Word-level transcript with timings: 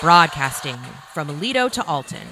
Broadcasting 0.00 0.76
from 1.12 1.40
Lido 1.40 1.68
to 1.68 1.84
Alton, 1.86 2.26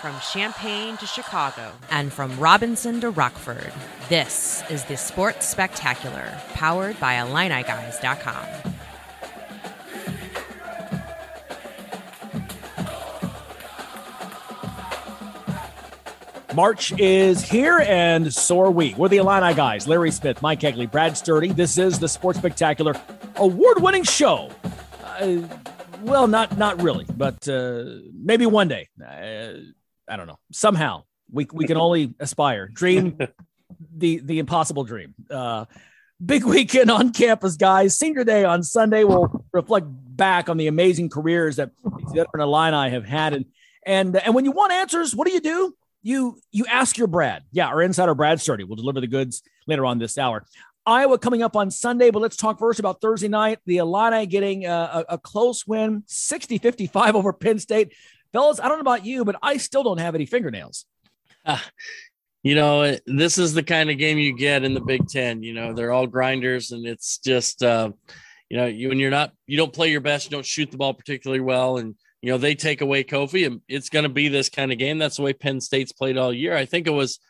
from 0.00 0.14
Champaign 0.32 0.96
to 0.96 1.06
Chicago, 1.06 1.72
and 1.90 2.12
from 2.12 2.36
Robinson 2.38 3.00
to 3.00 3.10
Rockford. 3.10 3.72
This 4.08 4.64
is 4.68 4.84
the 4.84 4.96
Sports 4.96 5.46
Spectacular, 5.46 6.36
powered 6.54 6.98
by 6.98 7.14
IlliniGuys.com. 7.14 8.72
March 16.54 16.92
is 16.98 17.42
here, 17.42 17.78
and 17.86 18.32
so 18.32 18.60
are 18.60 18.70
we. 18.70 18.94
We're 18.94 19.08
the 19.08 19.16
Illini 19.18 19.54
guys 19.54 19.86
Larry 19.88 20.10
Smith, 20.10 20.42
Mike 20.42 20.60
Kegley, 20.60 20.90
Brad 20.90 21.16
Sturdy. 21.16 21.52
This 21.52 21.78
is 21.78 21.98
the 21.98 22.08
Sports 22.08 22.40
Spectacular 22.40 22.94
award 23.36 23.80
winning 23.80 24.02
show. 24.02 24.50
Uh, 25.04 25.38
well, 26.02 26.26
not 26.26 26.58
not 26.58 26.82
really, 26.82 27.06
but 27.08 27.48
uh, 27.48 27.84
maybe 28.12 28.46
one 28.46 28.68
day. 28.68 28.88
Uh, 29.00 29.60
I 30.08 30.16
don't 30.16 30.26
know. 30.26 30.38
Somehow 30.52 31.04
we 31.30 31.46
we 31.52 31.66
can 31.66 31.76
only 31.76 32.14
aspire, 32.20 32.68
dream 32.68 33.18
the 33.96 34.18
the 34.18 34.38
impossible 34.38 34.84
dream. 34.84 35.14
Uh, 35.30 35.64
big 36.24 36.44
weekend 36.44 36.90
on 36.90 37.12
campus, 37.12 37.56
guys. 37.56 37.98
Senior 37.98 38.24
day 38.24 38.44
on 38.44 38.62
Sunday. 38.62 39.04
We'll 39.04 39.44
reflect 39.52 39.86
back 39.88 40.48
on 40.48 40.56
the 40.56 40.66
amazing 40.66 41.08
careers 41.08 41.56
that 41.56 41.70
these 41.98 42.12
veteran 42.12 42.42
Illini 42.42 42.90
have 42.90 43.04
had, 43.04 43.34
and 43.34 43.46
and 43.86 44.16
and 44.16 44.34
when 44.34 44.44
you 44.44 44.52
want 44.52 44.72
answers, 44.72 45.14
what 45.14 45.26
do 45.26 45.32
you 45.32 45.40
do? 45.40 45.74
You 46.02 46.38
you 46.50 46.66
ask 46.66 46.98
your 46.98 47.06
Brad. 47.06 47.44
Yeah, 47.52 47.68
our 47.68 47.82
insider 47.82 48.14
Brad 48.14 48.40
Sturdy 48.40 48.64
will 48.64 48.76
deliver 48.76 49.00
the 49.00 49.06
goods 49.06 49.42
later 49.66 49.86
on 49.86 49.98
this 49.98 50.18
hour. 50.18 50.44
Iowa 50.84 51.18
coming 51.18 51.42
up 51.42 51.56
on 51.56 51.70
Sunday, 51.70 52.10
but 52.10 52.20
let's 52.20 52.36
talk 52.36 52.58
first 52.58 52.80
about 52.80 53.00
Thursday 53.00 53.28
night. 53.28 53.60
The 53.66 53.78
Illini 53.78 54.26
getting 54.26 54.66
a, 54.66 55.04
a, 55.08 55.18
close 55.18 55.66
win, 55.66 56.02
60 56.06 56.58
55 56.58 57.14
over 57.14 57.32
Penn 57.32 57.58
State. 57.58 57.92
Fellas, 58.32 58.58
I 58.58 58.68
don't 58.68 58.78
know 58.78 58.82
about 58.82 59.04
you, 59.04 59.24
but 59.24 59.36
I 59.42 59.58
still 59.58 59.84
don't 59.84 59.98
have 59.98 60.14
any 60.14 60.26
fingernails. 60.26 60.86
Uh, 61.44 61.58
you 62.42 62.56
know, 62.56 62.96
this 63.06 63.38
is 63.38 63.54
the 63.54 63.62
kind 63.62 63.90
of 63.90 63.98
game 63.98 64.18
you 64.18 64.36
get 64.36 64.64
in 64.64 64.74
the 64.74 64.80
Big 64.80 65.06
Ten. 65.06 65.42
You 65.42 65.54
know, 65.54 65.72
they're 65.72 65.92
all 65.92 66.06
grinders, 66.06 66.72
and 66.72 66.84
it's 66.86 67.18
just, 67.18 67.62
uh, 67.62 67.92
you 68.48 68.56
know, 68.56 68.66
you 68.66 68.88
when 68.88 68.98
you're 68.98 69.10
not, 69.10 69.32
you 69.46 69.56
don't 69.56 69.72
play 69.72 69.90
your 69.90 70.00
best, 70.00 70.26
you 70.26 70.30
don't 70.30 70.46
shoot 70.46 70.70
the 70.70 70.76
ball 70.76 70.94
particularly 70.94 71.40
well, 71.40 71.78
and 71.78 71.94
you 72.20 72.32
know 72.32 72.38
they 72.38 72.56
take 72.56 72.80
away 72.80 73.04
Kofi, 73.04 73.46
and 73.46 73.60
it's 73.68 73.88
going 73.88 74.02
to 74.02 74.08
be 74.08 74.26
this 74.26 74.48
kind 74.48 74.72
of 74.72 74.78
game. 74.78 74.98
That's 74.98 75.16
the 75.16 75.22
way 75.22 75.32
Penn 75.32 75.60
State's 75.60 75.92
played 75.92 76.18
all 76.18 76.32
year. 76.32 76.56
I 76.56 76.64
think 76.64 76.88
it 76.88 76.90
was 76.90 77.20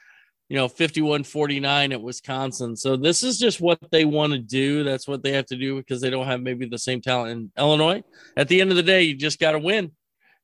you 0.53 0.59
know 0.59 0.69
51 0.69 1.25
49 1.25 1.93
at 1.93 2.03
wisconsin. 2.03 2.77
So 2.77 2.95
this 2.95 3.23
is 3.23 3.39
just 3.39 3.63
what 3.63 3.79
they 3.91 4.05
want 4.05 4.35
to 4.35 4.39
do. 4.39 4.85
That's 4.85 5.09
what 5.09 5.23
they 5.23 5.33
have 5.33 5.47
to 5.47 5.57
do 5.57 5.79
because 5.79 6.03
they 6.03 6.11
don't 6.11 6.27
have 6.27 6.43
maybe 6.43 6.67
the 6.67 6.77
same 6.77 7.01
talent 7.01 7.33
in 7.33 7.53
illinois. 7.57 8.05
At 8.37 8.49
the 8.49 8.61
end 8.61 8.69
of 8.69 8.77
the 8.77 8.83
day 8.83 9.01
you 9.05 9.17
just 9.17 9.41
got 9.41 9.53
to 9.53 9.59
win 9.59 9.93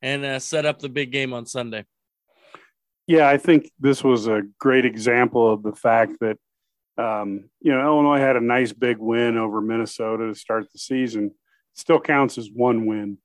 and 0.01 0.25
uh, 0.25 0.39
set 0.39 0.65
up 0.65 0.79
the 0.79 0.89
big 0.89 1.11
game 1.11 1.31
on 1.31 1.45
sunday. 1.45 1.85
Yeah 3.05 3.29
i 3.29 3.37
think 3.37 3.71
this 3.79 4.03
was 4.03 4.25
a 4.25 4.41
great 4.57 4.83
example 4.83 5.53
of 5.53 5.61
the 5.61 5.73
fact 5.73 6.13
that 6.21 6.39
um, 6.97 7.47
you 7.61 7.71
know 7.71 7.79
illinois 7.79 8.17
had 8.17 8.35
a 8.35 8.41
nice 8.41 8.73
big 8.73 8.97
win 8.97 9.37
over 9.37 9.61
minnesota 9.61 10.25
to 10.25 10.33
start 10.33 10.71
the 10.71 10.79
season. 10.79 11.35
Still 11.75 11.99
counts 11.99 12.39
as 12.39 12.49
one 12.51 12.87
win. 12.87 13.19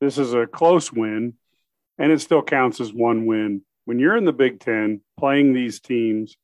This 0.00 0.16
is 0.16 0.32
a 0.32 0.46
close 0.46 0.90
win 0.90 1.34
and 1.98 2.10
it 2.10 2.22
still 2.22 2.42
counts 2.42 2.80
as 2.80 2.94
one 2.94 3.26
win 3.26 3.60
when 3.84 3.98
you're 3.98 4.16
in 4.16 4.24
the 4.24 4.32
Big 4.32 4.60
Ten 4.60 5.00
playing 5.18 5.52
these 5.52 5.80
teams, 5.80 6.36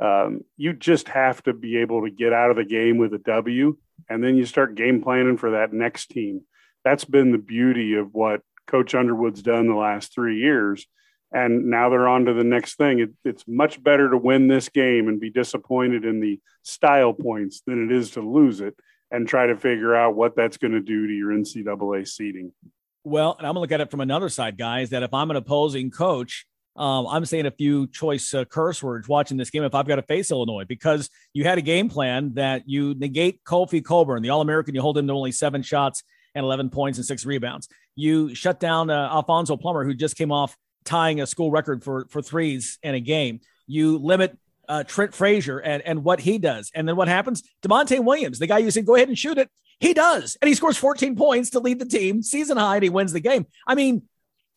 um, 0.00 0.40
you 0.56 0.72
just 0.72 1.08
have 1.08 1.42
to 1.44 1.52
be 1.52 1.78
able 1.78 2.02
to 2.02 2.10
get 2.10 2.32
out 2.32 2.50
of 2.50 2.56
the 2.56 2.64
game 2.64 2.98
with 2.98 3.14
a 3.14 3.18
W, 3.18 3.76
and 4.08 4.22
then 4.22 4.36
you 4.36 4.44
start 4.44 4.74
game 4.74 5.02
planning 5.02 5.36
for 5.36 5.52
that 5.52 5.72
next 5.72 6.08
team. 6.08 6.42
That's 6.84 7.04
been 7.04 7.32
the 7.32 7.38
beauty 7.38 7.94
of 7.94 8.12
what 8.12 8.42
Coach 8.66 8.94
Underwood's 8.94 9.42
done 9.42 9.68
the 9.68 9.74
last 9.74 10.12
three 10.12 10.38
years. 10.38 10.86
And 11.32 11.66
now 11.66 11.88
they're 11.88 12.06
on 12.06 12.26
to 12.26 12.32
the 12.32 12.44
next 12.44 12.76
thing. 12.76 13.00
It, 13.00 13.10
it's 13.24 13.44
much 13.48 13.82
better 13.82 14.08
to 14.08 14.16
win 14.16 14.46
this 14.46 14.68
game 14.68 15.08
and 15.08 15.20
be 15.20 15.30
disappointed 15.30 16.04
in 16.04 16.20
the 16.20 16.40
style 16.62 17.12
points 17.12 17.62
than 17.66 17.84
it 17.84 17.94
is 17.94 18.10
to 18.12 18.20
lose 18.20 18.60
it 18.60 18.76
and 19.10 19.26
try 19.28 19.46
to 19.46 19.56
figure 19.56 19.94
out 19.94 20.14
what 20.14 20.36
that's 20.36 20.58
going 20.58 20.72
to 20.72 20.80
do 20.80 21.06
to 21.06 21.12
your 21.12 21.32
NCAA 21.32 22.06
seeding. 22.06 22.52
Well, 23.02 23.34
and 23.36 23.46
I'm 23.46 23.54
going 23.54 23.56
to 23.56 23.60
look 23.60 23.72
at 23.72 23.80
it 23.80 23.90
from 23.90 24.00
another 24.00 24.28
side, 24.28 24.56
guys, 24.56 24.90
that 24.90 25.02
if 25.02 25.12
I'm 25.12 25.30
an 25.30 25.36
opposing 25.36 25.90
coach, 25.90 26.46
um, 26.76 27.06
I'm 27.06 27.24
saying 27.24 27.46
a 27.46 27.50
few 27.50 27.86
choice 27.86 28.34
uh, 28.34 28.44
curse 28.44 28.82
words 28.82 29.08
watching 29.08 29.36
this 29.36 29.50
game 29.50 29.62
if 29.62 29.74
I've 29.74 29.86
got 29.86 29.96
to 29.96 30.02
face 30.02 30.30
Illinois 30.30 30.64
because 30.64 31.08
you 31.32 31.44
had 31.44 31.58
a 31.58 31.62
game 31.62 31.88
plan 31.88 32.34
that 32.34 32.68
you 32.68 32.94
negate 32.94 33.44
Kofi 33.44 33.84
Cockburn, 33.84 34.22
the 34.22 34.30
All 34.30 34.40
American, 34.40 34.74
you 34.74 34.80
hold 34.80 34.98
him 34.98 35.06
to 35.06 35.12
only 35.12 35.32
seven 35.32 35.62
shots 35.62 36.02
and 36.34 36.44
11 36.44 36.70
points 36.70 36.98
and 36.98 37.06
six 37.06 37.24
rebounds. 37.24 37.68
You 37.94 38.34
shut 38.34 38.58
down 38.58 38.90
uh, 38.90 39.08
Alfonso 39.12 39.56
Plummer, 39.56 39.84
who 39.84 39.94
just 39.94 40.16
came 40.16 40.32
off 40.32 40.56
tying 40.84 41.20
a 41.20 41.26
school 41.26 41.50
record 41.50 41.84
for, 41.84 42.06
for 42.10 42.20
threes 42.20 42.78
in 42.82 42.94
a 42.94 43.00
game. 43.00 43.40
You 43.66 43.98
limit 43.98 44.36
uh, 44.68 44.82
Trent 44.82 45.14
Frazier 45.14 45.58
and, 45.58 45.82
and 45.82 46.02
what 46.02 46.20
he 46.20 46.38
does. 46.38 46.72
And 46.74 46.88
then 46.88 46.96
what 46.96 47.08
happens? 47.08 47.42
Da'Monte 47.62 48.04
Williams, 48.04 48.38
the 48.38 48.46
guy 48.46 48.58
you 48.58 48.70
said, 48.70 48.86
go 48.86 48.96
ahead 48.96 49.08
and 49.08 49.18
shoot 49.18 49.38
it. 49.38 49.48
He 49.80 49.94
does. 49.94 50.36
And 50.40 50.48
he 50.48 50.54
scores 50.54 50.76
14 50.76 51.16
points 51.16 51.50
to 51.50 51.60
lead 51.60 51.78
the 51.78 51.86
team 51.86 52.22
season 52.22 52.56
high 52.56 52.76
and 52.76 52.82
he 52.82 52.90
wins 52.90 53.12
the 53.12 53.20
game. 53.20 53.46
I 53.66 53.74
mean, 53.74 54.02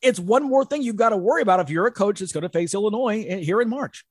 it's 0.01 0.19
one 0.19 0.43
more 0.43 0.65
thing 0.65 0.83
you've 0.83 0.95
got 0.95 1.09
to 1.09 1.17
worry 1.17 1.41
about 1.41 1.59
if 1.59 1.69
you're 1.69 1.87
a 1.87 1.91
coach 1.91 2.19
that's 2.19 2.31
going 2.31 2.43
to 2.43 2.49
face 2.49 2.73
Illinois 2.73 3.25
eh, 3.27 3.37
here 3.37 3.61
in 3.61 3.69
March. 3.69 4.05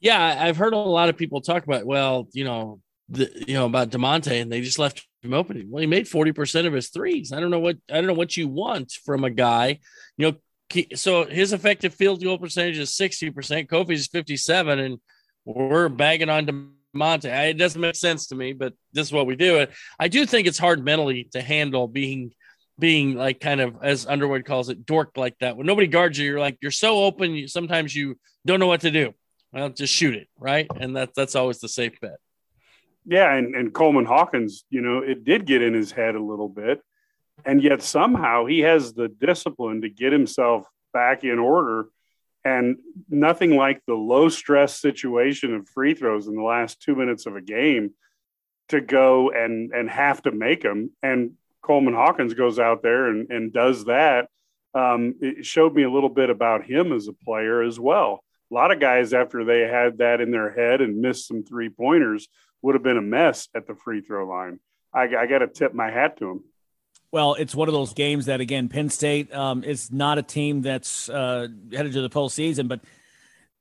Yeah, 0.00 0.36
I've 0.38 0.56
heard 0.56 0.74
a 0.74 0.78
lot 0.78 1.08
of 1.08 1.16
people 1.16 1.40
talk 1.40 1.64
about, 1.64 1.84
well, 1.84 2.28
you 2.32 2.44
know, 2.44 2.80
the, 3.08 3.30
you 3.46 3.54
know 3.54 3.66
about 3.66 3.90
Da'Monte, 3.90 4.40
and 4.40 4.52
they 4.52 4.60
just 4.60 4.78
left 4.78 5.06
him 5.22 5.34
open. 5.34 5.66
Well, 5.70 5.80
he 5.80 5.86
made 5.86 6.06
forty 6.06 6.32
percent 6.32 6.66
of 6.66 6.72
his 6.72 6.90
threes. 6.90 7.32
I 7.32 7.40
don't 7.40 7.50
know 7.50 7.58
what 7.58 7.78
I 7.90 7.94
don't 7.94 8.06
know 8.06 8.12
what 8.12 8.36
you 8.36 8.48
want 8.48 8.92
from 8.92 9.24
a 9.24 9.30
guy. 9.30 9.78
You 10.16 10.32
know, 10.32 10.84
so 10.94 11.24
his 11.24 11.52
effective 11.52 11.94
field 11.94 12.22
goal 12.22 12.38
percentage 12.38 12.78
is 12.78 12.94
sixty 12.94 13.30
percent. 13.30 13.68
Kofi's 13.68 14.06
fifty 14.06 14.36
seven, 14.36 14.78
and 14.78 14.98
we're 15.44 15.88
bagging 15.88 16.28
on 16.28 16.46
Da'Monte. 16.94 17.48
It 17.48 17.58
doesn't 17.58 17.80
make 17.80 17.96
sense 17.96 18.26
to 18.28 18.34
me, 18.34 18.52
but 18.52 18.74
this 18.92 19.06
is 19.06 19.12
what 19.12 19.26
we 19.26 19.36
do. 19.36 19.66
I 19.98 20.08
do 20.08 20.26
think 20.26 20.46
it's 20.46 20.58
hard 20.58 20.84
mentally 20.84 21.24
to 21.32 21.40
handle 21.40 21.88
being 21.88 22.32
being 22.78 23.14
like 23.14 23.40
kind 23.40 23.60
of 23.60 23.76
as 23.82 24.06
Underwood 24.06 24.44
calls 24.44 24.68
it, 24.68 24.86
dork 24.86 25.16
like 25.16 25.36
that. 25.40 25.56
When 25.56 25.66
nobody 25.66 25.86
guards 25.86 26.18
you, 26.18 26.26
you're 26.26 26.40
like 26.40 26.58
you're 26.60 26.70
so 26.70 27.02
open. 27.04 27.34
You, 27.34 27.48
sometimes 27.48 27.94
you 27.94 28.18
don't 28.46 28.60
know 28.60 28.66
what 28.66 28.82
to 28.82 28.90
do. 28.90 29.14
Well, 29.52 29.70
just 29.70 29.92
shoot 29.92 30.14
it, 30.14 30.28
right? 30.38 30.68
And 30.78 30.94
that's 30.94 31.12
that's 31.14 31.34
always 31.34 31.58
the 31.58 31.68
safe 31.68 32.00
bet. 32.00 32.18
Yeah, 33.04 33.32
and, 33.34 33.54
and 33.54 33.72
Coleman 33.72 34.04
Hawkins, 34.04 34.64
you 34.68 34.82
know, 34.82 34.98
it 34.98 35.24
did 35.24 35.46
get 35.46 35.62
in 35.62 35.72
his 35.72 35.90
head 35.90 36.14
a 36.14 36.22
little 36.22 36.48
bit, 36.48 36.82
and 37.44 37.62
yet 37.62 37.82
somehow 37.82 38.44
he 38.44 38.60
has 38.60 38.92
the 38.92 39.08
discipline 39.08 39.80
to 39.80 39.88
get 39.88 40.12
himself 40.12 40.66
back 40.92 41.24
in 41.24 41.38
order. 41.38 41.86
And 42.44 42.76
nothing 43.10 43.56
like 43.56 43.82
the 43.86 43.94
low 43.94 44.28
stress 44.28 44.78
situation 44.78 45.54
of 45.54 45.68
free 45.68 45.92
throws 45.94 46.28
in 46.28 46.36
the 46.36 46.42
last 46.42 46.80
two 46.80 46.94
minutes 46.94 47.26
of 47.26 47.36
a 47.36 47.42
game 47.42 47.90
to 48.68 48.80
go 48.80 49.30
and 49.30 49.72
and 49.72 49.90
have 49.90 50.22
to 50.22 50.30
make 50.30 50.62
them. 50.62 50.90
And 51.02 51.32
Coleman 51.68 51.94
Hawkins 51.94 52.32
goes 52.32 52.58
out 52.58 52.82
there 52.82 53.08
and, 53.08 53.30
and 53.30 53.52
does 53.52 53.84
that, 53.84 54.28
um, 54.74 55.14
it 55.20 55.44
showed 55.44 55.74
me 55.74 55.82
a 55.82 55.90
little 55.90 56.08
bit 56.08 56.30
about 56.30 56.64
him 56.64 56.92
as 56.92 57.08
a 57.08 57.12
player 57.12 57.62
as 57.62 57.78
well. 57.78 58.24
A 58.50 58.54
lot 58.54 58.72
of 58.72 58.80
guys, 58.80 59.12
after 59.12 59.44
they 59.44 59.60
had 59.60 59.98
that 59.98 60.22
in 60.22 60.30
their 60.30 60.50
head 60.50 60.80
and 60.80 61.02
missed 61.02 61.28
some 61.28 61.44
three 61.44 61.68
pointers, 61.68 62.26
would 62.62 62.74
have 62.74 62.82
been 62.82 62.96
a 62.96 63.02
mess 63.02 63.48
at 63.54 63.66
the 63.66 63.74
free 63.74 64.00
throw 64.00 64.26
line. 64.26 64.58
I, 64.94 65.02
I 65.14 65.26
got 65.26 65.40
to 65.40 65.46
tip 65.46 65.74
my 65.74 65.90
hat 65.90 66.16
to 66.18 66.30
him. 66.30 66.44
Well, 67.12 67.34
it's 67.34 67.54
one 67.54 67.68
of 67.68 67.74
those 67.74 67.92
games 67.92 68.26
that, 68.26 68.40
again, 68.40 68.68
Penn 68.68 68.88
State 68.88 69.32
um, 69.34 69.62
is 69.62 69.92
not 69.92 70.16
a 70.16 70.22
team 70.22 70.62
that's 70.62 71.10
uh, 71.10 71.48
headed 71.70 71.92
to 71.92 72.00
the 72.00 72.10
postseason, 72.10 72.68
but 72.68 72.80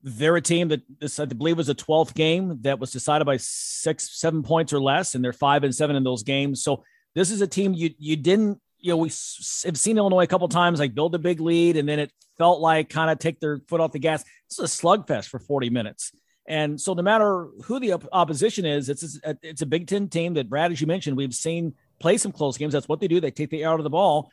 they're 0.01 0.35
a 0.37 0.41
team 0.41 0.69
that 0.69 0.81
this, 0.99 1.19
I 1.19 1.25
believe 1.25 1.57
was 1.57 1.69
a 1.69 1.75
12th 1.75 2.13
game 2.13 2.59
that 2.61 2.79
was 2.79 2.91
decided 2.91 3.25
by 3.25 3.37
six, 3.37 4.17
seven 4.17 4.43
points 4.43 4.71
or 4.71 4.79
less, 4.79 5.15
and 5.15 5.23
they're 5.23 5.33
five 5.33 5.65
and 5.65 5.75
seven 5.75 5.97
in 5.97 6.03
those 6.03 6.23
games. 6.23 6.63
So 6.63 6.83
this 7.17 7.31
is 7.31 7.41
a 7.41 7.47
team 7.47 7.73
you 7.73 7.91
you 7.97 8.15
didn't 8.15 8.61
you 8.79 8.91
know 8.91 8.97
we 8.97 9.09
have 9.09 9.77
seen 9.77 9.97
Illinois 9.97 10.23
a 10.23 10.27
couple 10.27 10.47
times 10.47 10.79
like 10.79 10.93
build 10.93 11.15
a 11.15 11.19
big 11.19 11.39
lead 11.39 11.75
and 11.77 11.89
then 11.89 11.99
it 11.99 12.11
felt 12.37 12.61
like 12.61 12.89
kind 12.89 13.09
of 13.09 13.19
take 13.19 13.39
their 13.39 13.59
foot 13.67 13.81
off 13.81 13.91
the 13.91 13.99
gas. 13.99 14.23
This 14.49 14.59
is 14.59 14.79
a 14.79 14.83
slugfest 14.83 15.27
for 15.27 15.39
40 15.39 15.69
minutes. 15.69 16.11
And 16.47 16.79
so 16.79 16.93
no 16.93 17.01
matter 17.01 17.47
who 17.65 17.79
the 17.79 17.93
opposition 18.11 18.65
is, 18.65 18.87
it's 18.87 19.19
a, 19.23 19.31
uh, 19.31 19.33
it's 19.41 19.61
a 19.61 19.65
Big 19.65 19.87
Ten 19.87 20.07
team 20.07 20.35
that 20.35 20.49
Brad, 20.49 20.71
as 20.71 20.79
you 20.79 20.87
mentioned, 20.87 21.17
we've 21.17 21.33
seen 21.33 21.73
play 21.99 22.17
some 22.17 22.31
close 22.31 22.57
games. 22.57 22.71
That's 22.71 22.87
what 22.87 23.01
they 23.01 23.07
do. 23.07 23.19
They 23.19 23.31
take 23.31 23.49
the 23.49 23.63
air 23.63 23.71
out 23.71 23.79
of 23.79 23.83
the 23.83 23.89
ball. 23.89 24.29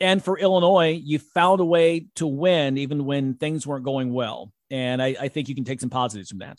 And 0.00 0.24
for 0.24 0.36
Illinois, 0.36 1.00
you 1.04 1.20
found 1.20 1.60
a 1.60 1.64
way 1.64 2.06
to 2.16 2.26
win 2.26 2.78
even 2.78 3.04
when 3.04 3.34
things 3.34 3.66
weren't 3.66 3.84
going 3.84 4.12
well. 4.12 4.50
And 4.70 5.00
I, 5.00 5.14
I 5.20 5.28
think 5.28 5.48
you 5.48 5.54
can 5.54 5.64
take 5.64 5.80
some 5.80 5.90
positives 5.90 6.30
from 6.30 6.40
that. 6.40 6.58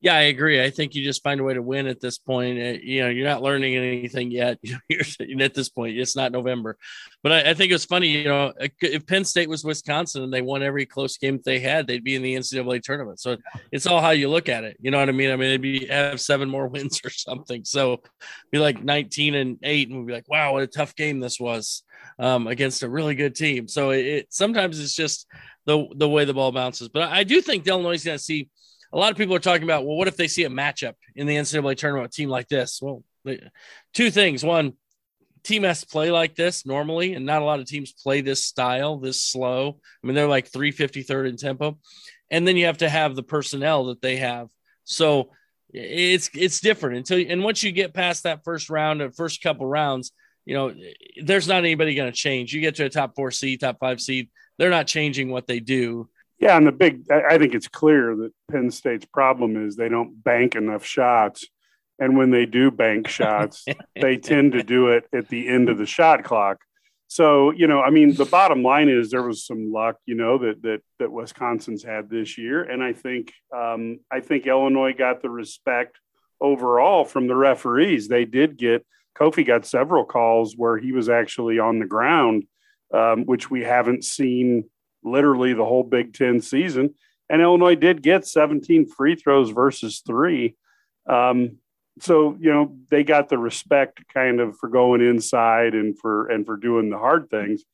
Yeah, 0.00 0.14
I 0.14 0.22
agree. 0.22 0.62
I 0.62 0.70
think 0.70 0.94
you 0.94 1.02
just 1.02 1.24
find 1.24 1.40
a 1.40 1.42
way 1.42 1.54
to 1.54 1.62
win 1.62 1.88
at 1.88 2.00
this 2.00 2.18
point. 2.18 2.56
Uh, 2.56 2.78
you 2.80 3.00
know, 3.00 3.08
you're 3.08 3.26
not 3.26 3.42
learning 3.42 3.74
anything 3.74 4.30
yet. 4.30 4.58
At 5.40 5.54
this 5.54 5.68
point. 5.68 5.98
It's 5.98 6.14
not 6.14 6.30
November, 6.30 6.76
but 7.22 7.32
I, 7.32 7.50
I, 7.50 7.54
think 7.54 7.72
it's 7.72 7.84
funny. 7.84 8.08
You 8.08 8.24
know, 8.24 8.52
if 8.80 9.06
Penn 9.06 9.24
State 9.24 9.48
was 9.48 9.64
Wisconsin 9.64 10.22
and 10.22 10.32
they 10.32 10.42
won 10.42 10.62
every 10.62 10.86
close 10.86 11.16
game 11.16 11.40
they 11.44 11.58
had, 11.58 11.86
they'd 11.86 12.04
be 12.04 12.14
in 12.14 12.22
the 12.22 12.34
NCAA 12.34 12.82
tournament. 12.82 13.18
So 13.18 13.38
it's 13.72 13.86
all 13.86 14.00
how 14.00 14.10
you 14.10 14.28
look 14.28 14.48
at 14.48 14.62
it. 14.62 14.76
You 14.80 14.92
know 14.92 14.98
what 14.98 15.08
I 15.08 15.12
mean? 15.12 15.30
I 15.30 15.36
mean, 15.36 15.50
they'd 15.50 15.56
be 15.60 15.86
have 15.86 16.20
seven 16.20 16.48
more 16.48 16.68
wins 16.68 17.00
or 17.04 17.10
something. 17.10 17.64
So 17.64 18.00
be 18.52 18.58
like 18.58 18.82
19 18.82 19.34
and 19.34 19.58
eight, 19.64 19.88
and 19.88 19.98
we'd 19.98 20.06
be 20.06 20.12
like, 20.12 20.28
wow, 20.28 20.52
what 20.52 20.62
a 20.62 20.68
tough 20.68 20.94
game 20.94 21.18
this 21.18 21.40
was 21.40 21.82
um, 22.20 22.46
against 22.46 22.84
a 22.84 22.88
really 22.88 23.16
good 23.16 23.34
team. 23.34 23.66
So 23.66 23.90
it, 23.90 24.06
it 24.06 24.26
sometimes 24.30 24.78
it's 24.78 24.94
just 24.94 25.26
the 25.66 25.86
the 25.96 26.08
way 26.08 26.24
the 26.24 26.34
ball 26.34 26.52
bounces. 26.52 26.88
But 26.88 27.10
I 27.10 27.24
do 27.24 27.40
think 27.40 27.66
Illinois 27.66 27.94
is 27.94 28.04
going 28.04 28.18
to 28.18 28.22
see 28.22 28.48
a 28.92 28.98
lot 28.98 29.10
of 29.10 29.18
people 29.18 29.34
are 29.34 29.40
talking 29.40 29.64
about, 29.64 29.84
well, 29.84 29.96
what 29.96 30.08
if 30.08 30.16
they 30.16 30.28
see 30.28 30.44
a 30.44 30.50
matchup 30.50 30.94
in 31.14 31.26
the 31.26 31.36
NCAA 31.36 31.76
tournament, 31.76 32.12
team 32.12 32.28
like 32.28 32.48
this? 32.48 32.80
Well, 32.80 33.02
two 33.92 34.10
things. 34.10 34.42
One, 34.42 34.74
team 35.42 35.62
has 35.62 35.80
to 35.80 35.86
play 35.86 36.10
like 36.10 36.34
this 36.34 36.66
normally, 36.66 37.14
and 37.14 37.26
not 37.26 37.42
a 37.42 37.44
lot 37.44 37.60
of 37.60 37.66
teams 37.66 37.92
play 37.92 38.20
this 38.20 38.44
style, 38.44 38.98
this 38.98 39.22
slow. 39.22 39.80
I 40.02 40.06
mean, 40.06 40.14
they're 40.14 40.28
like 40.28 40.50
353rd 40.50 41.28
in 41.28 41.36
tempo. 41.36 41.78
And 42.30 42.46
then 42.46 42.56
you 42.56 42.66
have 42.66 42.78
to 42.78 42.88
have 42.88 43.16
the 43.16 43.22
personnel 43.22 43.86
that 43.86 44.02
they 44.02 44.16
have. 44.16 44.48
So 44.84 45.30
it's 45.70 46.30
it's 46.34 46.60
different 46.60 46.96
until 46.96 47.22
and 47.30 47.44
once 47.44 47.62
you 47.62 47.72
get 47.72 47.92
past 47.92 48.22
that 48.22 48.42
first 48.42 48.70
round 48.70 49.02
or 49.02 49.10
first 49.10 49.42
couple 49.42 49.66
rounds, 49.66 50.12
you 50.46 50.54
know, 50.54 50.74
there's 51.22 51.48
not 51.48 51.58
anybody 51.58 51.94
going 51.94 52.10
to 52.10 52.16
change. 52.16 52.54
You 52.54 52.60
get 52.60 52.76
to 52.76 52.86
a 52.86 52.90
top 52.90 53.14
four 53.14 53.30
seed, 53.30 53.60
top 53.60 53.78
five 53.78 54.00
seed, 54.00 54.30
they're 54.56 54.70
not 54.70 54.86
changing 54.86 55.30
what 55.30 55.46
they 55.46 55.60
do. 55.60 56.08
Yeah, 56.38 56.56
and 56.56 56.66
the 56.66 56.72
big, 56.72 57.10
I 57.10 57.36
think 57.38 57.54
it's 57.54 57.66
clear 57.66 58.14
that 58.14 58.32
Penn 58.50 58.70
State's 58.70 59.06
problem 59.06 59.66
is 59.66 59.74
they 59.74 59.88
don't 59.88 60.22
bank 60.22 60.54
enough 60.54 60.84
shots. 60.84 61.46
And 61.98 62.16
when 62.16 62.30
they 62.30 62.46
do 62.46 62.70
bank 62.70 63.08
shots, 63.18 63.64
they 64.00 64.16
tend 64.18 64.52
to 64.52 64.62
do 64.62 64.88
it 64.88 65.08
at 65.12 65.28
the 65.28 65.48
end 65.48 65.68
of 65.68 65.78
the 65.78 65.86
shot 65.86 66.22
clock. 66.22 66.58
So, 67.08 67.50
you 67.50 67.66
know, 67.66 67.80
I 67.80 67.90
mean, 67.90 68.14
the 68.14 68.26
bottom 68.26 68.62
line 68.62 68.90
is 68.90 69.10
there 69.10 69.22
was 69.22 69.44
some 69.44 69.72
luck, 69.72 69.96
you 70.04 70.14
know, 70.14 70.38
that 70.38 70.62
that 70.62 70.82
that 70.98 71.10
Wisconsin's 71.10 71.82
had 71.82 72.10
this 72.10 72.36
year, 72.36 72.62
and 72.62 72.82
I 72.82 72.92
think 72.92 73.32
um, 73.56 74.00
I 74.12 74.20
think 74.20 74.46
Illinois 74.46 74.92
got 74.92 75.22
the 75.22 75.30
respect 75.30 75.98
overall 76.38 77.06
from 77.06 77.26
the 77.26 77.34
referees. 77.34 78.08
They 78.08 78.26
did 78.26 78.58
get 78.58 78.84
Kofi 79.18 79.44
got 79.44 79.64
several 79.64 80.04
calls 80.04 80.54
where 80.54 80.76
he 80.76 80.92
was 80.92 81.08
actually 81.08 81.58
on 81.58 81.78
the 81.78 81.86
ground, 81.86 82.44
um, 82.92 83.24
which 83.24 83.50
we 83.50 83.62
haven't 83.64 84.04
seen 84.04 84.68
literally 85.02 85.54
the 85.54 85.64
whole 85.64 85.84
Big 85.84 86.14
Ten 86.14 86.40
season. 86.40 86.94
And 87.30 87.42
Illinois 87.42 87.74
did 87.74 88.02
get 88.02 88.26
17 88.26 88.86
free 88.86 89.14
throws 89.14 89.50
versus 89.50 90.02
three. 90.06 90.56
Um, 91.08 91.58
so 92.00 92.36
you 92.40 92.50
know 92.50 92.76
they 92.90 93.04
got 93.04 93.28
the 93.28 93.38
respect 93.38 94.02
kind 94.12 94.40
of 94.40 94.56
for 94.56 94.68
going 94.68 95.00
inside 95.00 95.74
and 95.74 95.98
for 95.98 96.28
and 96.28 96.46
for 96.46 96.56
doing 96.56 96.90
the 96.90 96.98
hard 96.98 97.30
things. 97.30 97.64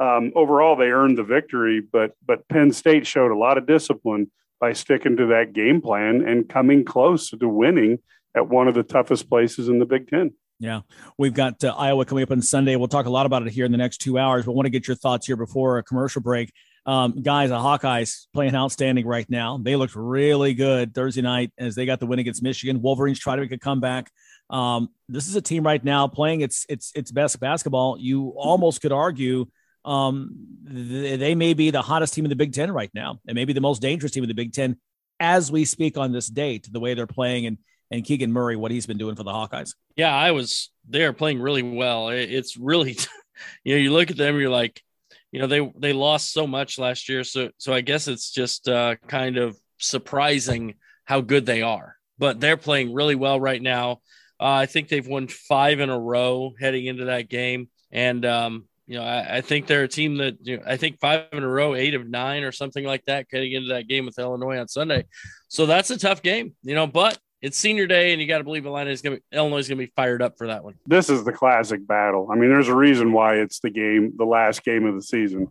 Um, 0.00 0.32
overall, 0.34 0.76
they 0.76 0.90
earned 0.90 1.18
the 1.18 1.24
victory, 1.24 1.80
but 1.80 2.12
but 2.24 2.48
Penn 2.48 2.72
State 2.72 3.06
showed 3.06 3.30
a 3.30 3.36
lot 3.36 3.58
of 3.58 3.66
discipline 3.66 4.30
by 4.60 4.72
sticking 4.72 5.16
to 5.16 5.26
that 5.26 5.52
game 5.52 5.80
plan 5.80 6.26
and 6.26 6.48
coming 6.48 6.84
close 6.84 7.30
to 7.30 7.48
winning 7.48 7.98
at 8.34 8.48
one 8.48 8.68
of 8.68 8.74
the 8.74 8.82
toughest 8.82 9.28
places 9.28 9.68
in 9.68 9.78
the 9.78 9.86
Big 9.86 10.08
Ten. 10.08 10.32
Yeah, 10.58 10.82
we've 11.18 11.34
got 11.34 11.62
uh, 11.64 11.74
Iowa 11.76 12.04
coming 12.04 12.22
up 12.22 12.30
on 12.30 12.40
Sunday. 12.40 12.76
We'll 12.76 12.86
talk 12.86 13.06
a 13.06 13.10
lot 13.10 13.26
about 13.26 13.44
it 13.44 13.52
here 13.52 13.64
in 13.64 13.72
the 13.72 13.78
next 13.78 13.98
two 13.98 14.16
hours, 14.16 14.44
but 14.44 14.52
want 14.52 14.66
to 14.66 14.70
get 14.70 14.86
your 14.86 14.96
thoughts 14.96 15.26
here 15.26 15.36
before 15.36 15.78
a 15.78 15.82
commercial 15.82 16.22
break. 16.22 16.52
Um, 16.84 17.22
guys, 17.22 17.50
the 17.50 17.56
Hawkeyes 17.56 18.26
playing 18.34 18.54
outstanding 18.54 19.06
right 19.06 19.28
now. 19.30 19.58
They 19.62 19.76
looked 19.76 19.94
really 19.94 20.54
good 20.54 20.94
Thursday 20.94 21.22
night 21.22 21.52
as 21.58 21.74
they 21.74 21.86
got 21.86 22.00
the 22.00 22.06
win 22.06 22.18
against 22.18 22.42
Michigan. 22.42 22.82
Wolverines 22.82 23.20
try 23.20 23.36
to 23.36 23.42
make 23.42 23.52
a 23.52 23.58
comeback. 23.58 24.10
Um, 24.50 24.88
this 25.08 25.28
is 25.28 25.36
a 25.36 25.40
team 25.40 25.64
right 25.64 25.82
now 25.82 26.08
playing 26.08 26.40
its 26.40 26.66
its 26.68 26.92
its 26.94 27.10
best 27.10 27.38
basketball. 27.40 27.96
You 27.98 28.30
almost 28.36 28.82
could 28.82 28.92
argue 28.92 29.46
um, 29.84 30.34
they, 30.64 31.16
they 31.16 31.34
may 31.34 31.54
be 31.54 31.70
the 31.70 31.82
hottest 31.82 32.14
team 32.14 32.24
in 32.24 32.28
the 32.28 32.36
Big 32.36 32.52
Ten 32.52 32.70
right 32.72 32.90
now, 32.94 33.20
and 33.26 33.34
maybe 33.34 33.52
the 33.52 33.60
most 33.60 33.80
dangerous 33.80 34.12
team 34.12 34.24
in 34.24 34.28
the 34.28 34.34
Big 34.34 34.52
Ten 34.52 34.76
as 35.20 35.52
we 35.52 35.64
speak 35.64 35.96
on 35.96 36.12
this 36.12 36.26
date. 36.26 36.68
The 36.70 36.80
way 36.80 36.94
they're 36.94 37.06
playing 37.06 37.46
and 37.46 37.58
and 37.92 38.04
Keegan 38.04 38.32
Murray, 38.32 38.56
what 38.56 38.70
he's 38.70 38.86
been 38.86 38.98
doing 38.98 39.14
for 39.14 39.22
the 39.22 39.30
Hawkeyes. 39.30 39.74
Yeah, 39.96 40.14
I 40.14 40.32
was 40.32 40.70
there 40.88 41.02
They're 41.02 41.12
playing 41.12 41.40
really 41.40 41.62
well. 41.62 42.08
It's 42.08 42.56
really, 42.56 42.96
you 43.64 43.74
know, 43.74 43.80
you 43.80 43.92
look 43.92 44.10
at 44.10 44.16
them, 44.16 44.40
you're 44.40 44.50
like, 44.50 44.82
you 45.32 45.40
know 45.40 45.46
they 45.46 45.72
they 45.76 45.92
lost 45.92 46.32
so 46.32 46.46
much 46.46 46.78
last 46.78 47.08
year. 47.08 47.24
So 47.24 47.50
so 47.58 47.72
i 47.72 47.80
guess 47.80 48.06
it's 48.06 48.30
just 48.30 48.68
uh, 48.68 48.96
kind 49.08 49.38
of 49.38 49.56
surprising 49.78 50.74
how 51.04 51.20
good 51.20 51.44
they 51.44 51.62
are 51.62 51.96
but 52.22 52.38
they're 52.38 52.56
playing 52.56 52.94
really 52.94 53.16
well 53.16 53.40
right 53.40 53.60
now. 53.60 54.00
Uh, 54.40 54.62
i 54.62 54.66
think 54.66 54.88
they've 54.88 55.08
won 55.08 55.26
five 55.26 55.80
in 55.80 55.90
a 55.90 55.98
row 55.98 56.52
heading 56.60 56.86
into 56.86 57.06
that 57.06 57.28
game. 57.28 57.68
And 57.90 58.24
um, 58.24 58.68
you 58.86 58.96
know 58.96 59.04
I, 59.04 59.38
I, 59.38 59.40
think 59.40 59.66
they're 59.66 59.82
a 59.82 59.88
team 59.88 60.18
that 60.18 60.36
you 60.40 60.56
know, 60.56 60.62
i 60.66 60.76
think 60.76 61.00
five 61.00 61.26
in 61.32 61.42
a 61.42 61.48
row 61.48 61.74
eight 61.74 61.94
of 61.94 62.08
nine 62.08 62.42
or 62.44 62.52
something 62.52 62.84
like 62.84 63.04
that 63.06 63.26
heading 63.30 63.52
into 63.52 63.70
that 63.70 63.88
game 63.88 64.06
with 64.06 64.18
illinois 64.18 64.58
on 64.58 64.68
sunday. 64.68 65.04
So 65.48 65.66
that's 65.66 65.90
a 65.90 65.98
tough 65.98 66.22
game 66.22 66.54
you 66.62 66.74
know 66.74 66.86
but 66.86 67.18
it's 67.42 67.58
senior 67.58 67.86
day, 67.86 68.12
and 68.12 68.22
you 68.22 68.28
got 68.28 68.38
to 68.38 68.44
believe 68.44 68.64
Illinois 68.64 68.90
is 68.90 69.02
going 69.02 69.18
to 69.18 69.22
Illinois 69.36 69.58
is 69.58 69.68
going 69.68 69.78
to 69.78 69.84
be 69.84 69.92
fired 69.94 70.22
up 70.22 70.38
for 70.38 70.46
that 70.46 70.64
one. 70.64 70.74
This 70.86 71.10
is 71.10 71.24
the 71.24 71.32
classic 71.32 71.86
battle. 71.86 72.28
I 72.30 72.36
mean, 72.36 72.48
there's 72.48 72.68
a 72.68 72.74
reason 72.74 73.12
why 73.12 73.34
it's 73.36 73.60
the 73.60 73.70
game, 73.70 74.12
the 74.16 74.24
last 74.24 74.64
game 74.64 74.86
of 74.86 74.94
the 74.94 75.02
season 75.02 75.48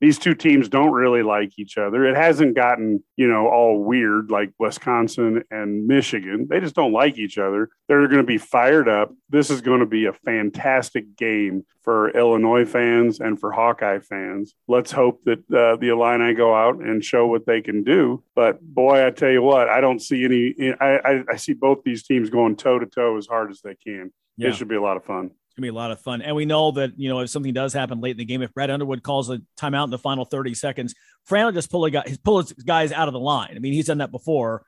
these 0.00 0.18
two 0.18 0.34
teams 0.34 0.68
don't 0.68 0.92
really 0.92 1.22
like 1.22 1.58
each 1.58 1.76
other. 1.76 2.06
It 2.06 2.16
hasn't 2.16 2.54
gotten, 2.54 3.04
you 3.16 3.28
know, 3.28 3.48
all 3.48 3.82
weird 3.82 4.30
like 4.30 4.50
Wisconsin 4.58 5.44
and 5.50 5.86
Michigan. 5.86 6.46
They 6.48 6.60
just 6.60 6.74
don't 6.74 6.92
like 6.92 7.18
each 7.18 7.36
other. 7.36 7.68
They're 7.86 8.08
going 8.08 8.22
to 8.22 8.26
be 8.26 8.38
fired 8.38 8.88
up. 8.88 9.12
This 9.28 9.50
is 9.50 9.60
going 9.60 9.80
to 9.80 9.86
be 9.86 10.06
a 10.06 10.12
fantastic 10.12 11.16
game 11.16 11.66
for 11.82 12.10
Illinois 12.10 12.64
fans 12.64 13.20
and 13.20 13.38
for 13.38 13.52
Hawkeye 13.52 13.98
fans. 13.98 14.54
Let's 14.66 14.90
hope 14.90 15.22
that 15.24 15.40
uh, 15.50 15.76
the 15.76 15.88
Illini 15.88 16.34
go 16.34 16.54
out 16.54 16.76
and 16.76 17.04
show 17.04 17.26
what 17.26 17.44
they 17.44 17.60
can 17.60 17.84
do. 17.84 18.24
But 18.34 18.60
boy, 18.62 19.06
I 19.06 19.10
tell 19.10 19.30
you 19.30 19.42
what, 19.42 19.68
I 19.68 19.82
don't 19.82 20.00
see 20.00 20.24
any. 20.24 20.74
I, 20.80 20.96
I, 20.98 21.24
I 21.32 21.36
see 21.36 21.52
both 21.52 21.82
these 21.84 22.04
teams 22.04 22.30
going 22.30 22.56
toe 22.56 22.78
to 22.78 22.86
toe 22.86 23.18
as 23.18 23.26
hard 23.26 23.50
as 23.50 23.60
they 23.60 23.74
can. 23.74 24.12
Yeah. 24.38 24.48
It 24.48 24.54
should 24.54 24.68
be 24.68 24.76
a 24.76 24.82
lot 24.82 24.96
of 24.96 25.04
fun 25.04 25.32
gonna 25.60 25.72
be 25.72 25.76
a 25.76 25.80
lot 25.80 25.90
of 25.90 26.00
fun. 26.00 26.22
And 26.22 26.34
we 26.34 26.44
know 26.44 26.72
that 26.72 26.98
you 26.98 27.08
know 27.08 27.20
if 27.20 27.30
something 27.30 27.52
does 27.52 27.72
happen 27.72 28.00
late 28.00 28.12
in 28.12 28.16
the 28.16 28.24
game, 28.24 28.42
if 28.42 28.52
Brad 28.54 28.70
Underwood 28.70 29.02
calls 29.02 29.30
a 29.30 29.40
timeout 29.58 29.84
in 29.84 29.90
the 29.90 29.98
final 29.98 30.24
30 30.24 30.54
seconds, 30.54 30.94
Fran 31.24 31.44
will 31.44 31.52
just 31.52 31.70
pull 31.70 31.84
a 31.84 31.90
guy, 31.90 32.16
pull 32.24 32.42
his 32.42 32.52
guys 32.52 32.92
out 32.92 33.08
of 33.08 33.14
the 33.14 33.20
line. 33.20 33.52
I 33.54 33.58
mean, 33.58 33.72
he's 33.72 33.86
done 33.86 33.98
that 33.98 34.10
before. 34.10 34.64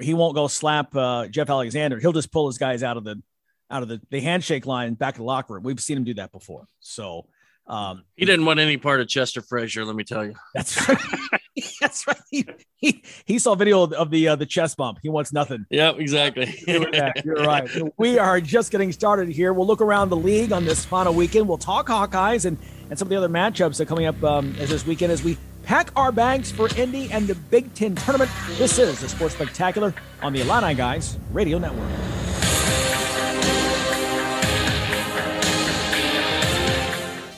He 0.00 0.14
won't 0.14 0.34
go 0.34 0.46
slap 0.46 0.94
uh, 0.94 1.26
Jeff 1.28 1.48
Alexander. 1.48 1.98
He'll 1.98 2.12
just 2.12 2.32
pull 2.32 2.46
his 2.46 2.58
guys 2.58 2.82
out 2.82 2.96
of 2.96 3.04
the 3.04 3.22
out 3.70 3.82
of 3.82 3.88
the, 3.88 4.00
the 4.10 4.20
handshake 4.20 4.66
line 4.66 4.94
back 4.94 5.14
to 5.14 5.18
the 5.18 5.24
locker 5.24 5.54
room. 5.54 5.62
We've 5.62 5.80
seen 5.80 5.96
him 5.96 6.04
do 6.04 6.14
that 6.14 6.32
before. 6.32 6.66
So 6.80 7.26
um, 7.68 8.04
he 8.16 8.24
didn't 8.24 8.44
want 8.44 8.60
any 8.60 8.76
part 8.76 9.00
of 9.00 9.08
Chester 9.08 9.42
Frazier. 9.42 9.84
Let 9.84 9.96
me 9.96 10.04
tell 10.04 10.24
you. 10.24 10.34
That's 10.54 10.88
right. 10.88 10.98
that's 11.80 12.06
right. 12.06 12.20
He, 12.30 12.46
he, 12.76 13.02
he 13.24 13.38
saw 13.38 13.54
video 13.54 13.82
of 13.82 14.10
the 14.10 14.28
uh, 14.28 14.36
the 14.36 14.46
chest 14.46 14.76
bump. 14.76 14.98
He 15.02 15.08
wants 15.08 15.32
nothing. 15.32 15.66
Yep, 15.70 15.98
exactly. 15.98 16.54
You're 16.66 17.36
right. 17.36 17.68
We 17.96 18.18
are 18.18 18.40
just 18.40 18.70
getting 18.70 18.92
started 18.92 19.28
here. 19.28 19.52
We'll 19.52 19.66
look 19.66 19.80
around 19.80 20.10
the 20.10 20.16
league 20.16 20.52
on 20.52 20.64
this 20.64 20.84
final 20.84 21.12
weekend. 21.12 21.48
We'll 21.48 21.58
talk 21.58 21.88
Hawkeyes 21.88 22.44
and 22.44 22.56
and 22.88 22.98
some 22.98 23.06
of 23.06 23.10
the 23.10 23.16
other 23.16 23.28
matchups 23.28 23.78
that 23.78 23.82
are 23.82 23.86
coming 23.86 24.06
up 24.06 24.22
um, 24.22 24.54
as 24.60 24.70
this 24.70 24.86
weekend 24.86 25.10
as 25.10 25.24
we 25.24 25.36
pack 25.64 25.90
our 25.96 26.12
bags 26.12 26.52
for 26.52 26.68
Indy 26.76 27.10
and 27.10 27.26
the 27.26 27.34
Big 27.34 27.74
Ten 27.74 27.96
tournament. 27.96 28.30
This 28.52 28.78
is 28.78 29.00
the 29.00 29.08
Sports 29.08 29.34
Spectacular 29.34 29.92
on 30.22 30.32
the 30.32 30.40
Illini 30.40 30.74
Guys 30.74 31.18
Radio 31.32 31.58
Network. 31.58 31.90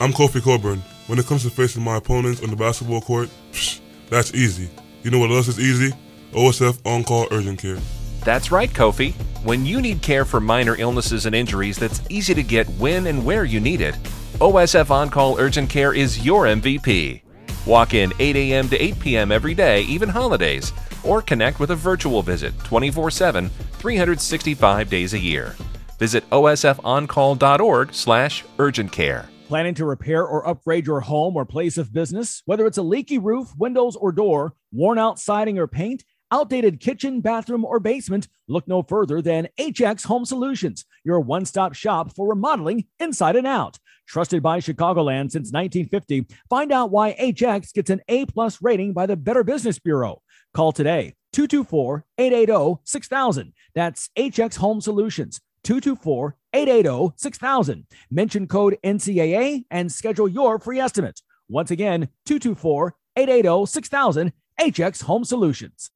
I'm 0.01 0.13
Kofi 0.13 0.41
Cockburn. 0.41 0.81
When 1.09 1.19
it 1.19 1.27
comes 1.27 1.43
to 1.43 1.51
facing 1.51 1.83
my 1.83 1.97
opponents 1.97 2.41
on 2.41 2.51
the 2.51 2.57
basketball 2.57 3.01
court, 3.01 3.29
psh, 3.51 3.81
that's 4.09 4.33
easy. 4.33 4.71
You 5.03 5.11
know 5.11 5.19
what 5.19 5.33
else 5.33 5.49
is 5.49 5.59
easy? 5.59 5.93
OSF 6.33 6.79
On 6.87 7.03
Call 7.03 7.27
Urgent 7.33 7.59
Care. 7.59 7.79
That's 8.21 8.53
right, 8.53 8.71
Kofi. 8.71 9.13
When 9.43 9.67
you 9.67 9.81
need 9.81 10.01
care 10.01 10.25
for 10.25 10.39
minor 10.39 10.77
illnesses 10.79 11.27
and 11.27 11.35
injuries 11.35 11.79
that's 11.79 12.01
easy 12.09 12.33
to 12.35 12.45
get 12.45 12.69
when 12.79 13.09
and 13.09 13.25
where 13.25 13.45
you 13.45 13.59
need 13.59 13.81
it, 13.81 13.97
OSF 14.35 14.89
On 14.93 15.11
Call 15.11 15.37
Urgent 15.41 15.69
Care 15.69 15.93
is 15.93 16.25
your 16.25 16.45
MVP. 16.45 17.23
Walk 17.67 17.93
in 17.95 18.13
8 18.21 18.37
a.m. 18.37 18.69
to 18.69 18.79
8 18.79 19.01
p.m. 19.01 19.33
every 19.33 19.55
day, 19.55 19.83
even 19.83 20.09
holidays, 20.09 20.73
or 21.03 21.23
connect 21.23 21.59
with 21.59 21.73
a 21.73 21.77
virtual 21.77 22.23
visit 22.23 22.57
24 22.61 23.11
7, 23.11 23.49
365 23.49 24.89
days 24.89 25.15
a 25.15 25.19
year. 25.19 25.57
Visit 25.99 26.29
osfoncall.org 26.31 27.93
slash 27.93 28.45
urgent 28.61 28.93
care. 28.93 29.29
Planning 29.49 29.77
to 29.77 29.87
repair 29.87 30.27
or 30.27 30.47
upgrade 30.47 30.87
your 30.87 31.01
home 31.01 31.35
or 31.35 31.47
place 31.47 31.79
of 31.79 31.91
business? 31.91 32.43
Whether 32.45 32.67
it's 32.67 32.77
a 32.77 32.83
leaky 32.83 33.17
roof, 33.17 33.49
windows, 33.57 33.97
or 33.97 34.13
door, 34.13 34.53
worn 34.73 34.99
out 34.99 35.19
siding 35.19 35.59
or 35.59 35.67
paint, 35.67 36.05
outdated 36.31 36.81
kitchen, 36.81 37.23
bathroom, 37.23 37.65
or 37.65 37.81
basement, 37.81 38.29
look 38.47 38.69
no 38.69 38.83
further 38.83 39.23
than 39.23 39.49
HX 39.59 40.05
Home 40.05 40.27
Solutions, 40.27 40.85
your 41.03 41.21
one 41.21 41.47
stop 41.47 41.73
shop 41.73 42.15
for 42.15 42.29
remodeling 42.29 42.85
inside 43.01 43.37
and 43.37 43.47
out. 43.47 43.79
Trusted 44.07 44.43
by 44.43 44.59
Chicagoland 44.59 45.31
since 45.31 45.51
1950, 45.51 46.27
find 46.51 46.71
out 46.71 46.91
why 46.91 47.17
HX 47.19 47.73
gets 47.73 47.89
an 47.89 48.03
A 48.09 48.27
plus 48.27 48.61
rating 48.61 48.93
by 48.93 49.07
the 49.07 49.17
Better 49.17 49.45
Business 49.45 49.79
Bureau. 49.79 50.21
Call 50.53 50.73
today 50.73 51.15
224 51.33 52.05
880 52.19 52.83
6000. 52.85 53.55
That's 53.75 54.11
HX 54.15 54.57
Home 54.57 54.83
Solutions. 54.83 55.41
224 55.65 56.37
880 56.59 57.15
6000. 57.17 57.87
Mention 58.11 58.49
code 58.49 58.79
NCAA 58.85 59.65
and 59.71 59.93
schedule 59.93 60.29
your 60.29 60.59
free 60.59 60.81
estimate. 60.81 61.23
Once 61.49 61.71
again, 61.71 62.09
224 62.27 62.95
880 63.17 63.67
6000. 63.67 64.33
HX 64.61 65.05
Home 65.05 65.25
Solutions. 65.25 65.91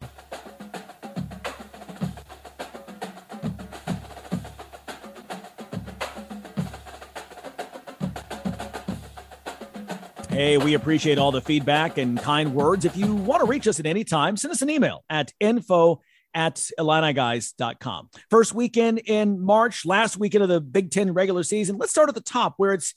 Hey, 10.29 10.57
we 10.59 10.75
appreciate 10.75 11.19
all 11.19 11.33
the 11.33 11.43
feedback 11.43 11.99
and 11.99 12.19
kind 12.19 12.55
words. 12.55 12.85
If 12.85 12.97
you 12.97 13.15
want 13.15 13.41
to 13.41 13.47
reach 13.47 13.67
us 13.67 13.81
at 13.81 13.87
any 13.87 14.05
time, 14.05 14.37
send 14.37 14.53
us 14.53 14.63
an 14.63 14.71
email 14.71 15.05
at 15.11 15.33
info 15.41 16.01
at 16.35 16.57
IlliniGuys.com. 16.79 18.11
First 18.31 18.55
weekend 18.55 18.99
in 18.99 19.41
March, 19.41 19.85
last 19.85 20.17
weekend 20.17 20.43
of 20.43 20.49
the 20.49 20.61
Big 20.61 20.91
Ten 20.91 21.13
regular 21.13 21.43
season. 21.43 21.77
Let's 21.79 21.93
start 21.93 22.09
at 22.09 22.15
the 22.15 22.21
top 22.21 22.55
where 22.57 22.73
it's 22.73 22.95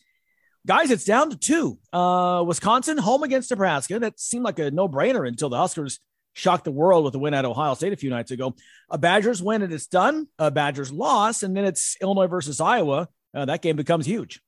guys, 0.65 0.91
it's 0.91 1.05
down 1.05 1.29
to 1.29 1.37
two. 1.37 1.77
Uh, 1.93 2.43
Wisconsin 2.45 2.97
home 2.97 3.23
against 3.23 3.51
Nebraska. 3.51 3.99
That 3.99 4.19
seemed 4.19 4.43
like 4.43 4.59
a 4.59 4.71
no 4.71 4.87
brainer 4.87 5.27
until 5.27 5.49
the 5.49 5.57
Huskers 5.57 5.99
shocked 6.33 6.65
the 6.65 6.71
world 6.71 7.05
with 7.05 7.15
a 7.15 7.19
win 7.19 7.33
at 7.33 7.45
Ohio 7.45 7.73
State 7.73 7.93
a 7.93 7.97
few 7.97 8.09
nights 8.09 8.31
ago. 8.31 8.55
A 8.89 8.97
Badgers 8.97 9.41
win 9.41 9.61
and 9.61 9.73
it's 9.73 9.87
done. 9.87 10.27
A 10.37 10.51
Badgers 10.51 10.91
loss, 10.91 11.43
and 11.43 11.55
then 11.55 11.65
it's 11.65 11.97
Illinois 12.01 12.27
versus 12.27 12.59
Iowa. 12.59 13.07
Uh, 13.33 13.45
that 13.45 13.61
game 13.61 13.75
becomes 13.75 14.05
huge. 14.05 14.41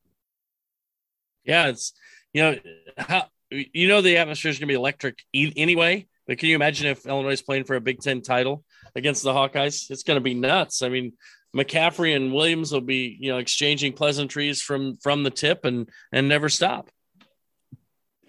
Yeah, 1.44 1.68
it's 1.68 1.94
you 2.34 2.42
know 2.42 2.56
how 2.98 3.26
you 3.50 3.88
know 3.88 4.02
the 4.02 4.18
atmosphere 4.18 4.52
is 4.52 4.60
going 4.60 4.68
to 4.68 4.72
be 4.72 4.76
electric 4.76 5.20
anyway. 5.34 6.08
But 6.28 6.40
can 6.40 6.50
you 6.50 6.56
imagine 6.56 6.88
if 6.88 7.06
Illinois 7.06 7.32
is 7.32 7.42
playing 7.42 7.64
for 7.64 7.76
a 7.76 7.82
Big 7.82 8.02
Ten 8.02 8.22
title 8.22 8.66
against 8.98 9.24
the 9.24 9.32
Hawkeyes? 9.32 9.90
It's 9.90 10.04
going 10.04 10.18
to 10.18 10.22
be 10.22 10.34
nuts. 10.34 10.82
I 10.82 10.90
mean, 10.90 11.14
McCaffery 11.56 12.16
and 12.16 12.34
Williams 12.34 12.72
will 12.72 12.82
be 12.82 13.18
you 13.20 13.32
know 13.32 13.38
exchanging 13.38 13.94
pleasantries 13.94 14.62
from 14.62 14.98
from 14.98 15.24
the 15.24 15.30
tip 15.30 15.66
and 15.66 15.90
and 16.12 16.28
never 16.28 16.50
stop. 16.50 16.90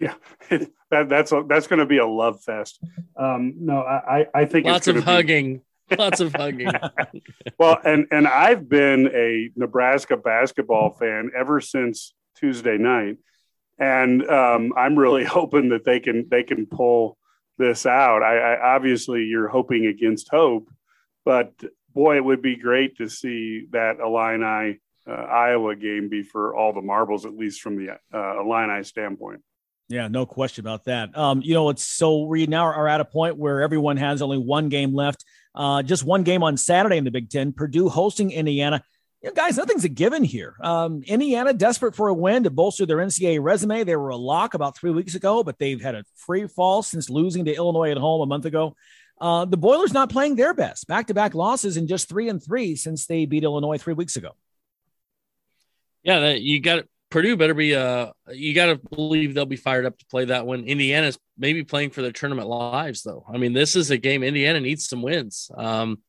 Yeah, 0.00 0.14
that, 0.90 1.08
that's 1.08 1.32
a, 1.32 1.44
that's 1.48 1.66
going 1.66 1.80
to 1.80 1.86
be 1.86 1.98
a 1.98 2.06
love 2.06 2.42
fest. 2.42 2.80
Um, 3.16 3.54
no, 3.58 3.80
I 3.80 4.26
I 4.34 4.44
think 4.44 4.66
lots 4.66 4.86
of 4.86 5.02
hugging. 5.02 5.62
Be... 5.88 5.96
lots 5.96 6.20
of 6.20 6.32
hugging. 6.34 6.70
well, 7.58 7.78
and 7.84 8.06
and 8.10 8.28
I've 8.28 8.68
been 8.68 9.08
a 9.08 9.50
Nebraska 9.56 10.16
basketball 10.16 10.90
fan 10.90 11.32
ever 11.36 11.60
since 11.60 12.14
Tuesday 12.36 12.78
night 12.78 13.16
and 13.78 14.28
um, 14.28 14.72
I'm 14.76 14.98
really 14.98 15.24
hoping 15.38 15.70
that 15.70 15.84
they 15.84 16.00
can 16.00 16.28
they 16.28 16.42
can 16.42 16.66
pull 16.66 17.17
this 17.58 17.86
out. 17.86 18.22
I, 18.22 18.38
I, 18.38 18.74
obviously 18.74 19.24
you're 19.24 19.48
hoping 19.48 19.86
against 19.86 20.28
hope, 20.30 20.68
but 21.24 21.52
boy, 21.94 22.16
it 22.16 22.24
would 22.24 22.42
be 22.42 22.56
great 22.56 22.96
to 22.98 23.08
see 23.08 23.66
that 23.72 23.98
Illini 24.00 24.78
uh, 25.08 25.12
Iowa 25.12 25.74
game 25.74 26.08
be 26.08 26.22
for 26.22 26.54
all 26.54 26.72
the 26.72 26.82
marbles, 26.82 27.26
at 27.26 27.34
least 27.34 27.60
from 27.60 27.76
the 27.76 27.98
uh, 28.14 28.40
Illini 28.40 28.84
standpoint. 28.84 29.42
Yeah, 29.88 30.08
no 30.08 30.26
question 30.26 30.62
about 30.62 30.84
that. 30.84 31.16
Um, 31.16 31.40
you 31.42 31.54
know, 31.54 31.70
it's 31.70 31.84
so 31.86 32.24
we 32.24 32.46
now 32.46 32.64
are 32.64 32.86
at 32.86 33.00
a 33.00 33.06
point 33.06 33.38
where 33.38 33.62
everyone 33.62 33.96
has 33.96 34.20
only 34.20 34.36
one 34.36 34.68
game 34.68 34.94
left. 34.94 35.24
Uh, 35.54 35.82
just 35.82 36.04
one 36.04 36.24
game 36.24 36.42
on 36.42 36.58
Saturday 36.58 36.98
in 36.98 37.04
the 37.04 37.10
Big 37.10 37.30
Ten. 37.30 37.52
Purdue 37.54 37.88
hosting 37.88 38.30
Indiana 38.30 38.82
you 39.22 39.28
know, 39.28 39.34
guys, 39.34 39.56
nothing's 39.56 39.84
a 39.84 39.88
given 39.88 40.22
here. 40.22 40.54
Um, 40.62 41.02
Indiana 41.04 41.52
desperate 41.52 41.94
for 41.96 42.08
a 42.08 42.14
win 42.14 42.44
to 42.44 42.50
bolster 42.50 42.86
their 42.86 42.98
NCAA 42.98 43.42
resume. 43.42 43.82
They 43.82 43.96
were 43.96 44.10
a 44.10 44.16
lock 44.16 44.54
about 44.54 44.76
three 44.76 44.92
weeks 44.92 45.14
ago, 45.16 45.42
but 45.42 45.58
they've 45.58 45.80
had 45.80 45.96
a 45.96 46.04
free 46.14 46.46
fall 46.46 46.82
since 46.82 47.10
losing 47.10 47.44
to 47.46 47.54
Illinois 47.54 47.90
at 47.90 47.96
home 47.96 48.20
a 48.20 48.26
month 48.26 48.44
ago. 48.44 48.76
Uh, 49.20 49.44
the 49.44 49.56
Boilers 49.56 49.92
not 49.92 50.10
playing 50.10 50.36
their 50.36 50.54
best, 50.54 50.86
back 50.86 51.08
to 51.08 51.14
back 51.14 51.34
losses 51.34 51.76
in 51.76 51.88
just 51.88 52.08
three 52.08 52.28
and 52.28 52.42
three 52.42 52.76
since 52.76 53.06
they 53.06 53.26
beat 53.26 53.42
Illinois 53.42 53.78
three 53.78 53.94
weeks 53.94 54.14
ago. 54.14 54.30
Yeah, 56.04 56.34
you 56.34 56.60
got 56.60 56.84
Purdue 57.10 57.36
better 57.36 57.54
be 57.54 57.74
uh 57.74 58.12
you 58.30 58.54
got 58.54 58.66
to 58.66 58.76
believe 58.76 59.34
they'll 59.34 59.46
be 59.46 59.56
fired 59.56 59.86
up 59.86 59.98
to 59.98 60.06
play 60.06 60.26
that 60.26 60.46
one. 60.46 60.64
Indiana's 60.64 61.18
maybe 61.36 61.64
playing 61.64 61.90
for 61.90 62.02
their 62.02 62.12
tournament 62.12 62.48
lives 62.48 63.02
though. 63.02 63.24
I 63.32 63.38
mean, 63.38 63.52
this 63.52 63.76
is 63.76 63.90
a 63.90 63.96
game 63.96 64.22
Indiana 64.22 64.60
needs 64.60 64.88
some 64.88 65.02
wins. 65.02 65.50
Um, 65.56 66.02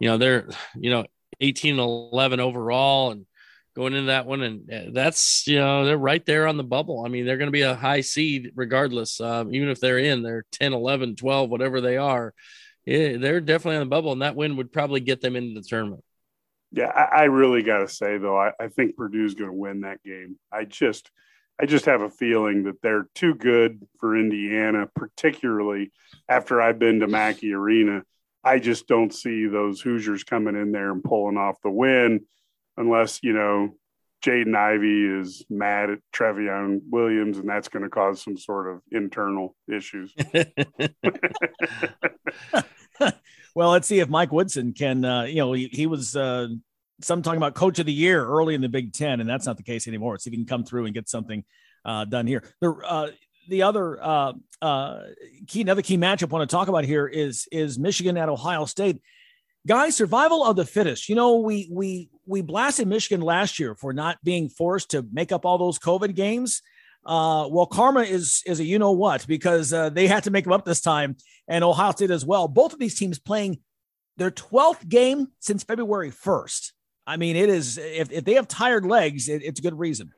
you 0.00 0.08
know, 0.08 0.18
they're 0.18 0.48
you 0.74 0.90
know 0.90 1.06
18 1.42 1.72
and 1.72 1.80
11 1.80 2.40
overall 2.40 3.10
and 3.10 3.26
going 3.74 3.94
into 3.94 4.06
that 4.06 4.26
one. 4.26 4.42
And 4.42 4.72
uh, 4.72 4.90
that's 4.92 5.46
you 5.46 5.58
know 5.58 5.84
they're 5.84 5.98
right 5.98 6.24
there 6.24 6.46
on 6.46 6.56
the 6.56 6.64
bubble. 6.64 7.04
I 7.04 7.08
mean 7.08 7.26
they're 7.26 7.36
going 7.36 7.48
to 7.48 7.52
be 7.52 7.62
a 7.62 7.74
high 7.74 8.00
seed 8.00 8.52
regardless. 8.54 9.20
Um, 9.20 9.54
even 9.54 9.68
if 9.68 9.80
they're 9.80 9.98
in 9.98 10.22
they're 10.22 10.44
10 10.52 10.72
11 10.72 11.16
12 11.16 11.50
whatever 11.50 11.80
they 11.80 11.96
are 11.96 12.34
yeah, 12.84 13.16
they're 13.16 13.40
definitely 13.40 13.76
on 13.76 13.86
the 13.86 13.90
bubble 13.90 14.12
and 14.12 14.22
that 14.22 14.34
win 14.36 14.56
would 14.56 14.72
probably 14.72 15.00
get 15.00 15.20
them 15.20 15.36
into 15.36 15.60
the 15.60 15.66
tournament. 15.66 16.04
Yeah 16.70 16.86
i, 16.86 17.22
I 17.22 17.24
really 17.24 17.62
got 17.62 17.78
to 17.78 17.88
say 17.88 18.18
though 18.18 18.38
I, 18.38 18.52
I 18.58 18.68
think 18.68 18.96
purdue's 18.96 19.34
going 19.34 19.50
to 19.50 19.56
win 19.56 19.82
that 19.82 20.02
game. 20.02 20.36
I 20.50 20.64
just 20.64 21.10
i 21.60 21.66
just 21.66 21.86
have 21.86 22.02
a 22.02 22.10
feeling 22.10 22.64
that 22.64 22.80
they're 22.82 23.08
too 23.14 23.34
good 23.34 23.86
for 24.00 24.16
indiana 24.16 24.88
particularly 24.94 25.92
after 26.28 26.60
i've 26.60 26.78
been 26.78 27.00
to 27.00 27.06
mackey 27.06 27.52
arena 27.52 28.02
I 28.44 28.58
just 28.58 28.88
don't 28.88 29.14
see 29.14 29.46
those 29.46 29.80
Hoosiers 29.80 30.24
coming 30.24 30.56
in 30.56 30.72
there 30.72 30.90
and 30.90 31.02
pulling 31.02 31.36
off 31.36 31.56
the 31.62 31.70
win 31.70 32.26
unless, 32.76 33.20
you 33.22 33.32
know, 33.32 33.76
Jaden 34.24 34.56
Ivey 34.56 35.20
is 35.20 35.44
mad 35.50 35.90
at 35.90 35.98
Trevion 36.14 36.80
Williams 36.90 37.38
and 37.38 37.48
that's 37.48 37.68
going 37.68 37.82
to 37.82 37.88
cause 37.88 38.22
some 38.22 38.36
sort 38.36 38.72
of 38.72 38.80
internal 38.90 39.56
issues. 39.68 40.14
well, 43.54 43.70
let's 43.70 43.88
see 43.88 44.00
if 44.00 44.08
Mike 44.08 44.32
Woodson 44.32 44.72
can, 44.72 45.04
uh, 45.04 45.22
you 45.24 45.36
know, 45.36 45.52
he, 45.52 45.68
he 45.72 45.86
was 45.86 46.16
uh, 46.16 46.48
some 47.00 47.22
talking 47.22 47.38
about 47.38 47.54
coach 47.54 47.78
of 47.78 47.86
the 47.86 47.92
year 47.92 48.24
early 48.24 48.54
in 48.54 48.60
the 48.60 48.68
Big 48.68 48.92
Ten, 48.92 49.20
and 49.20 49.28
that's 49.28 49.46
not 49.46 49.56
the 49.56 49.62
case 49.62 49.88
anymore. 49.88 50.18
So 50.18 50.28
if 50.28 50.32
he 50.32 50.36
can 50.36 50.46
come 50.46 50.64
through 50.64 50.86
and 50.86 50.94
get 50.94 51.08
something 51.08 51.44
uh, 51.84 52.04
done 52.04 52.26
here. 52.26 52.42
The, 52.60 52.70
uh, 52.70 53.08
the 53.48 53.62
other 53.62 54.02
uh, 54.02 54.32
uh, 54.60 55.00
key, 55.46 55.62
another 55.62 55.82
key 55.82 55.96
matchup 55.96 56.30
I 56.30 56.36
want 56.36 56.48
to 56.48 56.54
talk 56.54 56.68
about 56.68 56.84
here 56.84 57.06
is 57.06 57.48
is 57.50 57.78
Michigan 57.78 58.16
at 58.16 58.28
Ohio 58.28 58.64
State. 58.64 59.00
Guys, 59.66 59.96
survival 59.96 60.44
of 60.44 60.56
the 60.56 60.64
fittest. 60.64 61.08
You 61.08 61.14
know, 61.14 61.38
we 61.38 61.68
we 61.70 62.10
we 62.26 62.42
blasted 62.42 62.88
Michigan 62.88 63.20
last 63.20 63.58
year 63.58 63.74
for 63.74 63.92
not 63.92 64.18
being 64.22 64.48
forced 64.48 64.90
to 64.90 65.06
make 65.12 65.32
up 65.32 65.44
all 65.44 65.58
those 65.58 65.78
COVID 65.78 66.14
games. 66.14 66.62
Uh, 67.04 67.48
well, 67.50 67.66
karma 67.66 68.02
is 68.02 68.42
is 68.46 68.60
a 68.60 68.64
you 68.64 68.78
know 68.78 68.92
what 68.92 69.26
because 69.26 69.72
uh, 69.72 69.90
they 69.90 70.06
had 70.06 70.24
to 70.24 70.30
make 70.30 70.44
them 70.44 70.52
up 70.52 70.64
this 70.64 70.80
time, 70.80 71.16
and 71.48 71.64
Ohio 71.64 71.92
State 71.92 72.10
as 72.10 72.24
well. 72.24 72.48
Both 72.48 72.72
of 72.72 72.78
these 72.78 72.98
teams 72.98 73.18
playing 73.18 73.58
their 74.16 74.30
twelfth 74.30 74.88
game 74.88 75.28
since 75.40 75.64
February 75.64 76.10
first. 76.10 76.72
I 77.04 77.16
mean, 77.16 77.34
it 77.34 77.48
is 77.48 77.78
if, 77.78 78.12
if 78.12 78.24
they 78.24 78.34
have 78.34 78.46
tired 78.46 78.86
legs, 78.86 79.28
it, 79.28 79.42
it's 79.42 79.58
a 79.58 79.62
good 79.62 79.78
reason 79.78 80.12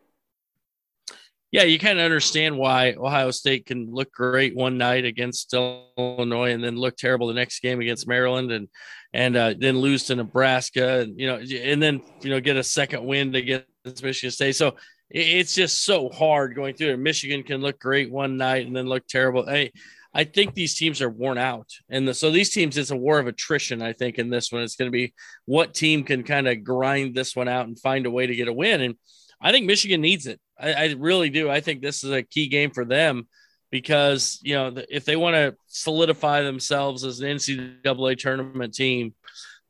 yeah, 1.55 1.63
you 1.63 1.79
kind 1.79 2.01
of 2.01 2.05
understand 2.05 2.59
why 2.59 2.95
Ohio 2.95 3.31
State 3.31 3.67
can 3.67 3.89
look 3.89 4.11
great 4.11 4.57
one 4.57 4.77
night 4.77 5.05
against 5.05 5.55
Illinois 5.55 6.51
and 6.51 6.65
then 6.65 6.75
look 6.75 6.97
terrible 6.97 7.29
the 7.29 7.35
next 7.35 7.61
game 7.61 7.81
against 7.81 8.09
Maryland 8.09 8.51
and 8.51 8.69
and 9.13 9.37
uh, 9.37 9.55
then 9.57 9.79
lose 9.79 10.03
to 10.07 10.17
Nebraska 10.17 11.03
and 11.03 11.17
you 11.17 11.29
know 11.29 11.37
and 11.37 11.81
then 11.81 12.03
you 12.23 12.31
know 12.31 12.41
get 12.41 12.57
a 12.57 12.65
second 12.65 13.05
win 13.05 13.33
against 13.37 14.03
Michigan 14.03 14.33
State. 14.33 14.57
So 14.57 14.75
it's 15.09 15.55
just 15.55 15.85
so 15.85 16.09
hard 16.09 16.57
going 16.57 16.75
through 16.75 16.95
it. 16.95 16.97
Michigan 16.97 17.45
can 17.45 17.61
look 17.61 17.79
great 17.79 18.11
one 18.11 18.37
night 18.37 18.67
and 18.67 18.75
then 18.75 18.89
look 18.89 19.07
terrible. 19.07 19.49
I 19.49 19.71
I 20.13 20.25
think 20.25 20.55
these 20.55 20.75
teams 20.75 21.01
are 21.01 21.09
worn 21.09 21.39
out, 21.39 21.71
and 21.89 22.09
the, 22.09 22.15
so 22.15 22.33
these 22.33 22.51
teams 22.51 22.77
it's 22.77 22.91
a 22.91 22.97
war 22.97 23.21
of 23.21 23.29
attrition. 23.29 23.81
I 23.81 23.93
think 23.93 24.19
in 24.19 24.29
this 24.29 24.51
one 24.51 24.63
it's 24.63 24.75
going 24.75 24.91
to 24.91 24.93
be 24.93 25.15
what 25.45 25.73
team 25.73 26.03
can 26.03 26.25
kind 26.25 26.49
of 26.49 26.65
grind 26.65 27.15
this 27.15 27.37
one 27.37 27.47
out 27.47 27.69
and 27.69 27.79
find 27.79 28.07
a 28.07 28.11
way 28.11 28.27
to 28.27 28.35
get 28.35 28.49
a 28.49 28.53
win 28.53 28.81
and 28.81 28.97
I 29.41 29.53
think 29.53 29.67
Michigan 29.67 30.01
needs 30.01 30.27
it. 30.27 30.41
I, 30.59 30.73
I 30.73 30.95
really 30.99 31.31
do. 31.31 31.51
I 31.51 31.61
think 31.61 31.83
this 31.83 32.05
is 32.05 32.11
a 32.11 32.23
key 32.23 32.49
game 32.49 32.71
for 32.71 32.85
them 32.85 33.29
because 33.71 34.39
you 34.43 34.55
know 34.55 34.75
if 34.89 35.05
they 35.05 35.17
want 35.17 35.35
to 35.35 35.57
solidify 35.67 36.43
themselves 36.43 37.05
as 37.05 37.21
an 37.21 37.37
NCAA 37.37 38.19
tournament 38.19 38.75
team, 38.75 39.15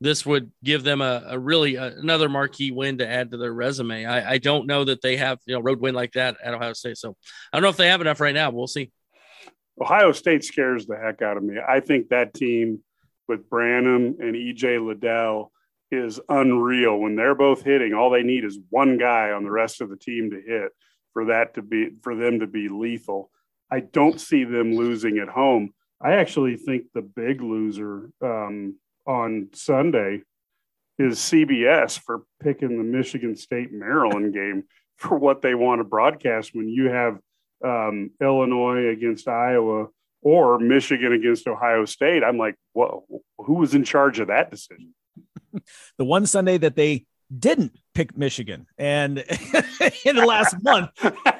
this 0.00 0.26
would 0.26 0.50
give 0.62 0.84
them 0.84 1.00
a, 1.00 1.22
a 1.28 1.38
really 1.38 1.76
a, 1.76 1.86
another 1.96 2.28
marquee 2.28 2.70
win 2.70 2.98
to 2.98 3.08
add 3.08 3.30
to 3.30 3.36
their 3.36 3.52
resume. 3.52 4.04
I, 4.04 4.32
I, 4.32 4.38
don't 4.38 4.66
know 4.66 4.84
that 4.84 5.00
they 5.00 5.16
have 5.16 5.38
you 5.46 5.54
know 5.54 5.60
road 5.60 5.80
win 5.80 5.94
like 5.94 6.12
that 6.12 6.36
at 6.42 6.54
Ohio 6.54 6.74
State, 6.74 6.98
so 6.98 7.16
I 7.52 7.56
don't 7.56 7.62
know 7.62 7.70
if 7.70 7.76
they 7.76 7.88
have 7.88 8.00
enough 8.00 8.20
right 8.20 8.34
now. 8.34 8.50
We'll 8.50 8.66
see. 8.66 8.90
Ohio 9.80 10.12
State 10.12 10.44
scares 10.44 10.86
the 10.86 10.96
heck 10.96 11.22
out 11.22 11.36
of 11.36 11.42
me. 11.42 11.56
I 11.66 11.80
think 11.80 12.10
that 12.10 12.34
team 12.34 12.80
with 13.26 13.48
Branham 13.48 14.16
and 14.20 14.34
EJ 14.34 14.86
Liddell 14.86 15.50
is 15.94 16.20
unreal. 16.28 16.98
When 16.98 17.16
they're 17.16 17.34
both 17.34 17.62
hitting, 17.62 17.94
all 17.94 18.10
they 18.10 18.22
need 18.22 18.44
is 18.44 18.58
one 18.70 18.98
guy 18.98 19.30
on 19.30 19.44
the 19.44 19.50
rest 19.50 19.80
of 19.80 19.90
the 19.90 19.96
team 19.96 20.30
to 20.30 20.40
hit 20.40 20.72
for 21.12 21.26
that 21.26 21.54
to 21.54 21.62
be 21.62 21.90
for 22.02 22.14
them 22.14 22.40
to 22.40 22.46
be 22.46 22.68
lethal. 22.68 23.30
I 23.70 23.80
don't 23.80 24.20
see 24.20 24.44
them 24.44 24.74
losing 24.74 25.18
at 25.18 25.28
home. 25.28 25.72
I 26.00 26.12
actually 26.14 26.56
think 26.56 26.84
the 26.92 27.02
big 27.02 27.40
loser 27.40 28.10
um, 28.22 28.76
on 29.06 29.48
Sunday 29.54 30.22
is 30.98 31.18
CBS 31.18 31.98
for 31.98 32.24
picking 32.42 32.76
the 32.76 32.84
Michigan 32.84 33.36
State 33.36 33.72
Maryland 33.72 34.34
game 34.34 34.64
for 34.96 35.18
what 35.18 35.42
they 35.42 35.54
want 35.54 35.80
to 35.80 35.84
broadcast 35.84 36.50
when 36.54 36.68
you 36.68 36.88
have 36.90 37.18
um, 37.64 38.10
Illinois 38.20 38.88
against 38.88 39.26
Iowa 39.26 39.88
or 40.22 40.58
Michigan 40.58 41.12
against 41.12 41.46
Ohio 41.46 41.84
State. 41.84 42.22
I'm 42.22 42.38
like, 42.38 42.56
whoa, 42.72 43.04
who 43.38 43.54
was 43.54 43.74
in 43.74 43.84
charge 43.84 44.20
of 44.20 44.28
that 44.28 44.50
decision? 44.50 44.94
the 45.99 46.04
one 46.04 46.26
Sunday 46.26 46.58
that 46.58 46.76
they 46.76 47.06
didn't 47.37 47.73
pick 47.94 48.16
Michigan 48.16 48.66
and 48.76 49.18
in 50.04 50.16
the 50.16 50.25
last 50.26 50.56
month. 50.62 50.90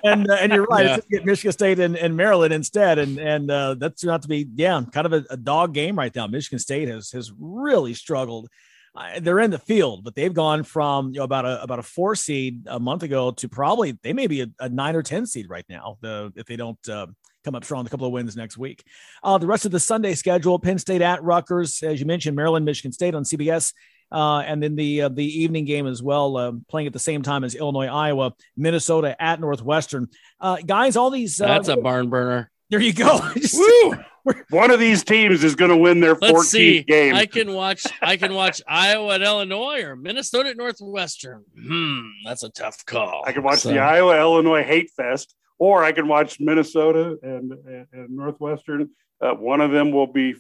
And 0.02 0.30
uh, 0.30 0.35
and 0.35 0.52
you're 0.52 0.64
right, 0.64 0.87
yeah. 0.87 0.99
get 1.11 1.25
Michigan 1.25 1.52
State 1.52 1.78
and, 1.78 1.97
and, 1.97 2.16
Maryland 2.16 2.52
instead. 2.54 2.99
And 2.99 3.18
and 3.18 3.50
uh, 3.50 3.75
that's 3.75 4.04
not 4.04 4.23
to 4.23 4.28
be 4.28 4.47
yeah, 4.54 4.83
kind 4.92 5.06
of 5.06 5.12
a, 5.12 5.25
a, 5.30 5.37
dog 5.37 5.75
game 5.75 5.97
right 5.97 6.14
now. 6.14 6.26
Michigan 6.26 6.59
State 6.59 6.88
has 6.88 7.11
has 7.11 7.33
really 7.38 7.94
struggled. 7.94 8.49
Uh, 8.94 9.18
they're 9.21 9.40
in 9.40 9.50
the 9.50 9.59
field, 9.59 10.04
but 10.04 10.14
they've 10.14 10.35
gone 10.35 10.62
from 10.62 11.09
you 11.12 11.18
know 11.18 11.25
about 11.25 11.44
a 11.44 11.62
about 11.62 11.78
a 11.78 11.83
four 11.83 12.14
seed 12.14 12.62
a 12.66 12.78
month 12.78 13.02
ago 13.02 13.33
to 13.33 13.49
probably 13.49 13.99
they 14.02 14.12
may 14.12 14.26
be 14.26 14.42
a, 14.42 14.47
a 14.61 14.68
nine 14.68 14.94
or 14.97 15.02
ten 15.02 15.26
seed 15.26 15.49
right 15.49 15.66
now. 15.68 15.99
The 16.00 16.33
if 16.37 16.47
they 16.47 16.56
don't. 16.56 16.78
Uh, 16.88 17.09
come 17.44 17.54
up 17.54 17.62
strong, 17.62 17.85
a 17.85 17.90
couple 17.90 18.06
of 18.06 18.12
wins 18.14 18.35
next 18.35 18.56
week. 18.56 18.83
Uh, 19.23 19.37
the 19.37 19.47
rest 19.47 19.66
of 19.66 19.71
the 19.71 19.78
Sunday 19.78 20.14
schedule: 20.14 20.59
Penn 20.59 20.78
State 20.78 21.02
at 21.02 21.23
Rutgers, 21.23 21.83
as 21.83 22.00
you 22.00 22.06
mentioned, 22.06 22.35
Maryland, 22.35 22.64
Michigan 22.64 22.90
State 22.90 23.14
on 23.14 23.23
CBS. 23.23 23.75
Uh, 24.12 24.40
and 24.40 24.62
then 24.62 24.76
the 24.76 25.02
uh, 25.02 25.08
the 25.08 25.42
evening 25.42 25.64
game 25.64 25.87
as 25.87 26.02
well, 26.02 26.37
uh, 26.37 26.52
playing 26.68 26.87
at 26.87 26.92
the 26.92 26.99
same 26.99 27.23
time 27.23 27.44
as 27.44 27.54
Illinois, 27.54 27.87
Iowa, 27.87 28.34
Minnesota 28.56 29.20
at 29.20 29.40
Northwestern. 29.40 30.08
Uh, 30.40 30.56
guys, 30.64 30.96
all 30.96 31.11
these 31.11 31.40
uh, 31.40 31.46
that's 31.46 31.68
a 31.68 31.76
barn 31.76 32.11
burner. 32.11 32.50
There 32.70 32.80
you 32.80 32.92
go. 32.92 33.20
One 34.50 34.70
of 34.70 34.80
these 34.80 35.04
teams 35.04 35.44
is 35.44 35.54
going 35.54 35.70
to 35.70 35.76
win 35.76 36.00
their 36.00 36.16
14th 36.16 36.87
game. 36.87 37.14
I 37.14 37.26
can 37.26 37.52
watch. 37.52 37.84
I 38.00 38.16
can 38.16 38.32
watch 38.32 38.62
Iowa 38.68 39.16
at 39.16 39.23
Illinois 39.23 39.82
or 39.82 39.96
Minnesota 39.96 40.50
at 40.50 40.56
Northwestern. 40.56 41.44
Hmm, 41.61 42.00
that's 42.25 42.42
a 42.42 42.49
tough 42.49 42.87
call. 42.87 43.23
I 43.26 43.32
can 43.32 43.42
watch 43.42 43.61
so. 43.61 43.68
the 43.68 43.80
Iowa 43.80 44.18
Illinois 44.18 44.62
hate 44.62 44.90
fest, 44.96 45.34
or 45.58 45.84
I 45.84 45.92
can 45.92 46.08
watch 46.08 46.40
Minnesota 46.40 47.18
and, 47.23 47.52
and, 47.52 47.87
and 47.92 48.16
Northwestern. 48.16 48.90
Uh, 49.20 49.34
one 49.34 49.61
of 49.61 49.70
them 49.73 49.90
will 49.92 50.06
be 50.06 50.34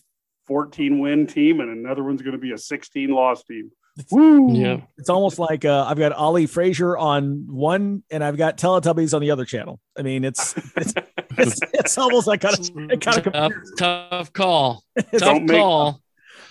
14 0.46 0.98
win 0.98 1.26
team, 1.26 1.60
and 1.60 1.70
another 1.70 2.02
one's 2.02 2.22
going 2.22 2.32
to 2.32 2.38
be 2.38 2.52
a 2.52 2.58
16 2.58 3.10
loss 3.10 3.44
team. 3.44 3.70
Woo! 4.10 4.52
Yeah, 4.52 4.80
it's 4.98 5.08
almost 5.08 5.38
like 5.38 5.64
uh, 5.64 5.84
I've 5.84 5.98
got 5.98 6.12
Ali 6.12 6.46
Frazier 6.46 6.96
on 6.96 7.46
one, 7.48 8.02
and 8.10 8.24
I've 8.24 8.36
got 8.36 8.58
Teletubbies 8.58 9.14
on 9.14 9.22
the 9.22 9.30
other 9.30 9.44
channel. 9.44 9.78
I 9.96 10.02
mean, 10.02 10.24
it's 10.24 10.56
it's, 10.76 10.94
it's, 11.38 11.60
it's 11.72 11.98
almost 11.98 12.26
like 12.26 12.40
kind 12.40 12.58
of, 12.58 13.00
kind 13.00 13.18
of 13.18 13.32
tough, 13.32 13.52
tough 13.78 14.32
call. 14.32 14.82
tough 15.16 15.46
call. 15.46 16.00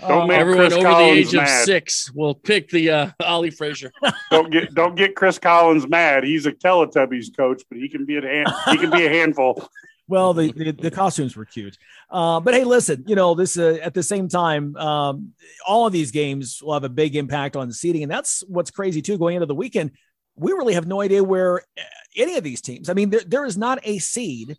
Don't 0.08 0.28
make 0.28 0.40
everyone 0.40 0.68
Chris 0.68 0.74
over 0.74 0.84
Collins 0.84 1.32
the 1.32 1.38
age 1.38 1.44
mad. 1.44 1.60
of 1.60 1.66
six 1.66 2.12
will 2.14 2.36
pick 2.36 2.70
the 2.70 2.90
uh, 2.90 3.10
Ali 3.22 3.50
Frazier. 3.50 3.92
don't 4.32 4.52
get 4.52 4.74
don't 4.74 4.96
get 4.96 5.16
Chris 5.16 5.38
Collins 5.38 5.88
mad. 5.88 6.24
He's 6.24 6.46
a 6.46 6.52
Teletubbies 6.52 7.36
coach, 7.36 7.64
but 7.70 7.78
he 7.78 7.90
can 7.90 8.06
be 8.06 8.18
a 8.18 8.22
hand, 8.22 8.50
he 8.70 8.78
can 8.78 8.90
be 8.90 9.06
a 9.06 9.10
handful. 9.10 9.68
Well, 10.08 10.34
the, 10.34 10.52
the, 10.52 10.72
the 10.72 10.92
costumes 10.92 11.36
were 11.36 11.46
cute, 11.46 11.78
uh, 12.10 12.42
but 12.42 12.54
hey, 12.54 12.66
listen, 12.66 13.06
you 13.08 13.16
know 13.16 13.36
this 13.36 13.58
uh, 13.58 13.78
at 13.82 13.94
the 13.94 14.04
same 14.04 14.28
time, 14.28 14.76
um, 14.76 15.32
all 15.66 15.88
of 15.88 15.94
these 15.94 16.12
games 16.12 16.62
will 16.62 16.74
have 16.74 16.84
a 16.84 16.90
big 16.90 17.16
impact 17.16 17.56
on 17.56 17.70
the 17.70 17.74
seating, 17.74 18.04
and 18.04 18.12
that's 18.12 18.44
what's 18.48 18.70
crazy 18.70 19.02
too. 19.02 19.18
Going 19.18 19.36
into 19.36 19.46
the 19.46 19.56
weekend, 19.56 19.92
we 20.36 20.52
really 20.52 20.74
have 20.74 20.88
no 20.88 21.02
idea 21.02 21.24
where 21.24 21.60
uh, 21.60 21.84
any 22.18 22.38
of 22.38 22.44
these 22.44 22.62
teams. 22.62 22.90
I 22.90 22.94
mean, 22.94 23.12
there, 23.12 23.22
there 23.26 23.46
is 23.46 23.58
not 23.58 23.80
a 23.84 24.00
seed. 24.00 24.58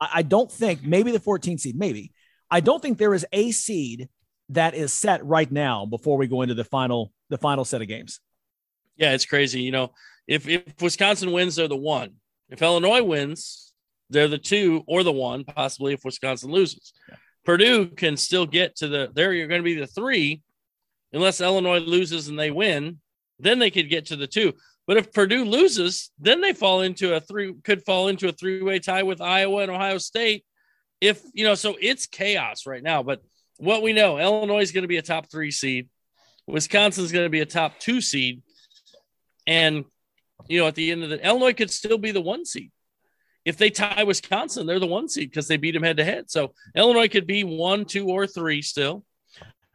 I, 0.00 0.08
I 0.14 0.22
don't 0.22 0.50
think 0.50 0.82
maybe 0.82 1.12
the 1.12 1.20
14th 1.20 1.60
seed, 1.60 1.78
maybe. 1.78 2.12
I 2.50 2.60
don't 2.60 2.82
think 2.82 2.98
there 2.98 3.14
is 3.14 3.24
a 3.32 3.52
seed 3.52 4.08
that 4.48 4.74
is 4.74 4.92
set 4.92 5.24
right 5.24 5.50
now 5.50 5.86
before 5.86 6.18
we 6.18 6.26
go 6.26 6.42
into 6.42 6.54
the 6.54 6.64
final 6.64 7.12
the 7.28 7.38
final 7.38 7.64
set 7.64 7.80
of 7.80 7.88
games. 7.88 8.20
Yeah, 8.96 9.12
it's 9.12 9.24
crazy. 9.24 9.62
You 9.62 9.70
know, 9.70 9.92
if 10.26 10.48
if 10.48 10.62
Wisconsin 10.80 11.32
wins, 11.32 11.56
they're 11.56 11.68
the 11.68 11.76
one. 11.76 12.14
If 12.48 12.60
Illinois 12.60 13.02
wins, 13.02 13.69
they're 14.10 14.28
the 14.28 14.38
two 14.38 14.82
or 14.86 15.02
the 15.02 15.12
one, 15.12 15.44
possibly 15.44 15.94
if 15.94 16.04
Wisconsin 16.04 16.50
loses. 16.50 16.92
Yeah. 17.08 17.16
Purdue 17.44 17.86
can 17.86 18.16
still 18.16 18.44
get 18.44 18.76
to 18.76 18.88
the 18.88 19.10
there. 19.14 19.32
You're 19.32 19.48
going 19.48 19.60
to 19.60 19.64
be 19.64 19.74
the 19.74 19.86
three, 19.86 20.42
unless 21.12 21.40
Illinois 21.40 21.78
loses 21.78 22.28
and 22.28 22.38
they 22.38 22.50
win. 22.50 22.98
Then 23.38 23.58
they 23.58 23.70
could 23.70 23.88
get 23.88 24.06
to 24.06 24.16
the 24.16 24.26
two. 24.26 24.52
But 24.86 24.98
if 24.98 25.12
Purdue 25.12 25.44
loses, 25.44 26.10
then 26.18 26.40
they 26.40 26.52
fall 26.52 26.82
into 26.82 27.14
a 27.14 27.20
three 27.20 27.54
could 27.64 27.84
fall 27.84 28.08
into 28.08 28.28
a 28.28 28.32
three 28.32 28.62
way 28.62 28.78
tie 28.78 29.04
with 29.04 29.20
Iowa 29.20 29.62
and 29.62 29.70
Ohio 29.70 29.98
State. 29.98 30.44
If 31.00 31.22
you 31.32 31.44
know, 31.44 31.54
so 31.54 31.76
it's 31.80 32.06
chaos 32.06 32.66
right 32.66 32.82
now. 32.82 33.02
But 33.02 33.22
what 33.56 33.82
we 33.82 33.92
know, 33.92 34.18
Illinois 34.18 34.60
is 34.60 34.72
going 34.72 34.82
to 34.82 34.88
be 34.88 34.98
a 34.98 35.02
top 35.02 35.30
three 35.30 35.50
seed. 35.50 35.88
Wisconsin 36.46 37.04
is 37.04 37.12
going 37.12 37.24
to 37.24 37.30
be 37.30 37.40
a 37.40 37.46
top 37.46 37.78
two 37.78 38.00
seed, 38.00 38.42
and 39.46 39.84
you 40.48 40.60
know, 40.60 40.66
at 40.66 40.74
the 40.74 40.90
end 40.90 41.04
of 41.04 41.10
the 41.10 41.24
Illinois 41.24 41.54
could 41.54 41.70
still 41.70 41.98
be 41.98 42.10
the 42.10 42.20
one 42.20 42.44
seed 42.44 42.70
if 43.44 43.56
they 43.56 43.70
tie 43.70 44.04
Wisconsin, 44.04 44.66
they're 44.66 44.78
the 44.78 44.86
one 44.86 45.08
seed 45.08 45.30
because 45.30 45.48
they 45.48 45.56
beat 45.56 45.72
them 45.72 45.82
head 45.82 45.96
to 45.96 46.04
head. 46.04 46.30
So 46.30 46.52
Illinois 46.74 47.08
could 47.08 47.26
be 47.26 47.44
one, 47.44 47.84
two, 47.84 48.08
or 48.08 48.26
three 48.26 48.62
still. 48.62 49.04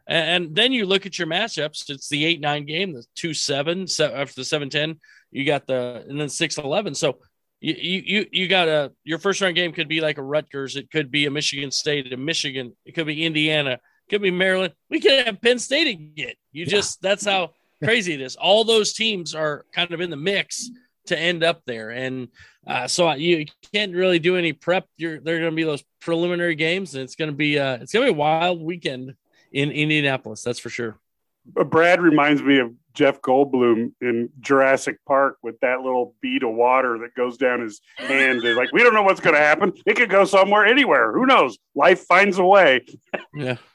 And 0.08 0.56
then 0.56 0.72
you 0.72 0.86
look 0.86 1.06
at 1.06 1.18
your 1.18 1.28
matchups. 1.28 1.90
It's 1.90 2.10
the 2.10 2.26
eight 2.26 2.40
nine 2.40 2.66
game, 2.66 2.94
the 2.94 3.04
two 3.16 3.34
seven 3.34 3.84
after 3.84 4.36
the 4.36 4.46
seven 4.46 4.70
ten. 4.70 5.00
You 5.32 5.46
got 5.46 5.66
the 5.66 6.06
and 6.08 6.20
then 6.20 6.30
six 6.30 6.58
eleven. 6.60 6.94
So 6.94 7.18
you 7.60 8.04
you 8.06 8.26
you 8.32 8.48
got 8.48 8.68
a 8.68 8.92
your 9.04 9.18
first 9.18 9.42
round 9.42 9.56
game 9.56 9.72
could 9.72 9.88
be 9.88 10.02
like 10.02 10.20
a 10.20 10.24
Rutgers. 10.24 10.76
It 10.76 10.92
could 10.92 11.10
be 11.10 11.26
a 11.26 11.32
Michigan 11.32 11.72
State, 11.72 12.14
a 12.14 12.18
Michigan. 12.18 12.76
It 12.86 12.94
could 12.94 13.08
be 13.08 13.26
Indiana. 13.26 13.72
It 13.72 14.10
could 14.12 14.22
be 14.22 14.30
Maryland. 14.30 14.74
We 14.92 15.00
could 15.00 15.26
have 15.26 15.42
Penn 15.42 15.58
State 15.58 15.88
again. 15.88 16.36
You 16.52 16.68
just 16.68 17.02
that's 17.02 17.26
how 17.26 17.54
crazy 17.84 18.14
it 18.14 18.22
is. 18.22 18.36
All 18.36 18.64
those 18.64 18.94
teams 18.94 19.34
are 19.34 19.66
kind 19.74 19.92
of 19.92 20.02
in 20.02 20.12
the 20.12 20.18
mix 20.18 20.70
to 21.08 21.18
end 21.18 21.44
up 21.44 21.62
there. 21.66 21.92
And 21.92 22.30
uh, 22.68 22.88
so 22.88 23.12
you 23.14 23.46
can't 23.74 23.94
really 23.94 24.20
do 24.20 24.36
any 24.36 24.54
prep. 24.54 24.88
You're 24.98 25.20
they're 25.20 25.40
going 25.40 25.52
to 25.52 25.56
be 25.56 25.64
those 25.64 25.84
preliminary 26.02 26.56
games, 26.56 26.96
and 26.96 27.04
it's 27.04 27.16
going 27.16 27.32
to 27.32 27.36
be 27.36 27.60
uh, 27.60 27.78
it's 27.82 27.94
going 27.94 28.06
to 28.06 28.12
be 28.12 28.16
a 28.16 28.20
wild 28.20 28.62
weekend 28.62 29.14
in 29.52 29.72
Indianapolis. 29.72 30.42
That's 30.42 30.60
for 30.60 30.70
sure. 30.70 30.98
Brad 31.46 32.02
reminds 32.02 32.42
me 32.42 32.60
of 32.60 32.74
Jeff 32.94 33.22
Goldblum 33.22 33.92
in 34.02 34.30
Jurassic 34.40 34.98
Park 35.06 35.38
with 35.44 35.60
that 35.60 35.82
little 35.82 36.16
bead 36.22 36.44
of 36.44 36.56
water 36.56 36.98
that 37.00 37.14
goes 37.14 37.38
down 37.38 37.62
his 37.62 37.82
hand. 37.98 38.42
They're 38.42 38.56
like, 38.56 38.72
we 38.72 38.82
don't 38.82 38.94
know 38.94 39.04
what's 39.04 39.20
going 39.20 39.36
to 39.36 39.42
happen. 39.42 39.74
It 39.86 39.96
could 39.96 40.10
go 40.10 40.26
somewhere, 40.26 40.66
anywhere. 40.66 41.12
Who 41.12 41.26
knows? 41.26 41.58
Life 41.76 42.06
finds 42.06 42.40
a 42.40 42.46
way. 42.46 42.86
Yeah. 43.34 43.58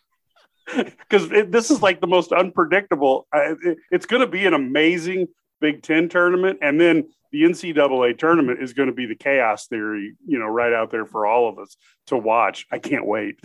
Because 0.77 1.29
this 1.29 1.73
is 1.73 1.83
like 1.83 2.01
the 2.01 2.07
most 2.07 2.31
unpredictable. 2.31 3.27
Uh, 3.35 3.57
it, 3.61 3.79
it's 3.91 4.07
going 4.07 4.21
to 4.21 4.29
be 4.29 4.47
an 4.47 4.55
amazing 4.55 5.27
Big 5.61 5.83
Ten 5.83 6.09
tournament, 6.09 6.61
and 6.63 6.81
then 6.81 7.09
the 7.33 7.43
NCAA 7.43 8.19
tournament 8.19 8.63
is 8.63 8.73
going 8.73 8.89
to 8.89 8.95
be 8.95 9.07
the 9.07 9.15
chaos 9.15 9.67
theory, 9.67 10.15
you 10.27 10.39
know, 10.39 10.47
right 10.47 10.73
out 10.73 10.91
there 10.91 11.07
for 11.07 11.27
all 11.27 11.49
of 11.49 11.59
us 11.59 11.77
to 12.07 12.17
watch. 12.17 12.67
I 12.71 12.79
can't 12.79 13.07
wait. 13.07 13.41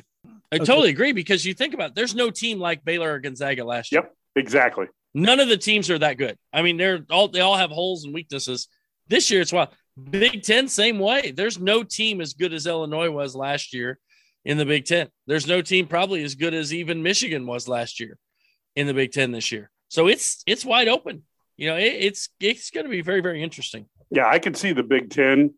I 0.52 0.58
totally 0.58 0.90
agree 0.90 1.12
because 1.12 1.46
you 1.46 1.54
think 1.54 1.74
about 1.74 1.92
it, 1.92 1.96
there's 1.96 2.16
no 2.16 2.30
team 2.30 2.60
like 2.60 2.84
Baylor 2.84 3.14
or 3.14 3.20
Gonzaga 3.20 3.64
last 3.64 3.92
year. 3.92 4.02
Yep, 4.02 4.16
exactly. 4.36 4.88
None 5.14 5.40
of 5.40 5.48
the 5.48 5.58
teams 5.58 5.90
are 5.90 6.00
that 6.00 6.18
good. 6.18 6.38
I 6.52 6.62
mean, 6.62 6.78
they're 6.78 7.06
all 7.10 7.28
they 7.28 7.42
all 7.42 7.56
have 7.56 7.72
holes 7.72 8.04
and 8.04 8.14
weaknesses. 8.14 8.68
This 9.08 9.30
year 9.32 9.42
it's 9.42 9.54
wild. 9.54 9.70
Big 10.10 10.44
Ten, 10.44 10.68
same 10.68 11.00
way. 11.00 11.32
There's 11.32 11.60
no 11.60 11.84
team 11.84 12.20
as 12.20 12.34
good 12.34 12.54
as 12.54 12.68
Illinois 12.68 13.10
was 13.10 13.36
last 13.36 13.74
year 13.74 13.98
in 14.44 14.58
the 14.58 14.66
Big 14.66 14.86
Ten. 14.86 15.08
There's 15.26 15.48
no 15.48 15.62
team 15.62 15.88
probably 15.88 16.24
as 16.24 16.36
good 16.36 16.54
as 16.54 16.74
even 16.74 17.02
Michigan 17.02 17.48
was 17.48 17.68
last 17.68 18.00
year 18.00 18.18
in 18.76 18.88
the 18.88 18.94
Big 18.94 19.12
Ten 19.12 19.32
this 19.32 19.52
year. 19.52 19.70
So 19.88 20.08
it's 20.08 20.44
it's 20.46 20.66
wide 20.66 20.90
open 20.90 21.24
you 21.58 21.70
know, 21.70 21.78
it, 21.78 21.94
it's 21.94 22.30
it's 22.40 22.70
going 22.70 22.86
to 22.86 22.90
be 22.90 23.02
very 23.02 23.22
very 23.22 23.42
interesting. 23.42 23.88
Yeah, 24.12 24.28
I 24.28 24.40
can 24.40 24.54
see 24.54 24.72
the 24.72 24.84
Big 24.84 25.10
Ten 25.10 25.54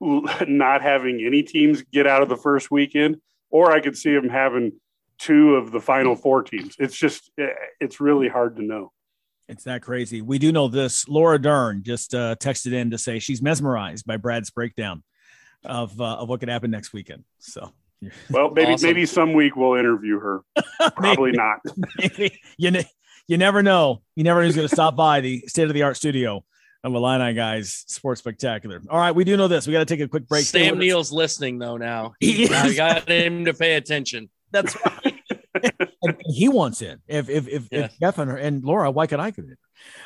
not 0.00 0.82
having 0.82 1.24
any 1.24 1.42
teams 1.42 1.82
get 1.82 2.06
out 2.06 2.22
of 2.22 2.28
the 2.28 2.36
first 2.36 2.70
weekend, 2.70 3.16
or 3.50 3.72
I 3.72 3.80
could 3.80 3.96
see 3.96 4.12
them 4.12 4.28
having 4.28 4.72
two 5.18 5.54
of 5.56 5.70
the 5.70 5.80
final 5.80 6.16
four 6.16 6.42
teams. 6.42 6.76
It's 6.78 6.96
just 6.96 7.30
eh, 7.38 7.48
it's 7.80 8.00
really 8.00 8.28
hard 8.28 8.56
to 8.56 8.62
know. 8.62 8.92
It's 9.48 9.64
that 9.64 9.82
crazy. 9.82 10.22
We 10.22 10.38
do 10.38 10.52
know 10.52 10.68
this. 10.68 11.06
Laura 11.08 11.38
Dern 11.38 11.82
just 11.82 12.14
uh, 12.14 12.36
texted 12.36 12.72
in 12.72 12.90
to 12.90 12.98
say 12.98 13.18
she's 13.18 13.42
mesmerized 13.42 14.06
by 14.06 14.16
Brad's 14.16 14.50
breakdown 14.50 15.02
of 15.64 16.00
uh, 16.00 16.16
of 16.16 16.28
what 16.28 16.40
could 16.40 16.48
happen 16.48 16.70
next 16.70 16.92
weekend. 16.92 17.24
So, 17.38 17.72
well, 18.30 18.50
maybe 18.50 18.72
awesome. 18.72 18.88
maybe 18.88 19.06
some 19.06 19.32
week 19.32 19.56
we'll 19.56 19.74
interview 19.74 20.18
her. 20.18 20.40
Probably 20.96 21.32
not. 21.32 21.58
maybe. 21.98 22.40
You 22.56 22.70
know, 22.70 22.82
you 23.28 23.38
never 23.38 23.62
know. 23.62 24.02
You 24.16 24.24
never 24.24 24.40
know 24.40 24.46
who's 24.46 24.56
going 24.56 24.68
to 24.68 24.74
stop 24.74 24.96
by 24.96 25.20
the 25.20 25.44
state 25.46 25.68
of 25.68 25.74
the 25.74 25.82
art 25.82 25.96
studio 25.96 26.44
of 26.82 26.94
Illini 26.94 27.32
Guys 27.34 27.84
Sports 27.86 28.20
Spectacular. 28.20 28.82
All 28.90 28.98
right, 28.98 29.14
we 29.14 29.24
do 29.24 29.36
know 29.36 29.48
this. 29.48 29.66
We 29.66 29.72
got 29.72 29.80
to 29.80 29.86
take 29.86 30.00
a 30.00 30.08
quick 30.08 30.28
break. 30.28 30.44
Sam 30.44 30.78
Neill's 30.78 31.10
listening 31.10 31.58
though 31.58 31.76
now. 31.76 32.14
He 32.20 32.46
now 32.46 32.66
you 32.66 32.76
got 32.76 33.08
him 33.08 33.46
to 33.46 33.54
pay 33.54 33.74
attention. 33.74 34.28
That's 34.50 34.76
right. 34.84 35.20
he 36.26 36.48
wants 36.48 36.82
in. 36.82 37.00
If 37.08 37.28
if 37.28 37.48
if, 37.48 37.68
yeah. 37.70 37.86
if 37.86 37.98
Jeff 37.98 38.18
and, 38.18 38.30
her, 38.30 38.36
and 38.36 38.62
Laura, 38.62 38.90
why 38.90 39.06
could 39.06 39.20
I 39.20 39.30
get 39.30 39.46
it? 39.46 39.58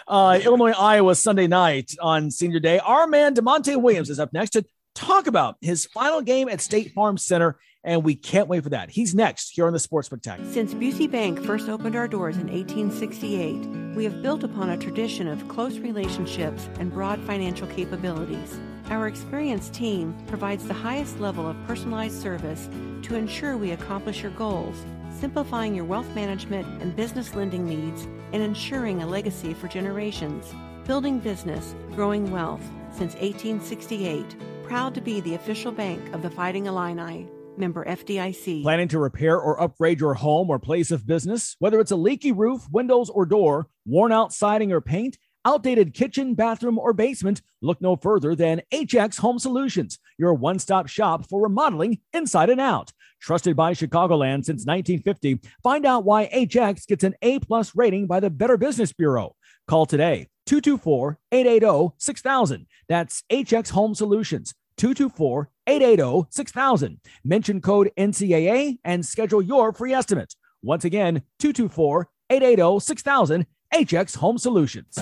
Uh, 0.06 0.38
Illinois 0.42 0.72
Iowa 0.72 1.14
Sunday 1.14 1.46
night 1.46 1.94
on 2.00 2.30
Senior 2.30 2.60
Day. 2.60 2.78
Our 2.78 3.06
man 3.06 3.34
Da'Monte 3.34 3.80
Williams 3.80 4.10
is 4.10 4.18
up 4.18 4.32
next 4.32 4.50
to 4.50 4.64
talk 4.94 5.26
about 5.26 5.56
his 5.60 5.86
final 5.86 6.22
game 6.22 6.48
at 6.48 6.60
State 6.60 6.92
Farm 6.92 7.18
Center 7.18 7.58
and 7.84 8.04
we 8.04 8.14
can't 8.14 8.48
wait 8.48 8.62
for 8.62 8.70
that. 8.70 8.90
He's 8.90 9.14
next 9.14 9.50
here 9.50 9.66
on 9.66 9.72
the 9.72 9.78
Sports 9.78 10.06
Spectacular. 10.06 10.50
Since 10.52 10.74
Busey 10.74 11.10
Bank 11.10 11.42
first 11.44 11.68
opened 11.68 11.96
our 11.96 12.08
doors 12.08 12.36
in 12.36 12.48
1868, 12.48 13.96
We 13.96 14.04
have 14.04 14.22
built 14.22 14.44
upon 14.44 14.70
a 14.70 14.76
tradition 14.76 15.26
of 15.26 15.48
close 15.48 15.78
relationships 15.78 16.68
and 16.78 16.92
broad 16.92 17.18
financial 17.22 17.66
capabilities. 17.66 18.56
Our 18.90 19.08
experienced 19.08 19.74
team 19.74 20.16
provides 20.28 20.68
the 20.68 20.74
highest 20.74 21.18
level 21.18 21.48
of 21.48 21.56
personalized 21.66 22.22
service 22.22 22.68
to 23.02 23.16
ensure 23.16 23.56
we 23.56 23.72
accomplish 23.72 24.22
your 24.22 24.30
goals, 24.32 24.76
simplifying 25.10 25.74
your 25.74 25.84
wealth 25.84 26.08
management 26.14 26.80
and 26.80 26.94
business 26.94 27.34
lending 27.34 27.66
needs 27.66 28.04
and 28.32 28.42
ensuring 28.42 29.02
a 29.02 29.06
legacy 29.06 29.52
for 29.52 29.66
generations. 29.66 30.54
Building 30.86 31.18
business, 31.18 31.74
growing 31.96 32.30
wealth 32.30 32.62
since 32.92 33.14
1868. 33.14 34.36
Proud 34.62 34.94
to 34.94 35.00
be 35.00 35.20
the 35.20 35.34
official 35.34 35.72
bank 35.72 36.14
of 36.14 36.22
the 36.22 36.30
Fighting 36.30 36.66
Illini. 36.66 37.26
Member 37.58 37.84
FDIC. 37.84 38.62
Planning 38.62 38.88
to 38.88 38.98
repair 38.98 39.38
or 39.38 39.60
upgrade 39.60 40.00
your 40.00 40.14
home 40.14 40.48
or 40.48 40.58
place 40.58 40.90
of 40.90 41.06
business? 41.06 41.56
Whether 41.58 41.80
it's 41.80 41.90
a 41.90 41.96
leaky 41.96 42.32
roof, 42.32 42.62
windows, 42.70 43.10
or 43.10 43.26
door, 43.26 43.68
worn 43.84 44.12
out 44.12 44.32
siding 44.32 44.72
or 44.72 44.80
paint, 44.80 45.18
outdated 45.44 45.94
kitchen, 45.94 46.34
bathroom, 46.34 46.78
or 46.78 46.92
basement, 46.92 47.42
look 47.62 47.80
no 47.80 47.96
further 47.96 48.34
than 48.34 48.62
HX 48.72 49.18
Home 49.20 49.38
Solutions, 49.38 49.98
your 50.18 50.34
one 50.34 50.58
stop 50.58 50.88
shop 50.88 51.28
for 51.28 51.42
remodeling 51.42 51.98
inside 52.12 52.50
and 52.50 52.60
out. 52.60 52.92
Trusted 53.20 53.56
by 53.56 53.72
Chicagoland 53.72 54.44
since 54.44 54.64
1950, 54.64 55.40
find 55.62 55.84
out 55.84 56.04
why 56.04 56.28
HX 56.28 56.86
gets 56.86 57.02
an 57.02 57.14
A 57.22 57.38
plus 57.40 57.74
rating 57.74 58.06
by 58.06 58.20
the 58.20 58.30
Better 58.30 58.56
Business 58.56 58.92
Bureau. 58.92 59.34
Call 59.66 59.86
today 59.86 60.28
224 60.46 61.18
880 61.32 61.94
6000. 61.98 62.66
That's 62.88 63.22
HX 63.30 63.70
Home 63.70 63.94
Solutions 63.94 64.54
224 64.78 65.50
880 65.66 66.28
6000. 66.30 67.00
Mention 67.24 67.60
code 67.60 67.90
NCAA 67.98 68.78
and 68.84 69.04
schedule 69.04 69.42
your 69.42 69.72
free 69.72 69.92
estimate. 69.92 70.34
Once 70.62 70.84
again, 70.84 71.22
224 71.38 72.08
880 72.30 72.80
6000. 72.80 73.46
HX 73.74 74.16
Home 74.16 74.38
Solutions. 74.38 74.98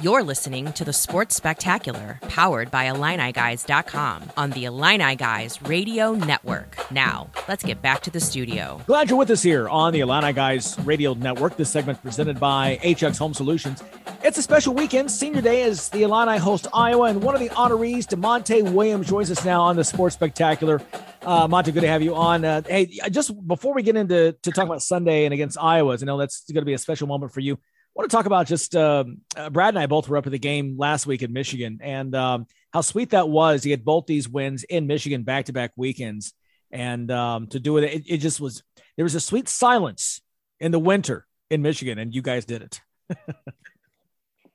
You're 0.00 0.22
listening 0.22 0.72
to 0.74 0.84
the 0.84 0.92
Sports 0.92 1.34
Spectacular, 1.34 2.20
powered 2.28 2.70
by 2.70 2.86
IlliniGuys.com 2.86 4.30
on 4.36 4.50
the 4.50 4.66
Illini 4.66 5.16
Guys 5.16 5.60
Radio 5.62 6.12
Network. 6.12 6.76
Now, 6.92 7.28
let's 7.48 7.64
get 7.64 7.82
back 7.82 8.02
to 8.02 8.10
the 8.12 8.20
studio. 8.20 8.80
Glad 8.86 9.10
you're 9.10 9.18
with 9.18 9.32
us 9.32 9.42
here 9.42 9.68
on 9.68 9.92
the 9.92 9.98
Illini 9.98 10.32
Guys 10.32 10.78
Radio 10.84 11.14
Network. 11.14 11.56
This 11.56 11.70
segment 11.70 12.00
presented 12.00 12.38
by 12.38 12.78
HX 12.84 13.18
Home 13.18 13.34
Solutions. 13.34 13.82
It's 14.22 14.38
a 14.38 14.42
special 14.42 14.72
weekend. 14.72 15.10
Senior 15.10 15.40
Day 15.40 15.62
as 15.64 15.88
the 15.88 16.04
Illini 16.04 16.38
host 16.38 16.68
Iowa, 16.72 17.06
and 17.06 17.20
one 17.20 17.34
of 17.34 17.40
the 17.40 17.48
honorees, 17.48 18.06
Da'Monte 18.06 18.70
Williams, 18.70 19.08
joins 19.08 19.32
us 19.32 19.44
now 19.44 19.62
on 19.62 19.74
the 19.74 19.82
Sports 19.82 20.14
Spectacular. 20.14 20.80
Uh, 21.22 21.48
Monte, 21.48 21.72
good 21.72 21.80
to 21.80 21.88
have 21.88 22.02
you 22.02 22.14
on. 22.14 22.44
Uh, 22.44 22.62
hey, 22.68 22.86
just 23.10 23.32
before 23.48 23.74
we 23.74 23.82
get 23.82 23.96
into 23.96 24.30
to 24.42 24.52
talk 24.52 24.66
about 24.66 24.80
Sunday 24.80 25.24
and 25.24 25.34
against 25.34 25.58
Iowa, 25.58 25.98
I 26.00 26.04
know 26.04 26.18
that's 26.18 26.44
going 26.44 26.62
to 26.62 26.66
be 26.66 26.74
a 26.74 26.78
special 26.78 27.08
moment 27.08 27.32
for 27.32 27.40
you 27.40 27.58
want 27.94 28.10
to 28.10 28.16
talk 28.16 28.26
about 28.26 28.46
just 28.46 28.76
um, 28.76 29.22
uh, 29.36 29.50
Brad 29.50 29.70
and 29.70 29.78
I 29.78 29.86
both 29.86 30.08
were 30.08 30.16
up 30.16 30.26
at 30.26 30.32
the 30.32 30.38
game 30.38 30.76
last 30.78 31.06
week 31.06 31.22
in 31.22 31.32
Michigan 31.32 31.80
and 31.82 32.14
um, 32.14 32.46
how 32.72 32.80
sweet 32.80 33.10
that 33.10 33.28
was. 33.28 33.62
He 33.62 33.70
had 33.70 33.84
both 33.84 34.06
these 34.06 34.28
wins 34.28 34.64
in 34.64 34.86
Michigan 34.86 35.22
back 35.22 35.46
to 35.46 35.52
back 35.52 35.72
weekends. 35.76 36.32
And 36.70 37.10
um, 37.10 37.46
to 37.48 37.60
do 37.60 37.78
it, 37.78 37.84
it, 37.84 38.02
it, 38.06 38.16
just 38.18 38.40
was 38.40 38.62
there 38.96 39.04
was 39.04 39.14
a 39.14 39.20
sweet 39.20 39.48
silence 39.48 40.20
in 40.60 40.70
the 40.70 40.78
winter 40.78 41.26
in 41.50 41.62
Michigan, 41.62 41.98
and 41.98 42.14
you 42.14 42.20
guys 42.20 42.44
did 42.44 42.62
it. 42.62 42.80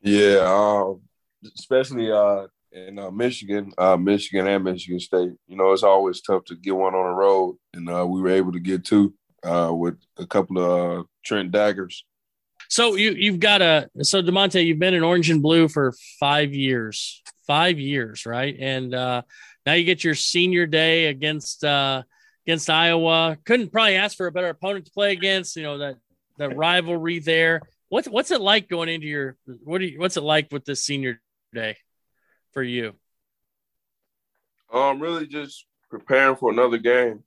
yeah, 0.02 0.38
um, 0.46 1.02
especially 1.56 2.12
uh, 2.12 2.48
in 2.72 3.00
uh, 3.00 3.10
Michigan, 3.10 3.72
uh, 3.78 3.98
Michigan 3.98 4.48
and 4.48 4.64
Michigan 4.64 5.00
State. 5.00 5.32
You 5.48 5.58
know, 5.58 5.72
it's 5.72 5.84
always 5.84 6.22
tough 6.22 6.46
to 6.46 6.56
get 6.56 6.76
one 6.76 6.94
on 6.94 7.06
the 7.06 7.16
road, 7.16 7.58
and 7.74 7.90
uh, 7.90 8.06
we 8.06 8.22
were 8.22 8.30
able 8.30 8.52
to 8.52 8.60
get 8.60 8.86
two 8.86 9.14
uh, 9.44 9.72
with 9.74 9.98
a 10.18 10.26
couple 10.26 10.60
of 10.60 11.08
Trent 11.24 11.52
daggers. 11.52 12.06
So 12.74 12.96
you 12.96 13.12
you've 13.12 13.40
got 13.40 13.62
a 13.62 13.88
so 14.02 14.24
Da'Monte, 14.24 14.66
you've 14.66 14.80
been 14.80 14.96
in 14.96 15.04
orange 15.04 15.30
and 15.30 15.44
blue 15.44 15.68
for 15.68 15.94
five 16.20 16.56
years, 16.56 17.22
five 17.46 17.78
years, 17.78 18.26
right? 18.26 18.58
And 18.60 18.96
uh, 18.96 19.22
now 19.64 19.74
you 19.74 19.84
get 19.84 20.04
your 20.04 20.16
senior 20.16 20.66
day 20.66 21.06
against 21.06 21.64
uh, 21.64 22.02
against 22.48 22.72
Iowa. 22.72 23.38
Couldn't 23.46 23.72
probably 23.72 23.96
ask 23.96 24.18
for 24.18 24.26
a 24.26 24.32
better 24.32 24.50
opponent 24.50 24.88
to 24.88 24.92
play 24.92 25.12
against. 25.12 25.56
You 25.56 25.62
know 25.62 25.78
that 25.78 25.98
that 26.40 26.58
rivalry 26.58 27.20
there. 27.20 27.62
What's 27.90 28.08
what's 28.08 28.32
it 28.32 28.42
like 28.42 28.70
going 28.70 28.90
into 28.90 29.06
your 29.06 29.38
what 29.64 29.78
do 29.78 29.86
you, 29.86 30.00
what's 30.00 30.18
it 30.18 30.24
like 30.24 30.52
with 30.52 30.66
this 30.66 30.84
senior 30.84 31.22
day 31.54 31.78
for 32.54 32.64
you? 32.64 32.94
Um, 34.74 35.00
really 35.00 35.28
just 35.28 35.68
preparing 35.92 36.38
for 36.38 36.50
another 36.50 36.80
game, 36.80 37.24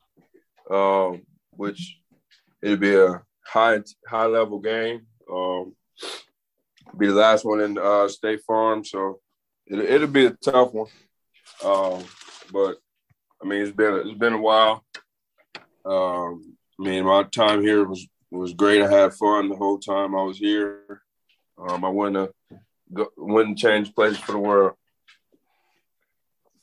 um, 0.69 1.23
which 1.51 2.01
it'd 2.63 2.81
be 2.81 2.97
a 2.97 3.23
high 3.45 3.79
high 4.09 4.27
level 4.27 4.59
game. 4.59 5.07
Um, 5.31 5.75
be 6.97 7.09
the 7.09 7.15
last 7.15 7.45
one 7.45 7.61
in 7.61 7.79
uh, 7.79 8.09
State 8.09 8.43
Farm, 8.47 8.85
so 8.85 9.21
it, 9.67 9.79
it'll 9.79 10.07
be 10.09 10.27
a 10.27 10.31
tough 10.31 10.73
one. 10.73 10.89
Um, 11.65 12.05
but 12.53 12.77
I 13.43 13.47
mean, 13.47 13.63
it's 13.63 13.77
been 13.77 13.95
it's 13.95 14.19
been 14.19 14.35
a 14.35 14.41
while. 14.41 14.85
Um, 15.85 16.57
I 16.79 16.83
mean, 16.83 17.05
my 17.05 17.25
time 17.25 17.63
here 17.63 17.85
was 17.85 18.07
was 18.31 18.55
great. 18.55 18.83
I 18.83 18.91
had 18.91 19.15
fun 19.15 19.49
the 19.49 19.57
whole 19.57 19.79
time 19.79 20.15
I 20.15 20.23
was 20.23 20.39
here. 20.39 21.03
Um, 21.59 21.85
I 21.85 21.89
wouldn't 21.89 22.31
go, 22.93 23.09
wouldn't 23.17 23.59
change 23.59 23.95
places 23.95 24.19
for 24.19 24.33
the 24.33 24.39
world. 24.39 24.75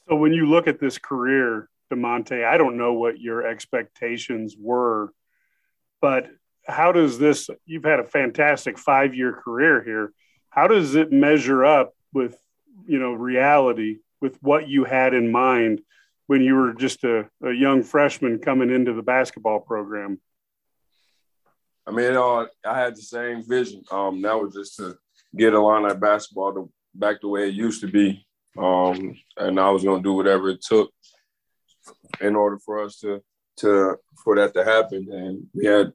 So 0.08 0.16
when 0.16 0.34
you 0.34 0.46
look 0.48 0.68
at 0.68 0.80
this 0.80 0.98
career, 0.98 1.70
Da'Monte, 1.92 2.46
I 2.46 2.58
don't 2.58 2.78
know 2.78 2.94
what 2.94 3.20
your 3.20 3.46
expectations 3.46 4.56
were, 4.60 5.14
but 6.02 6.28
how 6.66 6.92
does 6.92 7.20
this 7.20 7.50
you've 7.66 7.84
had 7.84 8.00
a 8.00 8.06
fantastic 8.06 8.78
five 8.78 9.14
year 9.16 9.34
career 9.34 9.84
here. 9.84 10.14
How 10.50 10.68
does 10.68 10.96
it 10.96 11.12
measure 11.12 11.66
up 11.66 11.94
with 12.14 12.38
you 12.86 13.00
know 13.00 13.14
reality 13.14 14.00
with 14.22 14.38
what 14.42 14.68
you 14.68 14.84
had 14.84 15.14
in 15.14 15.32
mind 15.32 15.82
when 16.28 16.42
you 16.42 16.56
were 16.56 16.74
just 16.74 17.04
a, 17.04 17.30
a 17.44 17.52
young 17.52 17.84
freshman 17.84 18.40
coming 18.40 18.70
into 18.70 18.94
the 18.94 19.02
basketball 19.02 19.60
program? 19.60 20.20
I 21.86 21.92
mean 21.92 22.16
uh, 22.16 22.46
i 22.66 22.80
had 22.80 22.96
the 22.96 23.02
same 23.02 23.44
vision. 23.44 23.84
Um, 23.92 24.22
that 24.22 24.40
was 24.40 24.54
just 24.54 24.78
to 24.78 24.98
get 25.36 25.54
Illini 25.54 25.94
basketball 25.96 26.54
to, 26.54 26.72
back 26.96 27.22
the 27.22 27.28
way 27.28 27.50
it 27.50 27.56
used 27.56 27.82
to 27.82 27.88
be. 27.88 28.26
Um, 28.58 29.16
and 29.38 29.60
i 29.60 29.70
was 29.70 29.84
going 29.84 30.02
to 30.02 30.08
do 30.08 30.14
whatever 30.14 30.50
it 30.50 30.62
took 30.62 30.92
in 32.22 32.36
order 32.36 32.60
for 32.60 32.84
us 32.84 33.00
to 33.00 33.22
to 33.58 33.98
for 34.24 34.36
that 34.36 34.54
to 34.54 34.64
happen. 34.64 35.08
And 35.12 35.48
we 35.54 35.66
had 35.66 35.92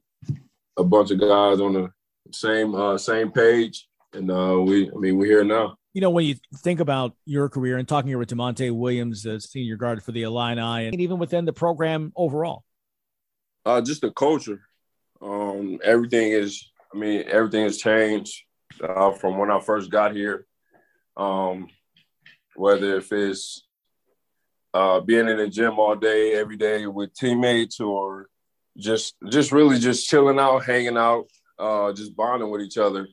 a 0.79 0.83
bunch 0.83 1.11
of 1.11 1.19
guys 1.19 1.59
on 1.59 1.73
the 1.73 1.91
same 2.31 2.73
uh, 2.73 2.97
same 2.97 3.31
page, 3.31 3.87
and 4.13 4.31
uh, 4.31 4.57
we 4.59 4.89
I 4.89 4.95
mean 4.95 5.17
we're 5.17 5.25
here 5.25 5.43
now. 5.43 5.75
You 5.93 6.01
know, 6.01 6.09
when 6.11 6.25
you 6.25 6.35
think 6.57 6.79
about 6.79 7.15
your 7.25 7.49
career 7.49 7.77
and 7.77 7.87
talking 7.87 8.07
here 8.09 8.19
with 8.19 8.29
Da'Monte 8.29 8.71
Williams, 8.71 9.23
the 9.23 9.39
senior 9.39 9.75
guard 9.75 10.03
for 10.03 10.11
the 10.11 10.23
Illini, 10.23 10.87
and 10.87 11.01
even 11.01 11.19
within 11.19 11.45
the 11.45 11.53
program 11.53 12.13
overall, 12.15 12.63
uh, 13.65 13.81
just 13.81 14.01
the 14.01 14.11
culture. 14.11 14.61
Um, 15.21 15.79
everything 15.83 16.31
is, 16.31 16.71
I 16.93 16.97
mean, 16.97 17.25
everything 17.27 17.63
has 17.63 17.77
changed 17.77 18.43
uh, 18.81 19.11
from 19.11 19.37
when 19.37 19.51
I 19.51 19.59
first 19.59 19.89
got 19.89 20.15
here. 20.15 20.45
Um, 21.17 21.67
whether 22.55 22.97
if 22.97 23.11
it's 23.11 23.65
uh, 24.73 25.01
being 25.01 25.27
in 25.27 25.37
the 25.37 25.49
gym 25.49 25.79
all 25.79 25.95
day, 25.95 26.35
every 26.35 26.55
day 26.55 26.85
with 26.85 27.13
teammates, 27.13 27.79
or 27.79 28.29
just 28.79 29.15
just 29.29 29.51
really 29.51 29.79
just 29.79 30.07
chilling 30.07 30.39
out, 30.39 30.65
hanging 30.65 30.97
out, 30.97 31.25
uh, 31.59 31.93
just 31.93 32.15
bonding 32.15 32.49
with 32.49 32.61
each 32.61 32.77
other, 32.77 33.07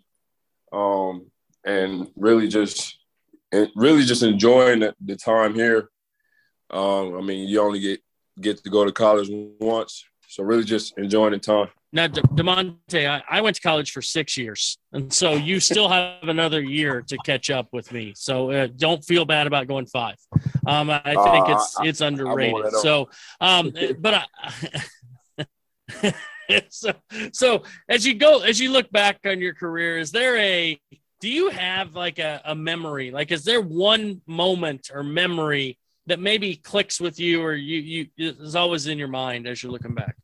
um, 0.72 1.26
and 1.64 2.08
really 2.16 2.48
just 2.48 2.98
and 3.52 3.68
really 3.74 4.04
just 4.04 4.22
enjoying 4.22 4.80
the, 4.80 4.94
the 5.04 5.16
time 5.16 5.54
here. 5.54 5.88
Um, 6.70 7.16
I 7.16 7.20
mean, 7.20 7.48
you 7.48 7.60
only 7.60 7.80
get 7.80 8.00
get 8.40 8.62
to 8.64 8.70
go 8.70 8.84
to 8.84 8.92
college 8.92 9.28
once, 9.60 10.04
so 10.28 10.42
really 10.42 10.64
just 10.64 10.96
enjoying 10.98 11.32
the 11.32 11.38
time. 11.38 11.68
Now, 11.92 12.08
Da'Monte, 12.08 13.08
I, 13.08 13.22
I, 13.38 13.40
went 13.40 13.56
to 13.56 13.62
college 13.62 13.92
for 13.92 14.02
six 14.02 14.36
years, 14.36 14.76
and 14.92 15.10
so 15.10 15.32
you 15.32 15.60
still 15.60 15.88
have 15.88 16.24
another 16.24 16.60
year 16.60 17.00
to 17.02 17.16
catch 17.24 17.48
up 17.48 17.68
with 17.72 17.90
me. 17.90 18.12
So 18.14 18.50
uh, 18.50 18.68
don't 18.76 19.02
feel 19.02 19.24
bad 19.24 19.46
about 19.46 19.66
going 19.66 19.86
five. 19.86 20.16
Um, 20.66 20.90
I 20.90 21.00
think 21.04 21.16
uh, 21.16 21.54
it's 21.54 21.76
it's 21.80 22.00
underrated. 22.02 22.72
So, 22.82 23.08
um, 23.40 23.72
but 23.98 24.14
I, 24.14 24.24
so, 26.68 26.92
so 27.32 27.62
as 27.88 28.06
you 28.06 28.14
go, 28.14 28.40
as 28.40 28.60
you 28.60 28.70
look 28.70 28.90
back 28.90 29.20
on 29.24 29.40
your 29.40 29.54
career, 29.54 29.98
is 29.98 30.10
there 30.10 30.36
a, 30.36 30.80
do 31.20 31.28
you 31.28 31.50
have 31.50 31.94
like 31.94 32.18
a, 32.18 32.40
a 32.44 32.54
memory? 32.54 33.10
Like, 33.10 33.32
is 33.32 33.44
there 33.44 33.60
one 33.60 34.20
moment 34.26 34.90
or 34.92 35.02
memory 35.02 35.78
that 36.06 36.20
maybe 36.20 36.56
clicks 36.56 37.00
with 37.00 37.18
you 37.18 37.42
or 37.42 37.54
you, 37.54 38.06
you 38.16 38.34
is 38.34 38.54
always 38.54 38.86
in 38.86 38.98
your 38.98 39.08
mind 39.08 39.46
as 39.46 39.62
you're 39.62 39.72
looking 39.72 39.94
back? 39.94 40.16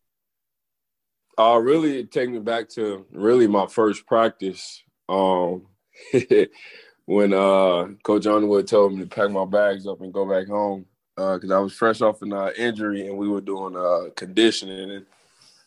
Uh, 1.39 1.59
really, 1.59 2.01
it 2.01 2.13
take 2.13 2.31
me 2.31 2.39
back 2.39 2.69
to 2.69 3.07
really 3.11 3.47
my 3.47 3.67
first 3.67 4.07
practice. 4.07 4.83
Um, 5.09 5.67
when 7.07 7.33
uh, 7.33 7.89
Coach 8.03 8.27
Underwood 8.27 8.67
told 8.67 8.95
me 8.95 9.01
to 9.01 9.07
pack 9.07 9.31
my 9.31 9.45
bags 9.45 9.87
up 9.87 10.01
and 10.01 10.13
go 10.13 10.29
back 10.29 10.47
home 10.47 10.87
because 11.17 11.51
uh, 11.51 11.57
I 11.57 11.61
was 11.61 11.75
fresh 11.75 12.01
off 12.01 12.23
an 12.23 12.33
uh, 12.33 12.51
injury 12.57 13.07
and 13.07 13.17
we 13.17 13.29
were 13.29 13.41
doing 13.41 13.77
uh, 13.77 14.11
conditioning. 14.17 14.91
And 14.91 15.07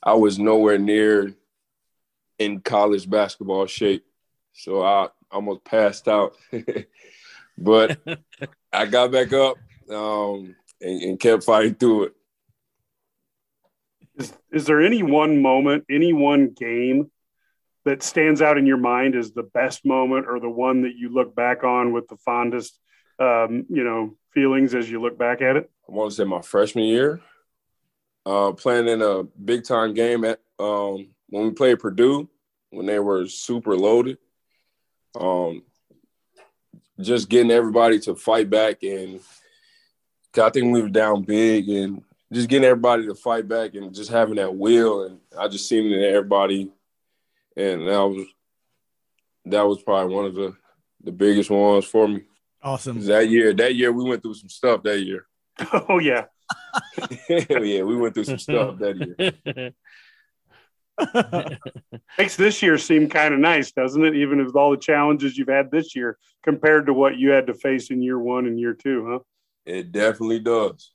I 0.05 0.13
was 0.13 0.37
nowhere 0.37 0.77
near 0.77 1.33
in 2.37 2.61
college 2.61 3.09
basketball 3.09 3.65
shape. 3.65 4.05
so 4.53 4.83
I 4.83 5.09
almost 5.31 5.63
passed 5.63 6.07
out. 6.07 6.35
but 7.57 7.97
I 8.71 8.85
got 8.85 9.11
back 9.11 9.33
up 9.33 9.57
um, 9.89 10.55
and, 10.79 11.01
and 11.01 11.19
kept 11.19 11.43
fighting 11.43 11.75
through 11.75 12.05
it. 12.05 12.13
Is, 14.17 14.33
is 14.51 14.65
there 14.65 14.81
any 14.81 15.03
one 15.03 15.41
moment, 15.41 15.85
any 15.89 16.13
one 16.13 16.49
game 16.49 17.11
that 17.83 18.01
stands 18.01 18.41
out 18.41 18.57
in 18.57 18.65
your 18.65 18.77
mind 18.77 19.15
as 19.15 19.31
the 19.31 19.43
best 19.43 19.85
moment 19.85 20.25
or 20.27 20.39
the 20.39 20.49
one 20.49 20.83
that 20.83 20.95
you 20.95 21.09
look 21.09 21.35
back 21.35 21.63
on 21.63 21.93
with 21.93 22.07
the 22.07 22.17
fondest, 22.17 22.79
um, 23.19 23.65
you 23.69 23.83
know, 23.83 24.15
feelings 24.33 24.73
as 24.73 24.89
you 24.89 25.01
look 25.01 25.17
back 25.17 25.41
at 25.41 25.55
it? 25.55 25.69
I 25.87 25.91
want 25.91 26.11
to 26.11 26.15
say 26.15 26.23
my 26.23 26.41
freshman 26.41 26.85
year, 26.85 27.21
uh, 28.25 28.51
playing 28.51 28.87
in 28.87 29.01
a 29.01 29.23
big 29.23 29.63
time 29.63 29.93
game 29.93 30.25
at 30.25 30.39
um, 30.59 31.07
when 31.29 31.45
we 31.45 31.51
played 31.51 31.79
Purdue 31.79 32.29
when 32.69 32.85
they 32.85 32.99
were 32.99 33.27
super 33.27 33.75
loaded. 33.75 34.17
Um, 35.19 35.63
just 36.99 37.29
getting 37.29 37.51
everybody 37.51 37.99
to 37.99 38.15
fight 38.15 38.49
back 38.49 38.83
and 38.83 39.19
I 40.37 40.49
think 40.49 40.73
we 40.73 40.81
were 40.81 40.89
down 40.89 41.23
big 41.23 41.69
and 41.69 42.03
just 42.31 42.49
getting 42.49 42.65
everybody 42.65 43.05
to 43.07 43.15
fight 43.15 43.47
back 43.47 43.75
and 43.75 43.93
just 43.93 44.11
having 44.11 44.35
that 44.35 44.53
will 44.53 45.03
and 45.03 45.19
I 45.37 45.47
just 45.47 45.67
seen 45.67 45.85
it 45.85 45.97
in 45.97 46.03
everybody 46.03 46.71
and 47.55 47.87
that 47.87 48.01
was 48.01 48.27
that 49.45 49.61
was 49.61 49.81
probably 49.81 50.13
one 50.13 50.25
of 50.25 50.35
the 50.35 50.55
the 51.03 51.11
biggest 51.11 51.49
ones 51.49 51.85
for 51.85 52.07
me. 52.07 52.23
Awesome. 52.63 53.05
That 53.05 53.29
year, 53.29 53.53
that 53.53 53.75
year 53.75 53.91
we 53.91 54.03
went 54.03 54.23
through 54.23 54.33
some 54.33 54.49
stuff 54.49 54.83
that 54.83 54.99
year. 54.99 55.25
Oh 55.87 55.99
yeah. 55.99 56.25
yeah, 57.29 57.81
we 57.83 57.95
went 57.95 58.13
through 58.13 58.23
some 58.25 58.39
stuff 58.39 58.77
that 58.79 58.95
year. 59.17 59.71
Makes 62.17 62.35
this 62.37 62.61
year 62.61 62.77
seem 62.77 63.09
kind 63.09 63.33
of 63.33 63.39
nice, 63.39 63.71
doesn't 63.71 64.03
it? 64.05 64.15
Even 64.15 64.43
with 64.43 64.55
all 64.55 64.71
the 64.71 64.77
challenges 64.77 65.37
you've 65.37 65.49
had 65.49 65.71
this 65.71 65.95
year 65.95 66.17
compared 66.43 66.85
to 66.85 66.93
what 66.93 67.17
you 67.17 67.31
had 67.31 67.47
to 67.47 67.53
face 67.53 67.89
in 67.89 68.01
year 68.01 68.19
one 68.19 68.45
and 68.45 68.59
year 68.59 68.73
two, 68.73 69.07
huh? 69.09 69.19
It 69.65 69.91
definitely 69.91 70.39
does. 70.39 70.91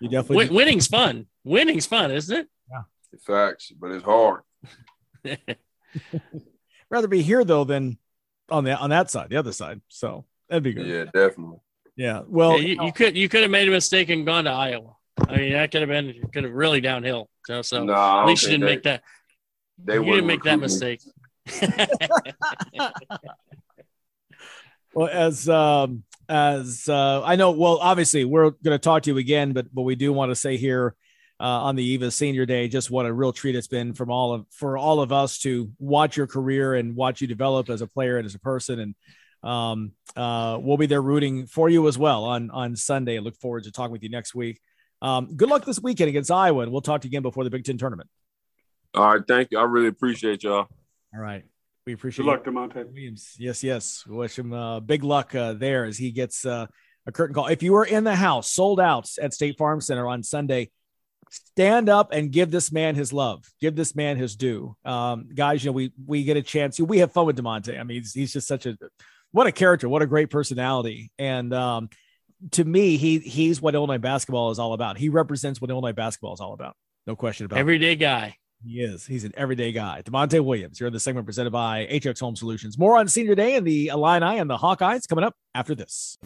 You 0.00 0.08
definitely 0.08 0.36
Win- 0.36 0.54
winning's 0.54 0.86
fun. 0.86 1.26
Winning's 1.44 1.86
fun, 1.86 2.10
isn't 2.10 2.36
it? 2.36 2.48
Yeah. 2.70 2.82
Facts, 3.26 3.72
but 3.78 3.90
it's 3.90 4.04
hard. 4.04 4.42
rather 6.90 7.08
be 7.08 7.22
here 7.22 7.44
though 7.44 7.64
than 7.64 7.98
on 8.48 8.64
the 8.64 8.76
on 8.76 8.90
that 8.90 9.10
side, 9.10 9.30
the 9.30 9.36
other 9.36 9.52
side. 9.52 9.80
So 9.88 10.24
that'd 10.48 10.62
be 10.62 10.72
good. 10.72 10.86
Yeah, 10.86 11.04
definitely. 11.04 11.58
Yeah. 12.00 12.22
Well, 12.26 12.58
Yeah, 12.58 12.66
you, 12.66 12.86
you 12.86 12.92
could 12.92 13.14
you 13.14 13.28
could 13.28 13.42
have 13.42 13.50
made 13.50 13.68
a 13.68 13.70
mistake 13.70 14.08
and 14.08 14.24
gone 14.24 14.44
to 14.44 14.50
Iowa. 14.50 14.94
I 15.28 15.36
mean, 15.36 15.52
that 15.52 15.70
could 15.70 15.82
have 15.82 15.90
been 15.90 16.14
could 16.32 16.44
have 16.44 16.52
really 16.54 16.80
downhill. 16.80 17.28
So, 17.44 17.60
so 17.60 17.84
No, 17.84 17.92
at 17.92 18.24
least 18.24 18.44
you 18.44 18.48
didn't 18.48 18.62
they- 18.62 18.66
make 18.66 18.82
that. 18.84 19.02
They 19.84 19.94
you 19.96 20.04
didn't 20.04 20.26
make 20.26 20.42
that 20.44 20.56
me. 20.56 20.62
mistake. 20.62 21.02
well, 24.94 25.08
as 25.08 25.46
um, 25.46 26.04
as 26.26 26.88
uh, 26.88 27.22
I 27.22 27.36
know, 27.36 27.50
well, 27.50 27.76
obviously 27.82 28.24
we're 28.24 28.50
going 28.50 28.74
to 28.74 28.78
talk 28.78 29.02
to 29.02 29.10
you 29.10 29.18
again, 29.18 29.52
but 29.52 29.66
but 29.74 29.82
we 29.82 29.94
do 29.94 30.10
want 30.12 30.30
to 30.30 30.36
say 30.36 30.56
here 30.56 30.94
uh, 31.38 31.44
on 31.44 31.76
the 31.76 31.84
eve 31.84 32.00
of 32.02 32.14
Senior 32.14 32.46
Day, 32.46 32.68
just 32.68 32.90
what 32.90 33.04
a 33.04 33.12
real 33.12 33.32
treat 33.34 33.56
it's 33.56 33.66
been 33.68 33.92
from 33.92 34.10
all 34.10 34.32
of 34.32 34.46
for 34.52 34.78
all 34.78 35.00
of 35.00 35.12
us 35.12 35.38
to 35.40 35.70
watch 35.78 36.16
your 36.16 36.26
career 36.26 36.74
and 36.74 36.96
watch 36.96 37.20
you 37.20 37.26
develop 37.26 37.68
as 37.68 37.82
a 37.82 37.86
player 37.86 38.16
and 38.16 38.24
as 38.24 38.34
a 38.34 38.40
person, 38.40 38.80
and 38.80 38.94
um, 39.42 39.92
uh, 40.16 40.58
we'll 40.60 40.76
be 40.76 40.86
there 40.86 41.02
rooting 41.02 41.46
for 41.46 41.68
you 41.68 41.88
as 41.88 41.96
well 41.96 42.24
on 42.24 42.50
on 42.50 42.76
Sunday. 42.76 43.18
Look 43.20 43.36
forward 43.36 43.64
to 43.64 43.72
talking 43.72 43.92
with 43.92 44.02
you 44.02 44.10
next 44.10 44.34
week. 44.34 44.60
Um, 45.02 45.34
good 45.36 45.48
luck 45.48 45.64
this 45.64 45.80
weekend 45.80 46.08
against 46.08 46.30
Iowa, 46.30 46.62
and 46.62 46.72
we'll 46.72 46.82
talk 46.82 47.00
to 47.02 47.08
you 47.08 47.10
again 47.10 47.22
before 47.22 47.44
the 47.44 47.50
Big 47.50 47.64
Ten 47.64 47.78
tournament. 47.78 48.08
All 48.94 49.14
right, 49.14 49.22
thank 49.26 49.48
you. 49.50 49.58
I 49.58 49.62
really 49.62 49.88
appreciate 49.88 50.42
y'all. 50.42 50.66
All 51.14 51.20
right, 51.20 51.44
we 51.86 51.92
appreciate 51.94 52.24
Good 52.24 52.30
you. 52.30 52.54
luck, 52.54 52.72
Da'Monte. 52.74 52.86
Williams. 52.86 53.34
Yes, 53.38 53.62
yes. 53.64 54.04
We 54.06 54.16
Wish 54.16 54.38
him 54.38 54.52
uh, 54.52 54.80
big 54.80 55.04
luck 55.04 55.34
uh, 55.34 55.54
there 55.54 55.84
as 55.84 55.96
he 55.96 56.10
gets 56.10 56.44
uh, 56.44 56.66
a 57.06 57.12
curtain 57.12 57.34
call. 57.34 57.46
If 57.46 57.62
you 57.62 57.76
are 57.76 57.84
in 57.84 58.04
the 58.04 58.14
house, 58.14 58.52
sold 58.52 58.78
out 58.80 59.08
at 59.22 59.32
State 59.32 59.56
Farm 59.56 59.80
Center 59.80 60.06
on 60.06 60.22
Sunday, 60.22 60.70
stand 61.30 61.88
up 61.88 62.12
and 62.12 62.30
give 62.30 62.50
this 62.50 62.70
man 62.70 62.94
his 62.94 63.12
love. 63.12 63.44
Give 63.60 63.74
this 63.74 63.94
man 63.94 64.16
his 64.16 64.36
due. 64.36 64.76
Um, 64.84 65.28
guys, 65.34 65.64
you 65.64 65.70
know, 65.70 65.74
we 65.74 65.92
we 66.04 66.24
get 66.24 66.36
a 66.36 66.42
chance. 66.42 66.78
We 66.78 66.98
have 66.98 67.12
fun 67.12 67.26
with 67.26 67.36
Da'Monte. 67.38 67.78
I 67.78 67.82
mean, 67.84 67.98
he's, 67.98 68.12
he's 68.12 68.32
just 68.32 68.48
such 68.48 68.66
a 68.66 68.76
what 69.32 69.46
a 69.46 69.52
character, 69.52 69.88
what 69.88 70.02
a 70.02 70.06
great 70.06 70.30
personality. 70.30 71.10
And 71.18 71.52
um, 71.54 71.88
to 72.52 72.64
me, 72.64 72.96
he 72.96 73.18
he's 73.18 73.60
what 73.60 73.74
Illinois 73.74 73.98
basketball 73.98 74.50
is 74.50 74.58
all 74.58 74.72
about. 74.72 74.98
He 74.98 75.08
represents 75.08 75.60
what 75.60 75.70
Illinois 75.70 75.92
basketball 75.92 76.34
is 76.34 76.40
all 76.40 76.52
about. 76.52 76.76
No 77.06 77.16
question 77.16 77.46
about 77.46 77.56
it. 77.56 77.60
Everyday 77.60 77.96
guy. 77.96 78.36
He 78.64 78.82
is. 78.82 79.06
He's 79.06 79.24
an 79.24 79.32
everyday 79.36 79.72
guy. 79.72 80.02
Da'Monte 80.04 80.44
Williams 80.44 80.78
here 80.78 80.86
in 80.86 80.92
the 80.92 81.00
segment 81.00 81.24
presented 81.24 81.50
by 81.50 81.86
HX 81.90 82.20
Home 82.20 82.36
Solutions. 82.36 82.76
More 82.76 82.98
on 82.98 83.08
Senior 83.08 83.34
Day 83.34 83.56
and 83.56 83.66
the 83.66 83.88
Illini 83.88 84.38
and 84.38 84.50
the 84.50 84.58
Hawkeyes 84.58 85.08
coming 85.08 85.24
up 85.24 85.34
after 85.54 85.74
this. 85.74 86.18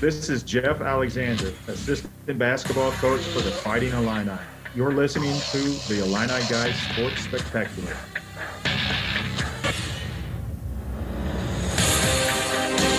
This 0.00 0.28
is 0.28 0.42
Jeff 0.42 0.80
Alexander, 0.80 1.52
assistant 1.68 2.36
basketball 2.36 2.90
coach 2.92 3.20
for 3.20 3.42
the 3.42 3.52
Fighting 3.52 3.92
Illini. 3.92 4.36
You're 4.74 4.92
listening 4.92 5.38
to 5.52 5.58
the 5.88 6.00
Illini 6.02 6.42
Guys 6.50 6.74
Sports 6.80 7.20
Spectacular. 7.22 7.96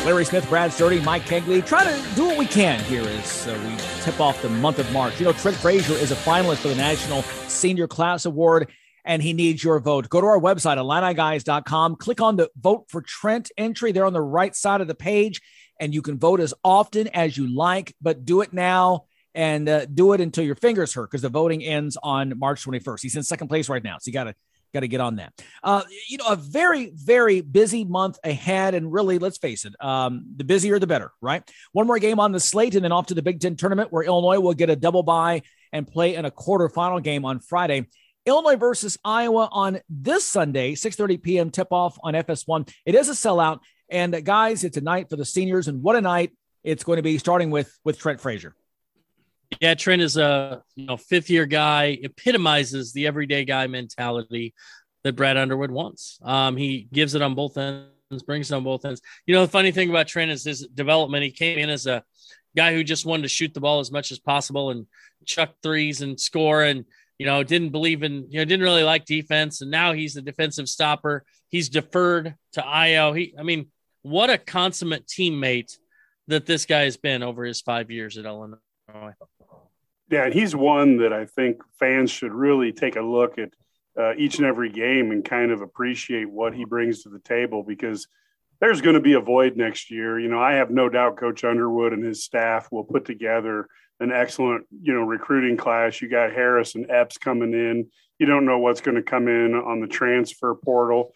Larry 0.05 0.23
Smith, 0.23 0.47
Brad 0.49 0.71
Sturdy, 0.71 1.01
Mike 1.01 1.23
Kegley, 1.23 1.65
try 1.65 1.83
to 1.83 2.15
do 2.15 2.25
what 2.25 2.37
we 2.37 2.45
can 2.45 2.79
here 2.81 3.01
as 3.01 3.47
uh, 3.47 3.59
we 3.67 3.75
tip 4.03 4.19
off 4.19 4.39
the 4.43 4.49
month 4.49 4.77
of 4.77 4.89
March. 4.91 5.19
You 5.19 5.25
know, 5.25 5.33
Trent 5.33 5.57
Frazier 5.57 5.95
is 5.95 6.11
a 6.11 6.15
finalist 6.15 6.57
for 6.57 6.67
the 6.67 6.75
National 6.75 7.23
Senior 7.47 7.87
Class 7.87 8.25
Award, 8.25 8.71
and 9.03 9.23
he 9.23 9.33
needs 9.33 9.63
your 9.63 9.79
vote. 9.79 10.07
Go 10.07 10.21
to 10.21 10.27
our 10.27 10.39
website, 10.39 10.77
IlliniGuys.com, 10.77 11.95
click 11.95 12.21
on 12.21 12.35
the 12.35 12.51
Vote 12.55 12.85
for 12.87 13.01
Trent 13.01 13.49
entry 13.57 13.93
there 13.93 14.05
on 14.05 14.13
the 14.13 14.21
right 14.21 14.55
side 14.55 14.79
of 14.79 14.87
the 14.87 14.93
page, 14.93 15.41
and 15.79 15.91
you 15.91 16.03
can 16.03 16.19
vote 16.19 16.39
as 16.39 16.53
often 16.63 17.07
as 17.07 17.35
you 17.35 17.47
like, 17.47 17.95
but 17.99 18.25
do 18.25 18.41
it 18.41 18.53
now 18.53 19.05
and 19.33 19.67
uh, 19.67 19.85
do 19.85 20.13
it 20.13 20.21
until 20.21 20.45
your 20.45 20.53
fingers 20.53 20.93
hurt 20.93 21.09
because 21.09 21.23
the 21.23 21.29
voting 21.29 21.63
ends 21.63 21.97
on 22.03 22.37
March 22.37 22.63
21st. 22.63 23.01
He's 23.01 23.15
in 23.15 23.23
second 23.23 23.47
place 23.47 23.69
right 23.69 23.83
now, 23.83 23.97
so 23.99 24.09
you 24.09 24.13
got 24.13 24.25
to 24.25 24.35
got 24.75 24.81
to 24.81 24.87
get 24.87 25.01
on 25.01 25.15
that. 25.15 25.33
Uh, 25.63 25.81
you 26.07 26.17
know, 26.17 26.27
a 26.27 26.35
very, 26.35 26.91
very 26.93 27.41
busy 27.41 27.83
month 27.83 28.19
ahead. 28.23 28.75
And 28.75 28.93
really, 28.93 29.17
let's 29.17 29.39
face 29.39 29.65
it, 29.65 29.73
um, 29.83 30.25
the 30.35 30.43
busier, 30.43 30.77
the 30.77 30.85
better, 30.85 31.11
right? 31.21 31.41
One 31.71 31.87
more 31.87 31.97
game 31.97 32.19
on 32.19 32.31
the 32.31 32.39
slate 32.39 32.75
and 32.75 32.83
then 32.83 32.91
off 32.91 33.07
to 33.07 33.15
the 33.15 33.23
Big 33.23 33.39
Ten 33.39 33.55
tournament 33.55 33.91
where 33.91 34.03
Illinois 34.03 34.39
will 34.39 34.53
get 34.53 34.69
a 34.69 34.75
double 34.75 35.01
bye 35.01 35.41
and 35.71 35.87
play 35.87 36.13
in 36.15 36.25
a 36.25 36.31
quarterfinal 36.31 37.01
game 37.01 37.25
on 37.25 37.39
Friday. 37.39 37.87
Illinois 38.25 38.55
versus 38.55 38.97
Iowa 39.03 39.49
on 39.51 39.79
this 39.89 40.27
Sunday, 40.27 40.73
6:30 40.73 41.21
p.m. 41.21 41.49
tip-off 41.51 41.97
on 42.03 42.13
FS1. 42.13 42.71
It 42.85 42.95
is 42.95 43.09
a 43.09 43.13
sellout. 43.13 43.59
And 43.89 44.15
uh, 44.15 44.21
guys, 44.21 44.63
it's 44.63 44.77
a 44.77 44.81
night 44.81 45.09
for 45.09 45.15
the 45.15 45.25
seniors. 45.25 45.67
And 45.67 45.81
what 45.81 45.95
a 45.95 46.01
night 46.01 46.31
it's 46.63 46.83
going 46.83 46.97
to 46.97 47.03
be 47.03 47.17
starting 47.17 47.51
with 47.51 47.71
with 47.83 47.99
Trent 47.99 48.19
Frazier. 48.19 48.55
Yeah, 49.59 49.73
Trent 49.75 50.01
is 50.01 50.17
a 50.17 50.63
you 50.75 50.85
know 50.85 50.97
fifth 50.97 51.29
year 51.29 51.45
guy, 51.45 51.97
epitomizes 52.01 52.93
the 52.93 53.07
everyday 53.07 53.45
guy 53.45 53.67
mentality 53.67 54.53
that 55.03 55.15
Brad 55.15 55.37
Underwood 55.37 55.71
wants. 55.71 56.19
Um, 56.23 56.57
he 56.57 56.87
gives 56.91 57.15
it 57.15 57.21
on 57.21 57.35
both 57.35 57.57
ends, 57.57 58.23
brings 58.25 58.51
it 58.51 58.55
on 58.55 58.63
both 58.63 58.85
ends. 58.85 59.01
You 59.25 59.35
know, 59.35 59.41
the 59.45 59.51
funny 59.51 59.71
thing 59.71 59.89
about 59.89 60.07
Trent 60.07 60.31
is 60.31 60.43
his 60.43 60.67
development. 60.67 61.23
He 61.23 61.31
came 61.31 61.59
in 61.59 61.69
as 61.69 61.85
a 61.85 62.03
guy 62.55 62.73
who 62.73 62.83
just 62.83 63.05
wanted 63.05 63.23
to 63.23 63.29
shoot 63.29 63.53
the 63.53 63.61
ball 63.61 63.79
as 63.79 63.91
much 63.91 64.11
as 64.11 64.19
possible 64.19 64.71
and 64.71 64.87
chuck 65.25 65.53
threes 65.61 66.01
and 66.01 66.19
score, 66.19 66.63
and 66.63 66.85
you 67.17 67.25
know 67.25 67.43
didn't 67.43 67.69
believe 67.69 68.03
in 68.03 68.25
you 68.29 68.39
know 68.39 68.45
didn't 68.45 68.63
really 68.63 68.83
like 68.83 69.05
defense. 69.05 69.61
And 69.61 69.71
now 69.71 69.93
he's 69.93 70.17
a 70.17 70.21
defensive 70.21 70.67
stopper. 70.67 71.23
He's 71.49 71.69
deferred 71.69 72.35
to 72.53 72.65
Io. 72.65 73.13
He, 73.13 73.35
I 73.39 73.43
mean, 73.43 73.67
what 74.01 74.29
a 74.29 74.37
consummate 74.37 75.07
teammate 75.07 75.77
that 76.27 76.45
this 76.45 76.65
guy 76.65 76.81
has 76.81 76.97
been 76.97 77.23
over 77.23 77.43
his 77.43 77.61
five 77.61 77.91
years 77.91 78.17
at 78.17 78.25
Illinois. 78.25 78.57
Yeah, 80.09 80.29
he's 80.29 80.55
one 80.55 80.97
that 80.97 81.13
I 81.13 81.25
think 81.25 81.61
fans 81.79 82.11
should 82.11 82.33
really 82.33 82.71
take 82.71 82.95
a 82.95 83.01
look 83.01 83.39
at 83.39 83.49
uh, 83.99 84.13
each 84.17 84.37
and 84.37 84.45
every 84.45 84.69
game 84.69 85.11
and 85.11 85.23
kind 85.23 85.51
of 85.51 85.61
appreciate 85.61 86.29
what 86.29 86.53
he 86.53 86.65
brings 86.65 87.03
to 87.03 87.09
the 87.09 87.19
table 87.19 87.63
because 87.63 88.07
there's 88.59 88.81
going 88.81 88.95
to 88.95 89.01
be 89.01 89.13
a 89.13 89.19
void 89.19 89.57
next 89.57 89.89
year. 89.89 90.19
You 90.19 90.27
know, 90.27 90.39
I 90.39 90.53
have 90.53 90.69
no 90.69 90.89
doubt 90.89 91.17
Coach 91.17 91.43
Underwood 91.43 91.93
and 91.93 92.03
his 92.03 92.23
staff 92.23 92.71
will 92.71 92.83
put 92.83 93.05
together 93.05 93.67
an 93.99 94.11
excellent, 94.11 94.65
you 94.81 94.93
know, 94.93 95.01
recruiting 95.01 95.57
class. 95.57 96.01
You 96.01 96.09
got 96.09 96.33
Harris 96.33 96.75
and 96.75 96.89
Epps 96.89 97.17
coming 97.17 97.53
in. 97.53 97.87
You 98.19 98.25
don't 98.25 98.45
know 98.45 98.59
what's 98.59 98.81
going 98.81 98.95
to 98.95 99.03
come 99.03 99.27
in 99.27 99.55
on 99.55 99.81
the 99.81 99.87
transfer 99.87 100.55
portal, 100.55 101.13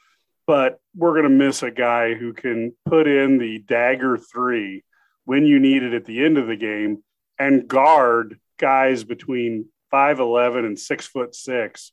but 0.48 0.80
we're 0.96 1.14
going 1.14 1.24
to 1.24 1.46
miss 1.46 1.64
a 1.64 1.72
guy 1.72 2.14
who 2.14 2.34
can 2.34 2.74
put 2.86 3.08
in 3.08 3.38
the 3.38 3.60
dagger 3.60 4.18
three 4.18 4.84
when 5.26 5.46
you 5.46 5.60
need 5.60 5.84
it 5.84 5.94
at 5.94 6.06
the 6.06 6.24
end 6.26 6.38
of 6.38 6.48
the 6.48 6.56
game 6.56 7.04
and 7.38 7.68
guard 7.68 8.40
guys 8.60 9.04
between 9.04 9.66
5'11 9.92 10.66
and 10.66 10.78
six 10.78 11.08
foot 11.08 11.34
six 11.34 11.92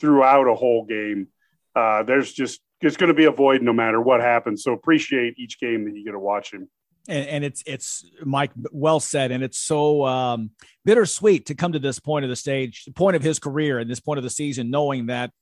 throughout 0.00 0.46
a 0.46 0.54
whole 0.54 0.84
game. 0.84 1.28
Uh, 1.74 2.02
there's 2.04 2.32
just, 2.32 2.60
it's 2.80 2.96
going 2.96 3.08
to 3.08 3.14
be 3.14 3.24
a 3.24 3.30
void 3.30 3.62
no 3.62 3.72
matter 3.72 4.00
what 4.00 4.20
happens. 4.20 4.62
So 4.62 4.72
appreciate 4.72 5.38
each 5.38 5.58
game 5.58 5.84
that 5.84 5.96
you 5.96 6.04
get 6.04 6.12
to 6.12 6.18
watch 6.18 6.52
him. 6.52 6.68
and, 7.08 7.26
and 7.28 7.44
it's 7.44 7.62
it's 7.66 8.04
Mike 8.24 8.52
well 8.70 9.00
said, 9.00 9.32
and 9.32 9.42
it's 9.42 9.58
so 9.58 10.04
um, 10.04 10.50
bittersweet 10.84 11.46
to 11.46 11.54
come 11.54 11.72
to 11.72 11.78
this 11.78 11.98
point 11.98 12.24
of 12.24 12.28
the 12.28 12.36
stage, 12.36 12.88
point 12.94 13.16
of 13.16 13.22
his 13.22 13.38
career, 13.38 13.78
and 13.78 13.90
this 13.90 14.00
point 14.00 14.18
of 14.18 14.24
the 14.24 14.30
season, 14.30 14.70
knowing 14.70 15.06
that 15.06 15.32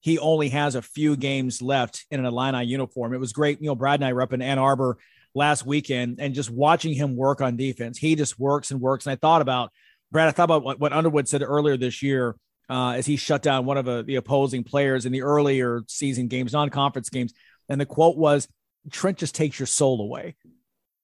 he 0.00 0.18
only 0.18 0.48
has 0.48 0.74
a 0.74 0.82
few 0.82 1.16
games 1.16 1.60
left 1.60 2.06
in 2.10 2.20
an 2.20 2.26
Illini 2.26 2.64
uniform. 2.64 3.12
It 3.12 3.20
was 3.20 3.32
great. 3.32 3.60
You 3.60 3.68
know, 3.68 3.74
Brad 3.74 4.00
and 4.00 4.06
I 4.06 4.12
were 4.12 4.22
up 4.22 4.32
in 4.32 4.40
Ann 4.40 4.58
Arbor 4.58 4.98
last 5.34 5.66
weekend 5.66 6.20
and 6.20 6.34
just 6.34 6.50
watching 6.50 6.94
him 6.94 7.16
work 7.16 7.40
on 7.40 7.56
defense. 7.56 7.98
He 7.98 8.14
just 8.16 8.38
works 8.38 8.70
and 8.70 8.80
works. 8.80 9.06
And 9.06 9.12
I 9.12 9.16
thought 9.16 9.42
about 9.42 9.72
Brad, 10.12 10.28
I 10.28 10.32
thought 10.32 10.44
about 10.44 10.64
what, 10.64 10.80
what 10.80 10.92
Underwood 10.92 11.28
said 11.28 11.42
earlier 11.42 11.76
this 11.76 12.02
year 12.02 12.36
uh, 12.68 12.90
as 12.90 13.06
he 13.06 13.16
shut 13.16 13.42
down 13.42 13.64
one 13.64 13.76
of 13.76 13.84
the, 13.84 14.02
the 14.02 14.16
opposing 14.16 14.64
players 14.64 15.06
in 15.06 15.12
the 15.12 15.22
earlier 15.22 15.82
season 15.88 16.28
games, 16.28 16.52
non-conference 16.52 17.10
games. 17.10 17.32
And 17.68 17.80
the 17.80 17.86
quote 17.86 18.16
was, 18.16 18.48
Trent 18.90 19.18
just 19.18 19.34
takes 19.34 19.58
your 19.58 19.66
soul 19.66 20.00
away. 20.00 20.36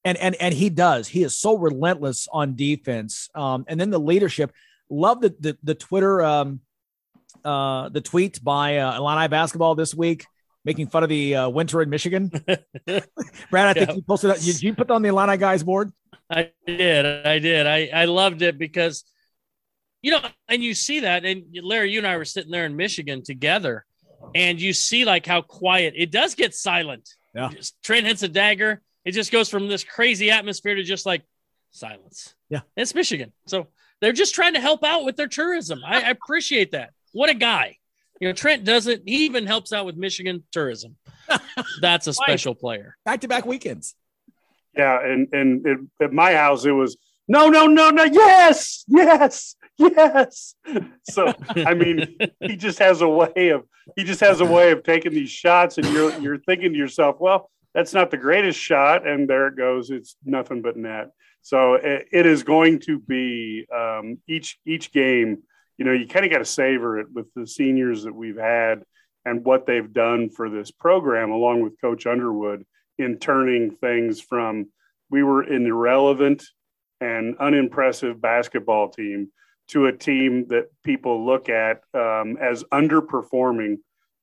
And, 0.05 0.17
and, 0.19 0.35
and 0.37 0.55
he 0.55 0.71
does. 0.71 1.09
He 1.09 1.23
is 1.23 1.37
so 1.37 1.57
relentless 1.57 2.29
on 2.33 2.55
defense. 2.55 3.29
Um, 3.35 3.65
and 3.69 3.81
then 3.81 3.91
the 3.91 4.01
leadership. 4.01 4.53
Love 4.89 5.21
the, 5.21 5.35
the, 5.41 5.59
the 5.65 5.75
Twitter, 5.75 6.23
um, 6.23 6.61
uh, 7.45 7.89
the 7.89 8.01
tweet 8.01 8.43
by 8.43 8.79
uh, 8.79 8.97
Illini 8.97 9.27
basketball 9.29 9.75
this 9.75 9.95
week 9.95 10.27
making 10.67 10.89
fun 10.89 11.05
of 11.05 11.09
the 11.09 11.37
uh, 11.37 11.49
winter 11.49 11.81
in 11.81 11.89
Michigan. 11.89 12.29
Brad, 13.51 13.69
I 13.69 13.73
think 13.73 13.89
yeah. 13.89 13.95
you 13.95 14.03
posted 14.03 14.31
that. 14.31 14.41
Did 14.41 14.63
you 14.63 14.75
put 14.75 14.89
that 14.89 14.95
on 14.95 15.03
the 15.03 15.09
Illini 15.09 15.39
guys 15.39 15.63
board? 15.63 15.93
I 16.31 16.51
did. 16.67 17.27
I 17.27 17.39
did. 17.39 17.67
I, 17.67 17.91
I 17.95 18.05
loved 18.07 18.43
it 18.43 18.59
because, 18.59 19.05
you 20.03 20.11
know, 20.11 20.21
and 20.49 20.63
you 20.63 20.75
see 20.75 21.01
that. 21.01 21.25
And 21.25 21.45
Larry, 21.63 21.93
you 21.93 21.99
and 21.99 22.07
I 22.07 22.17
were 22.17 22.25
sitting 22.25 22.51
there 22.51 22.67
in 22.67 22.77
Michigan 22.77 23.23
together, 23.23 23.85
and 24.35 24.61
you 24.61 24.73
see 24.73 25.05
like 25.05 25.27
how 25.27 25.43
quiet 25.43 25.95
it 25.97 26.11
does 26.11 26.35
get 26.35 26.55
silent. 26.55 27.09
Yeah. 27.35 27.51
Just, 27.51 27.81
Trent 27.83 28.07
hits 28.07 28.23
a 28.23 28.29
dagger. 28.29 28.83
It 29.05 29.13
just 29.13 29.31
goes 29.31 29.49
from 29.49 29.69
this 29.69 29.85
crazy 29.85 30.31
atmosphere 30.31 30.75
to 30.75 30.83
just 30.83 31.07
like 31.07 31.23
silence. 31.71 32.35
Yeah. 32.49 32.61
It's 32.77 32.95
Michigan. 32.95 33.33
So 33.47 33.69
they're 34.01 34.13
just 34.13 34.35
trying 34.35 34.55
to 34.55 34.61
help 34.61 34.83
out 34.83 35.05
with 35.05 35.17
their 35.17 35.29
tourism. 35.29 35.83
I, 35.87 36.03
I 36.03 36.11
appreciate 36.11 36.73
that. 36.73 36.91
What 37.13 37.31
a 37.31 37.35
guy. 37.35 37.77
You 38.21 38.29
know, 38.29 38.33
Trent 38.33 38.65
doesn't, 38.65 39.03
he 39.07 39.27
even 39.27 39.47
helps 39.47 39.73
out 39.73 39.87
with 39.87 39.97
Michigan 39.97 40.43
tourism. 40.51 40.97
That's 41.81 42.07
a 42.07 42.15
special 42.15 42.55
player. 42.55 42.97
Back 43.05 43.21
to 43.21 43.29
back 43.29 43.45
weekends. 43.45 43.95
Yeah, 44.77 45.03
and 45.03 45.29
and 45.33 45.67
it, 45.67 45.79
at 46.03 46.13
my 46.13 46.35
house 46.35 46.65
it 46.65 46.73
was 46.73 46.97
no, 47.29 47.49
no, 47.49 47.67
no, 47.67 47.91
no, 47.91 48.05
yes, 48.05 48.85
yes, 48.87 49.57
yes. 49.79 50.55
So 51.05 51.35
I 51.57 51.75
mean, 51.75 52.17
he 52.41 52.57
just 52.57 52.79
has 52.79 53.01
a 53.01 53.09
way 53.09 53.49
of 53.49 53.65
he 53.97 54.05
just 54.05 54.21
has 54.21 54.41
a 54.41 54.45
way 54.45 54.71
of 54.71 54.83
taking 54.83 55.13
these 55.13 55.31
shots, 55.31 55.79
and 55.79 55.87
you're 55.89 56.17
you're 56.21 56.39
thinking 56.39 56.73
to 56.73 56.79
yourself, 56.79 57.17
well, 57.19 57.51
that's 57.75 57.95
not 57.95 58.11
the 58.11 58.17
greatest 58.17 58.59
shot, 58.59 59.07
and 59.07 59.29
there 59.29 59.49
it 59.49 59.57
goes. 59.57 59.91
It's 59.91 60.17
nothing 60.25 60.63
but 60.63 60.77
net. 60.77 61.11
So 61.43 61.75
it, 61.75 62.07
it 62.13 62.27
is 62.27 62.43
going 62.43 62.81
to 62.81 62.99
be 62.99 63.67
um, 63.75 64.19
each 64.29 64.59
each 64.67 64.93
game. 64.93 65.43
You 65.79 65.85
know, 65.85 65.93
you 65.93 66.07
kind 66.07 66.25
of 66.25 66.31
got 66.31 66.39
to 66.39 66.45
savor 66.45 66.99
it 66.99 67.09
with 67.13 67.27
the 67.35 67.47
seniors 67.47 68.05
that 68.05 68.15
we've 68.15 68.39
had 68.39 68.83
and 69.25 69.45
what 69.45 69.67
they've 69.67 69.93
done 69.93 70.31
for 70.31 70.49
this 70.49 70.71
program, 70.71 71.31
along 71.31 71.63
with 71.63 71.81
Coach 71.81 72.07
Underwood 72.07 72.65
in 72.99 73.19
turning 73.19 73.71
things 73.71 74.21
from 74.21 74.67
we 75.11 75.23
were 75.23 75.43
an 75.43 75.67
irrelevant 75.67 76.43
and 77.01 77.37
unimpressive 77.39 78.21
basketball 78.21 78.89
team 78.89 79.29
to 79.69 79.87
a 79.87 79.93
team 79.93 80.47
that 80.49 80.67
people 80.85 81.27
look 81.27 81.49
at 81.49 81.83
um, 81.95 82.37
as 82.41 82.65
underperforming 82.73 83.77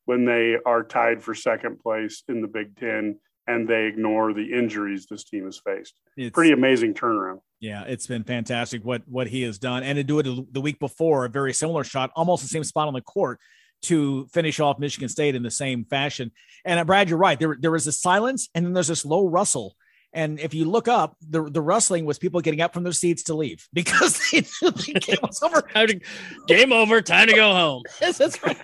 when 0.06 0.26
they 0.26 0.58
are 0.66 0.84
tied 0.84 1.22
for 1.22 1.34
second 1.34 1.80
place 1.80 2.24
in 2.28 2.42
the 2.42 2.48
Big 2.48 2.76
Ten 2.78 3.20
and 3.46 3.68
they 3.68 3.86
ignore 3.86 4.34
the 4.34 4.54
injuries 4.54 5.06
this 5.10 5.26
team 5.26 5.46
has 5.46 5.60
faced. 5.60 5.96
It's 6.16 6.34
pretty 6.34 6.54
amazing 6.54 6.94
turnaround. 6.94 7.40
Yeah, 7.60 7.84
it's 7.84 8.08
been 8.08 8.24
fantastic 8.24 8.84
what 8.84 9.02
what 9.08 9.28
he 9.28 9.44
has 9.44 9.58
done, 9.58 9.84
and 9.84 9.98
to 9.98 10.04
do 10.04 10.20
it 10.20 10.54
the 10.54 10.62
week 10.62 10.80
before, 10.80 11.26
a 11.26 11.30
very 11.30 11.54
similar 11.54 11.84
shot, 11.84 12.12
almost 12.16 12.42
the 12.42 12.50
same 12.50 12.64
spot 12.64 12.88
on 12.88 12.94
the 12.94 13.02
court 13.02 13.40
to 13.84 14.28
finish 14.28 14.60
off 14.60 14.80
Michigan 14.80 15.10
State 15.10 15.36
in 15.36 15.44
the 15.44 15.52
same 15.52 15.86
fashion. 15.86 16.32
And 16.66 16.80
uh, 16.80 16.86
Brad, 16.86 17.10
you're 17.10 17.18
right. 17.18 17.40
There, 17.40 17.58
there 17.60 17.72
was 17.72 17.88
a 17.88 17.92
silence, 17.92 18.50
and 18.56 18.66
then 18.66 18.74
there's 18.74 18.88
this 18.88 19.06
low 19.06 19.28
rustle. 19.28 19.76
And 20.14 20.40
if 20.40 20.54
you 20.54 20.66
look 20.66 20.88
up, 20.88 21.18
the, 21.28 21.44
the 21.44 21.62
rustling 21.62 22.06
was 22.06 22.20
people 22.20 22.40
getting 22.42 22.62
up 22.62 22.74
from 22.74 22.84
their 22.84 22.94
seats 22.94 23.24
to 23.24 23.34
leave 23.34 23.68
because 23.74 24.20
they 24.32 24.42
knew 24.42 24.72
the 24.72 25.00
game 25.00 25.18
was 25.22 25.42
over. 25.42 25.64
game 26.48 26.72
over. 26.72 27.02
Time 27.02 27.28
to 27.28 27.34
go 27.34 27.54
home. 27.54 27.84
yes, 28.02 28.18
that's 28.18 28.42
right. 28.44 28.58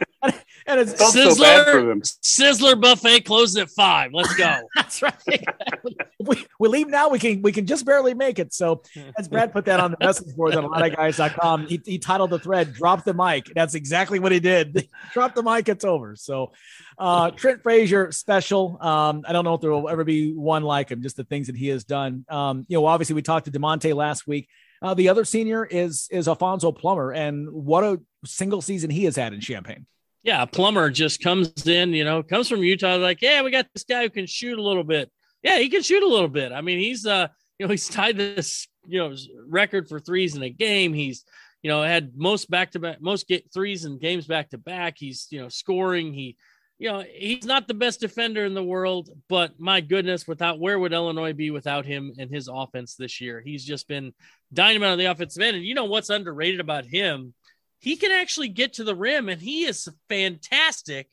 And 0.70 0.80
it's 0.80 0.94
Sizzler, 0.94 2.06
so 2.06 2.44
Sizzler 2.44 2.80
buffet 2.80 3.22
closes 3.22 3.58
at 3.58 3.72
five. 3.72 4.14
Let's 4.14 4.36
go. 4.36 4.60
that's 4.76 5.02
right. 5.02 5.16
we, 6.20 6.46
we 6.60 6.68
leave 6.68 6.88
now. 6.90 7.10
We 7.10 7.18
can 7.18 7.42
we 7.42 7.52
can 7.52 7.66
just 7.66 7.88
barely 7.88 8.14
make 8.14 8.38
it. 8.38 8.54
So 8.54 8.84
as 9.18 9.28
Brad 9.28 9.52
put 9.52 9.66
that 9.66 9.80
on 9.80 9.90
the 9.90 9.98
message 10.00 10.36
board 10.36 10.54
on 10.54 10.64
a 10.64 10.68
lot 10.68 10.86
of 10.86 10.96
guys.com, 10.96 11.66
he, 11.66 11.82
he 11.84 11.98
titled 11.98 12.30
the 12.30 12.38
thread 12.38 12.72
"Drop 12.74 13.04
the 13.04 13.16
mic." 13.16 13.52
That's 13.56 13.74
exactly 13.74 14.20
what 14.20 14.32
he 14.32 14.40
did. 14.40 14.88
Drop 15.14 15.34
the 15.34 15.42
mic. 15.42 15.68
It's 15.70 15.84
over. 15.84 16.16
So 16.16 16.52
uh, 17.00 17.32
Trent 17.32 17.64
Frazier 17.64 18.12
special. 18.12 18.78
Um, 18.80 19.24
I 19.28 19.34
don't 19.34 19.46
know 19.46 19.56
if 19.56 19.62
there 19.62 19.72
will 19.72 19.90
ever 19.90 20.04
be 20.04 20.34
one 20.34 20.62
like 20.62 20.92
him. 20.92 21.02
Just 21.02 21.18
the 21.18 21.24
things 21.24 21.48
that 21.48 21.56
he 21.56 21.70
has 21.70 21.84
done. 21.84 22.26
Um, 22.30 22.68
you 22.68 22.78
know, 22.78 22.86
obviously 22.86 23.16
we 23.16 23.24
talked 23.24 23.46
to 23.46 23.52
Da'Monte 23.52 23.96
last 23.96 24.28
week. 24.28 24.50
Uh, 24.84 24.94
the 24.94 25.10
other 25.10 25.26
senior 25.26 25.66
is 25.66 26.08
is 26.12 26.28
Alfonso 26.28 26.72
Plummer, 26.72 27.12
and 27.12 27.50
what 27.50 27.84
a 27.84 28.00
single 28.24 28.62
season 28.62 28.92
he 28.92 29.06
has 29.06 29.16
had 29.16 29.34
in 29.34 29.42
Champaign 29.42 29.88
yeah, 30.24 30.42
a 30.42 30.48
Plummer 30.48 30.90
just 30.90 31.22
comes 31.22 31.66
in, 31.66 31.94
you 31.94 32.04
know, 32.04 32.22
comes 32.24 32.50
from 32.50 32.62
Utah, 32.62 32.98
like, 32.98 33.22
yeah, 33.22 33.42
we 33.42 33.52
got 33.52 33.68
this 33.74 33.84
guy 33.84 34.04
who 34.04 34.10
can 34.10 34.26
shoot 34.26 34.60
a 34.60 34.64
little 34.64 34.84
bit. 34.84 35.10
Yeah, 35.44 35.60
he 35.60 35.70
can 35.70 35.82
shoot 35.82 36.04
a 36.04 36.08
little 36.08 36.28
bit. 36.28 36.52
I 36.52 36.62
mean, 36.62 36.80
he's 36.80 37.06
uh, 37.06 37.30
you 37.58 37.68
know, 37.68 37.72
he's 37.72 37.88
tied 37.88 38.18
this, 38.18 38.68
you 38.88 39.00
know, 39.00 39.16
record 39.48 39.88
for 39.88 40.00
threes 40.00 40.36
in 40.36 40.44
a 40.44 40.50
game. 40.50 40.94
He's, 40.94 41.24
you 41.62 41.70
know, 41.70 41.82
had 41.82 42.12
most 42.16 42.50
back 42.50 42.72
to 42.72 42.80
back, 42.80 43.02
most 43.02 43.28
get 43.28 43.54
threes 43.54 43.86
and 43.86 44.00
games 44.00 44.26
back 44.26 44.50
to 44.50 44.58
back. 44.58 44.96
He's, 44.98 45.28
you 45.30 45.42
know, 45.42 45.50
scoring. 45.50 46.14
He, 46.14 46.38
you 46.80 46.90
know, 46.90 47.04
he's 47.14 47.44
not 47.44 47.68
the 47.68 47.74
best 47.74 48.00
defender 48.00 48.46
in 48.46 48.54
the 48.54 48.64
world, 48.64 49.10
but 49.28 49.60
my 49.60 49.82
goodness, 49.82 50.26
without 50.26 50.60
where 50.60 50.80
would 50.80 50.94
Illinois 50.94 51.34
be 51.34 51.52
without 51.52 51.86
him 51.86 52.14
and 52.18 52.32
his 52.32 52.48
offense 52.48 52.96
this 52.96 53.20
year? 53.20 53.42
He's 53.46 53.66
just 53.66 53.88
been 53.90 54.14
dynamite 54.54 54.92
on 54.92 54.98
the 54.98 55.06
offensive 55.06 55.44
end. 55.44 55.58
And 55.58 55.66
you 55.66 55.76
know 55.76 55.86
what's 55.86 56.10
underrated 56.10 56.62
about 56.62 56.86
him 56.86 57.34
he 57.80 57.96
can 57.96 58.12
actually 58.12 58.50
get 58.50 58.74
to 58.74 58.84
the 58.84 58.96
rim 58.96 59.30
and 59.30 59.42
he 59.42 59.66
is 59.66 59.88
fantastic 60.10 61.10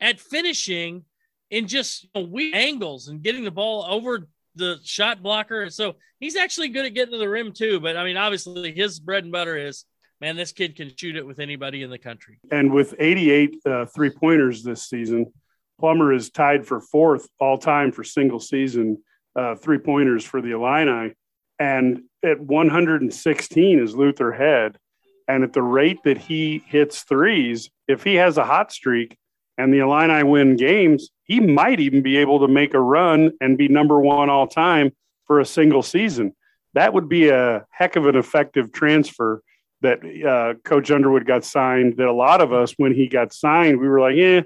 at 0.00 0.20
finishing 0.20 1.04
in 1.50 1.66
just 1.66 2.04
you 2.04 2.10
know, 2.14 2.22
weird 2.22 2.54
angles 2.54 3.08
and 3.08 3.22
getting 3.22 3.44
the 3.44 3.50
ball 3.50 3.86
over 3.88 4.28
the 4.54 4.78
shot 4.84 5.22
blocker. 5.22 5.70
So 5.70 5.94
he's 6.20 6.36
actually 6.36 6.68
good 6.68 6.84
at 6.84 6.94
getting 6.94 7.12
to 7.12 7.18
the 7.18 7.28
rim 7.28 7.52
too. 7.52 7.80
But 7.80 7.96
I 7.96 8.04
mean, 8.04 8.16
obviously 8.16 8.72
his 8.72 9.00
bread 9.00 9.24
and 9.24 9.32
butter 9.32 9.56
is 9.56 9.84
man, 10.20 10.36
this 10.36 10.52
kid 10.52 10.76
can 10.76 10.90
shoot 10.96 11.16
it 11.16 11.26
with 11.26 11.38
anybody 11.38 11.82
in 11.82 11.90
the 11.90 11.98
country. 11.98 12.40
And 12.50 12.72
with 12.72 12.94
88 12.98 13.56
uh, 13.64 13.86
three 13.86 14.10
pointers 14.10 14.62
this 14.62 14.88
season, 14.88 15.32
Plummer 15.78 16.12
is 16.12 16.30
tied 16.30 16.66
for 16.66 16.80
fourth 16.80 17.28
all 17.38 17.56
time 17.56 17.92
for 17.92 18.02
single 18.02 18.40
season 18.40 18.98
uh, 19.36 19.54
three 19.54 19.78
pointers 19.78 20.24
for 20.24 20.42
the 20.42 20.50
Illini. 20.50 21.14
And 21.60 22.02
at 22.24 22.40
116 22.40 23.78
is 23.78 23.94
Luther 23.94 24.32
Head. 24.32 24.76
And 25.28 25.44
at 25.44 25.52
the 25.52 25.62
rate 25.62 26.02
that 26.04 26.18
he 26.18 26.64
hits 26.66 27.02
threes, 27.02 27.70
if 27.86 28.02
he 28.02 28.14
has 28.14 28.38
a 28.38 28.44
hot 28.44 28.72
streak 28.72 29.16
and 29.58 29.72
the 29.72 29.80
Illini 29.80 30.22
win 30.22 30.56
games, 30.56 31.10
he 31.24 31.38
might 31.38 31.80
even 31.80 32.02
be 32.02 32.16
able 32.16 32.40
to 32.40 32.48
make 32.48 32.72
a 32.72 32.80
run 32.80 33.32
and 33.40 33.58
be 33.58 33.68
number 33.68 34.00
one 34.00 34.30
all 34.30 34.46
time 34.46 34.90
for 35.26 35.38
a 35.38 35.44
single 35.44 35.82
season. 35.82 36.34
That 36.72 36.94
would 36.94 37.08
be 37.08 37.28
a 37.28 37.66
heck 37.70 37.96
of 37.96 38.06
an 38.06 38.16
effective 38.16 38.72
transfer 38.72 39.42
that 39.82 39.98
uh, 40.26 40.54
Coach 40.64 40.90
Underwood 40.90 41.26
got 41.26 41.44
signed. 41.44 41.98
That 41.98 42.08
a 42.08 42.12
lot 42.12 42.40
of 42.40 42.52
us, 42.52 42.72
when 42.78 42.94
he 42.94 43.06
got 43.06 43.32
signed, 43.32 43.78
we 43.78 43.88
were 43.88 44.00
like, 44.00 44.16
yeah, 44.16 44.40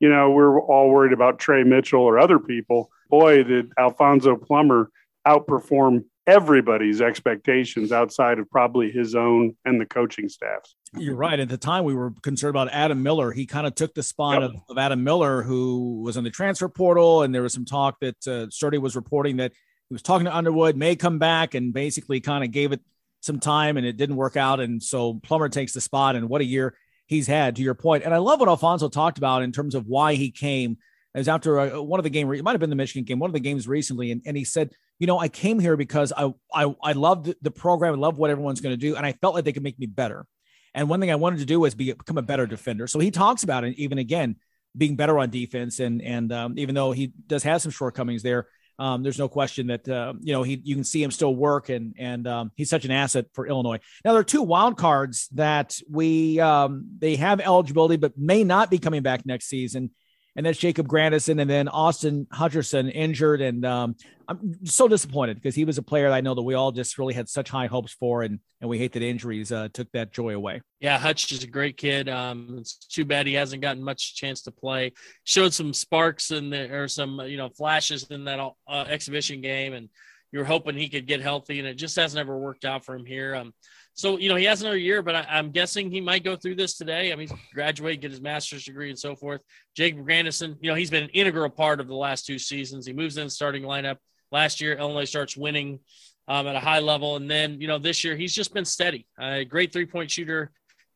you 0.00 0.08
know, 0.08 0.30
we're 0.30 0.60
all 0.60 0.90
worried 0.90 1.12
about 1.12 1.38
Trey 1.38 1.64
Mitchell 1.64 2.02
or 2.02 2.18
other 2.18 2.38
people. 2.38 2.90
Boy, 3.10 3.42
did 3.42 3.72
Alfonso 3.76 4.36
Plummer 4.36 4.90
outperform 5.26 6.04
everybody's 6.28 7.00
expectations 7.00 7.90
outside 7.90 8.38
of 8.38 8.48
probably 8.50 8.90
his 8.90 9.14
own 9.14 9.56
and 9.64 9.80
the 9.80 9.86
coaching 9.86 10.28
staffs. 10.28 10.76
You're 10.94 11.16
right. 11.16 11.40
At 11.40 11.48
the 11.48 11.56
time, 11.56 11.84
we 11.84 11.94
were 11.94 12.12
concerned 12.22 12.50
about 12.50 12.68
Adam 12.70 13.02
Miller. 13.02 13.32
He 13.32 13.46
kind 13.46 13.66
of 13.66 13.74
took 13.74 13.94
the 13.94 14.02
spot 14.02 14.42
yep. 14.42 14.50
of, 14.50 14.56
of, 14.68 14.78
Adam 14.78 15.02
Miller, 15.02 15.42
who 15.42 16.02
was 16.02 16.18
on 16.18 16.24
the 16.24 16.30
transfer 16.30 16.68
portal. 16.68 17.22
And 17.22 17.34
there 17.34 17.42
was 17.42 17.54
some 17.54 17.64
talk 17.64 17.98
that 18.00 18.28
uh, 18.28 18.50
Sturdy 18.50 18.76
was 18.76 18.94
reporting 18.94 19.38
that 19.38 19.52
he 19.88 19.94
was 19.94 20.02
talking 20.02 20.26
to 20.26 20.36
Underwood, 20.36 20.76
may 20.76 20.96
come 20.96 21.18
back, 21.18 21.54
and 21.54 21.72
basically 21.72 22.20
kind 22.20 22.44
of 22.44 22.50
gave 22.50 22.72
it 22.72 22.82
some 23.20 23.40
time 23.40 23.78
and 23.78 23.86
it 23.86 23.96
didn't 23.96 24.16
work 24.16 24.36
out. 24.36 24.60
And 24.60 24.82
so 24.82 25.14
Plummer 25.22 25.48
takes 25.48 25.72
the 25.72 25.80
spot. 25.80 26.14
And 26.14 26.28
what 26.28 26.42
a 26.42 26.44
year 26.44 26.76
he's 27.06 27.26
had, 27.26 27.56
to 27.56 27.62
your 27.62 27.74
point. 27.74 28.04
And 28.04 28.12
I 28.12 28.18
love 28.18 28.38
what 28.38 28.50
Alfonso 28.50 28.90
talked 28.90 29.16
about 29.16 29.42
in 29.42 29.50
terms 29.50 29.74
of 29.74 29.86
why 29.86 30.14
he 30.14 30.30
came. 30.30 30.76
It 31.14 31.18
was 31.18 31.28
after 31.28 31.58
a, 31.58 31.78
uh, 31.78 31.82
one 31.82 31.98
of 31.98 32.04
the 32.04 32.10
game, 32.10 32.30
it 32.34 32.44
might 32.44 32.52
have 32.52 32.60
been 32.60 32.70
the 32.70 32.76
Michigan 32.76 33.04
game, 33.04 33.18
one 33.18 33.30
of 33.30 33.34
the 33.34 33.40
games 33.40 33.66
recently. 33.66 34.12
And, 34.12 34.20
and 34.26 34.36
he 34.36 34.44
said, 34.44 34.72
you 34.98 35.06
know, 35.06 35.18
I 35.18 35.28
came 35.28 35.58
here 35.58 35.76
because 35.76 36.12
I 36.16 36.32
I 36.52 36.74
I 36.82 36.92
loved 36.92 37.34
the 37.42 37.50
program, 37.50 37.94
I 37.94 37.96
love 37.96 38.18
what 38.18 38.30
everyone's 38.30 38.60
going 38.60 38.78
to 38.78 38.86
do, 38.88 38.96
and 38.96 39.06
I 39.06 39.12
felt 39.12 39.34
like 39.34 39.44
they 39.44 39.52
could 39.52 39.62
make 39.62 39.78
me 39.78 39.86
better. 39.86 40.26
And 40.74 40.88
one 40.88 41.00
thing 41.00 41.10
I 41.10 41.16
wanted 41.16 41.38
to 41.40 41.46
do 41.46 41.60
was 41.60 41.74
be, 41.74 41.92
become 41.92 42.18
a 42.18 42.22
better 42.22 42.46
defender. 42.46 42.86
So 42.86 42.98
he 42.98 43.10
talks 43.10 43.42
about 43.42 43.64
it, 43.64 43.78
even 43.78 43.98
again, 43.98 44.36
being 44.76 44.96
better 44.96 45.18
on 45.18 45.30
defense. 45.30 45.80
And 45.80 46.02
and 46.02 46.32
um, 46.32 46.58
even 46.58 46.74
though 46.74 46.92
he 46.92 47.12
does 47.26 47.42
have 47.42 47.62
some 47.62 47.72
shortcomings 47.72 48.22
there, 48.22 48.46
Um, 48.80 49.02
there's 49.02 49.18
no 49.18 49.28
question 49.28 49.66
that 49.68 49.88
uh, 49.88 50.14
you 50.20 50.32
know 50.32 50.44
he 50.44 50.60
you 50.62 50.74
can 50.76 50.84
see 50.84 51.02
him 51.02 51.10
still 51.10 51.34
work 51.34 51.68
and 51.68 51.94
and 51.98 52.26
um, 52.28 52.52
he's 52.54 52.70
such 52.70 52.84
an 52.84 52.92
asset 52.92 53.26
for 53.34 53.48
Illinois. 53.48 53.80
Now 54.04 54.12
there 54.12 54.20
are 54.20 54.34
two 54.36 54.42
wild 54.42 54.76
cards 54.76 55.28
that 55.34 55.80
we 55.90 56.38
um, 56.38 56.86
they 56.98 57.16
have 57.16 57.40
eligibility 57.40 57.96
but 57.96 58.12
may 58.16 58.44
not 58.44 58.70
be 58.70 58.78
coming 58.78 59.02
back 59.02 59.26
next 59.26 59.48
season 59.48 59.90
and 60.36 60.46
that's 60.46 60.58
Jacob 60.58 60.86
Grandison, 60.86 61.40
and 61.40 61.50
then 61.50 61.68
Austin 61.68 62.26
Hutcherson 62.32 62.90
injured. 62.94 63.40
And 63.40 63.64
um, 63.64 63.96
I'm 64.28 64.64
so 64.64 64.88
disappointed 64.88 65.34
because 65.36 65.54
he 65.54 65.64
was 65.64 65.78
a 65.78 65.82
player 65.82 66.10
I 66.10 66.20
know 66.20 66.34
that 66.34 66.42
we 66.42 66.54
all 66.54 66.70
just 66.72 66.98
really 66.98 67.14
had 67.14 67.28
such 67.28 67.50
high 67.50 67.66
hopes 67.66 67.92
for, 67.92 68.22
and 68.22 68.38
and 68.60 68.68
we 68.68 68.78
hate 68.78 68.92
that 68.92 69.02
injuries 69.02 69.52
uh, 69.52 69.68
took 69.72 69.90
that 69.92 70.12
joy 70.12 70.34
away. 70.34 70.60
Yeah, 70.80 70.98
Hutch 70.98 71.32
is 71.32 71.44
a 71.44 71.48
great 71.48 71.76
kid. 71.76 72.08
Um, 72.08 72.56
it's 72.58 72.76
too 72.76 73.04
bad 73.04 73.26
he 73.26 73.34
hasn't 73.34 73.62
gotten 73.62 73.82
much 73.82 74.16
chance 74.16 74.42
to 74.42 74.50
play. 74.50 74.92
Showed 75.24 75.52
some 75.52 75.72
sparks 75.72 76.30
in 76.30 76.50
there, 76.50 76.84
or 76.84 76.88
some 76.88 77.20
you 77.26 77.36
know 77.36 77.48
flashes 77.48 78.04
in 78.10 78.24
that 78.24 78.38
uh, 78.38 78.84
exhibition 78.88 79.40
game, 79.40 79.72
and 79.72 79.88
you 80.32 80.38
were 80.38 80.44
hoping 80.44 80.76
he 80.76 80.88
could 80.88 81.06
get 81.06 81.20
healthy, 81.20 81.58
and 81.58 81.66
it 81.66 81.74
just 81.74 81.96
hasn't 81.96 82.20
ever 82.20 82.36
worked 82.36 82.64
out 82.64 82.84
for 82.84 82.94
him 82.94 83.06
here. 83.06 83.34
Um, 83.34 83.54
so 83.98 84.16
you 84.16 84.28
know 84.28 84.36
he 84.36 84.44
has 84.44 84.60
another 84.60 84.76
year, 84.76 85.02
but 85.02 85.16
I, 85.16 85.38
am 85.40 85.50
guessing 85.50 85.90
he 85.90 86.00
might 86.00 86.22
go 86.22 86.36
through 86.36 86.54
this 86.54 86.76
today. 86.76 87.12
I 87.12 87.16
mean, 87.16 87.28
graduate, 87.52 88.00
get 88.00 88.12
his 88.12 88.20
master's 88.20 88.64
degree, 88.64 88.90
and 88.90 88.98
so 88.98 89.16
forth. 89.16 89.42
Jacob 89.74 90.04
Grandison, 90.04 90.56
you 90.60 90.70
know, 90.70 90.76
he's 90.76 90.88
been 90.88 91.02
an 91.02 91.10
integral 91.10 91.50
part 91.50 91.80
of 91.80 91.88
the 91.88 91.96
last 91.96 92.24
two 92.24 92.38
seasons. 92.38 92.86
He 92.86 92.92
moves 92.92 93.16
in 93.16 93.28
starting 93.28 93.64
lineup 93.64 93.96
last 94.30 94.60
year. 94.60 94.74
Illinois 94.74 95.04
starts 95.04 95.36
winning 95.36 95.80
um, 96.28 96.46
at 96.46 96.54
a 96.54 96.60
high 96.60 96.78
level, 96.78 97.16
and 97.16 97.28
then 97.28 97.60
you 97.60 97.66
know 97.66 97.80
this 97.80 98.04
year 98.04 98.14
he's 98.14 98.32
just 98.32 98.54
been 98.54 98.64
steady. 98.64 99.04
A 99.18 99.44
great 99.44 99.72
three 99.72 99.86
point 99.86 100.12
shooter, 100.12 100.52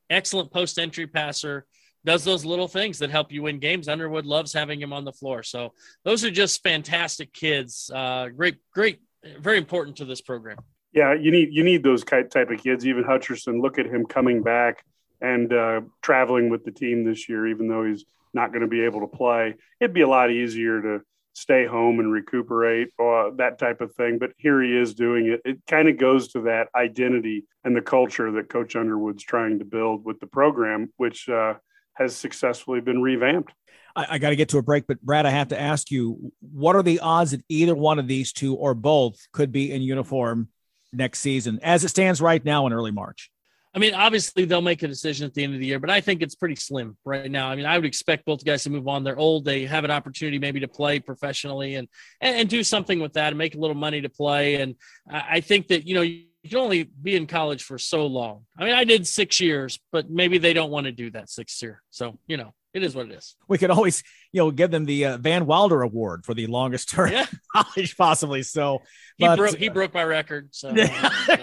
excellent 0.09 0.53
post 0.53 0.79
entry 0.79 1.09
passer. 1.09 1.67
Does 2.05 2.23
those 2.23 2.45
little 2.45 2.69
things 2.69 3.01
that 3.01 3.11
help 3.11 3.33
you 3.33 3.43
win 3.43 3.59
games. 3.59 3.89
Underwood 3.89 4.27
loves 4.27 4.53
having 4.53 4.81
him 4.81 4.93
on 4.93 5.05
the 5.05 5.13
floor. 5.13 5.43
So 5.43 5.73
those 6.05 6.25
are 6.25 6.31
just 6.31 6.63
fantastic 6.63 7.33
kids. 7.33 7.91
Uh, 7.93 8.29
great, 8.29 8.59
great, 8.73 9.01
very 9.41 9.59
important 9.59 9.97
to 9.97 10.05
this 10.05 10.21
program. 10.21 10.59
Yeah, 10.93 11.15
you 11.15 11.31
need 11.31 11.49
you 11.53 11.65
need 11.65 11.83
those 11.83 12.05
type 12.05 12.35
of 12.35 12.63
kids. 12.63 12.87
Even 12.87 13.05
Hutcherson, 13.05 13.63
look 13.63 13.79
at 13.79 13.87
him 13.87 14.05
coming 14.05 14.43
back 14.43 14.85
and 15.21 15.53
uh, 15.53 15.81
traveling 16.03 16.51
with 16.51 16.65
the 16.65 16.73
team 16.73 17.05
this 17.05 17.29
year, 17.29 17.47
even 17.47 17.69
though 17.69 17.85
he's 17.85 18.05
not 18.35 18.51
going 18.51 18.63
to 18.63 18.69
be 18.69 18.83
able 18.83 19.01
to 19.01 19.07
play. 19.07 19.55
It'd 19.81 19.95
be 19.95 20.01
a 20.03 20.09
lot 20.09 20.31
easier 20.31 20.83
to 20.83 21.01
stay 21.35 21.65
home 21.65 21.99
and 21.99 22.13
recuperate 22.13 22.89
or 22.99 23.29
uh, 23.29 23.31
that 23.37 23.59
type 23.59 23.81
of 23.81 23.95
thing. 23.95 24.19
But 24.19 24.33
here 24.37 24.63
he 24.63 24.77
is 24.77 24.95
doing 24.95 25.27
it. 25.27 25.41
It 25.45 25.59
kind 25.67 25.89
of 25.89 25.97
goes 25.97 26.29
to 26.33 26.43
that 26.43 26.69
identity 26.75 27.45
and 27.65 27.75
the 27.75 27.81
culture 27.81 28.31
that 28.33 28.49
Coach 28.49 28.77
Underwood's 28.77 29.23
trying 29.23 29.59
to 29.61 29.65
build 29.65 30.05
with 30.05 30.21
the 30.21 30.27
program, 30.27 30.93
which 30.97 31.29
uh, 31.29 31.55
has 31.95 32.15
successfully 32.15 32.81
been 32.81 33.01
revamped. 33.01 33.53
I, 33.95 34.07
I 34.11 34.19
got 34.19 34.31
to 34.31 34.37
get 34.37 34.51
to 34.51 34.59
a 34.59 34.63
break, 34.63 34.87
but 34.87 35.01
Brad, 35.01 35.27
I 35.27 35.31
have 35.31 35.49
to 35.49 35.61
ask 35.61 35.91
you, 35.91 36.33
what 36.41 36.77
are 36.77 36.83
the 36.83 37.01
odds 37.01 37.31
that 37.31 37.45
either 37.49 37.75
one 37.75 37.99
of 37.99 38.09
these 38.09 38.33
two 38.33 38.55
or 38.55 38.75
both 38.75 39.17
could 39.33 39.53
be 39.53 39.73
in 39.73 39.83
uniform 39.83 40.49
next 40.93 41.21
season 41.21 41.59
as 41.63 41.85
it 41.85 41.89
stands 41.89 42.21
right 42.21 42.45
now 42.45 42.67
in 42.67 42.73
early 42.73 42.91
March? 42.91 43.31
I 43.75 43.79
mean, 43.79 43.95
obviously 43.95 44.45
they'll 44.45 44.61
make 44.61 44.83
a 44.83 44.89
decision 44.89 45.27
at 45.27 45.33
the 45.33 45.45
end 45.45 45.55
of 45.55 45.61
the 45.61 45.67
year, 45.67 45.79
but 45.79 45.89
I 45.89 46.03
think 46.03 46.21
it's 46.21 46.35
pretty 46.35 46.57
slim 46.57 46.97
right 47.07 47.31
now. 47.31 47.49
I 47.49 47.57
mean, 47.57 47.65
I 47.65 47.79
would 47.79 47.87
expect 47.87 48.27
both 48.27 48.45
guys 48.45 48.65
to 48.65 48.71
move 48.71 48.87
on. 48.87 49.03
They're 49.03 49.19
old. 49.19 49.47
They 49.47 49.65
have 49.65 49.85
an 49.85 49.91
opportunity 49.91 50.39
maybe 50.39 50.61
to 50.61 50.69
play 50.69 51.01
professionally 51.01 51.77
and 51.77 51.89
and, 52.21 52.37
and 52.37 52.49
do 52.49 52.63
something 52.63 53.01
with 53.01 53.15
that 53.15 53.29
and 53.29 53.39
make 53.39 53.55
a 53.55 53.59
little 53.59 53.77
money 53.77 54.03
to 54.03 54.11
play. 54.11 54.57
And 54.57 54.75
I, 55.11 55.25
I 55.31 55.41
think 55.41 55.69
that 55.69 55.87
you 55.87 55.95
know 55.95 56.03
you 56.03 56.25
can 56.47 56.59
only 56.59 56.83
be 56.83 57.17
in 57.17 57.27
college 57.27 57.63
for 57.63 57.79
so 57.79 58.07
long. 58.07 58.45
I 58.59 58.65
mean, 58.65 58.75
I 58.75 58.85
did 58.85 59.07
six 59.07 59.41
years, 59.41 59.79
but 59.91 60.11
maybe 60.11 60.37
they 60.37 60.53
don't 60.53 60.71
want 60.71 60.85
to 60.85 60.93
do 60.93 61.11
that 61.13 61.31
six 61.31 61.63
year. 61.63 61.83
So 61.89 62.19
you 62.27 62.37
know, 62.37 62.53
it 62.75 62.83
is 62.83 62.95
what 62.95 63.07
it 63.07 63.13
is. 63.13 63.37
We 63.49 63.59
could 63.59 63.71
always, 63.71 64.03
you 64.33 64.41
know, 64.41 64.51
give 64.51 64.71
them 64.71 64.87
the 64.87 65.05
uh, 65.05 65.17
Van 65.19 65.47
Wilder 65.47 65.83
Award 65.83 66.25
for 66.25 66.33
the 66.33 66.47
longest 66.47 66.89
term 66.89 67.13
yeah. 67.13 67.27
college, 67.55 67.97
possibly. 67.97 68.43
So 68.43 68.83
he 69.19 69.27
but, 69.27 69.37
broke 69.37 69.57
he 69.57 69.69
broke 69.69 69.93
my 69.93 70.05
record. 70.05 70.49
So 70.53 70.73
there 70.73 70.91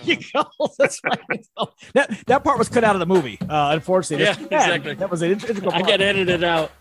you 0.04 0.18
go. 0.34 0.46
That's 0.80 1.00
right. 1.04 1.46
So 1.58 1.72
that 1.94 2.26
that 2.28 2.44
part 2.44 2.58
was 2.58 2.70
cut 2.70 2.84
out 2.84 2.96
of 2.96 3.00
the 3.00 3.06
movie. 3.06 3.38
Uh, 3.42 3.72
unfortunately, 3.74 4.26
yeah, 4.26 4.62
exactly. 4.62 4.96
That 4.96 5.12
was 5.12 5.22
an 5.22 5.32
integral. 5.32 5.72
I 5.72 5.84
get 5.84 6.02
edited 6.02 6.44
out. 6.44 6.72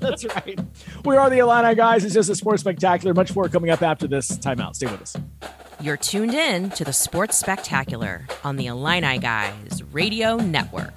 That's 0.00 0.24
right. 0.26 0.58
We 1.04 1.16
are 1.16 1.30
the 1.30 1.38
Illini 1.38 1.74
guys. 1.74 2.04
It's 2.04 2.14
just 2.14 2.28
a 2.28 2.34
sports 2.34 2.60
spectacular. 2.60 3.14
Much 3.14 3.34
more 3.34 3.48
coming 3.48 3.70
up 3.70 3.82
after 3.82 4.06
this 4.06 4.30
timeout. 4.38 4.74
Stay 4.74 4.86
with 4.86 5.02
us. 5.02 5.16
You're 5.80 5.96
tuned 5.96 6.34
in 6.34 6.70
to 6.70 6.84
the 6.84 6.92
Sports 6.92 7.36
Spectacular 7.36 8.26
on 8.42 8.56
the 8.56 8.66
Illini 8.66 9.18
Guys 9.18 9.80
Radio 9.92 10.34
Network. 10.34 10.92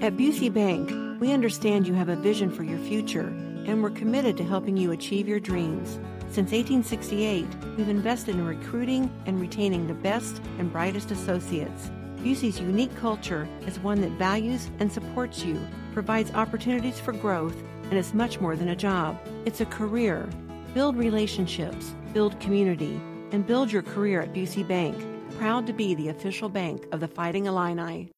At 0.00 0.16
Busey 0.16 0.52
Bank, 0.52 0.90
we 1.20 1.32
understand 1.32 1.86
you 1.86 1.92
have 1.92 2.08
a 2.08 2.16
vision 2.16 2.50
for 2.50 2.62
your 2.62 2.78
future, 2.78 3.28
and 3.66 3.82
we're 3.82 3.90
committed 3.90 4.38
to 4.38 4.44
helping 4.44 4.74
you 4.74 4.90
achieve 4.90 5.28
your 5.28 5.38
dreams. 5.38 6.00
Since 6.30 6.52
1868, 6.52 7.46
we've 7.76 7.90
invested 7.90 8.36
in 8.36 8.46
recruiting 8.46 9.12
and 9.26 9.38
retaining 9.38 9.86
the 9.86 9.94
best 9.94 10.40
and 10.58 10.72
brightest 10.72 11.10
associates. 11.10 11.90
Busey's 12.16 12.58
unique 12.58 12.94
culture 12.96 13.46
is 13.66 13.78
one 13.80 14.00
that 14.00 14.12
values 14.12 14.70
and 14.78 14.90
supports 14.90 15.44
you, 15.44 15.60
provides 15.92 16.32
opportunities 16.32 16.98
for 16.98 17.12
growth, 17.12 17.56
and 17.84 17.98
is 17.98 18.14
much 18.14 18.40
more 18.40 18.56
than 18.56 18.68
a 18.68 18.76
job. 18.76 19.18
It's 19.44 19.60
a 19.60 19.66
career. 19.66 20.26
Build 20.72 20.96
relationships, 20.96 21.94
build 22.14 22.40
community, 22.40 22.98
and 23.32 23.46
build 23.46 23.70
your 23.70 23.82
career 23.82 24.22
at 24.22 24.32
Busey 24.32 24.66
Bank. 24.66 24.96
Proud 25.36 25.66
to 25.66 25.74
be 25.74 25.94
the 25.94 26.08
official 26.08 26.48
bank 26.48 26.86
of 26.92 27.00
the 27.00 27.08
Fighting 27.08 27.44
Illini. 27.44 28.10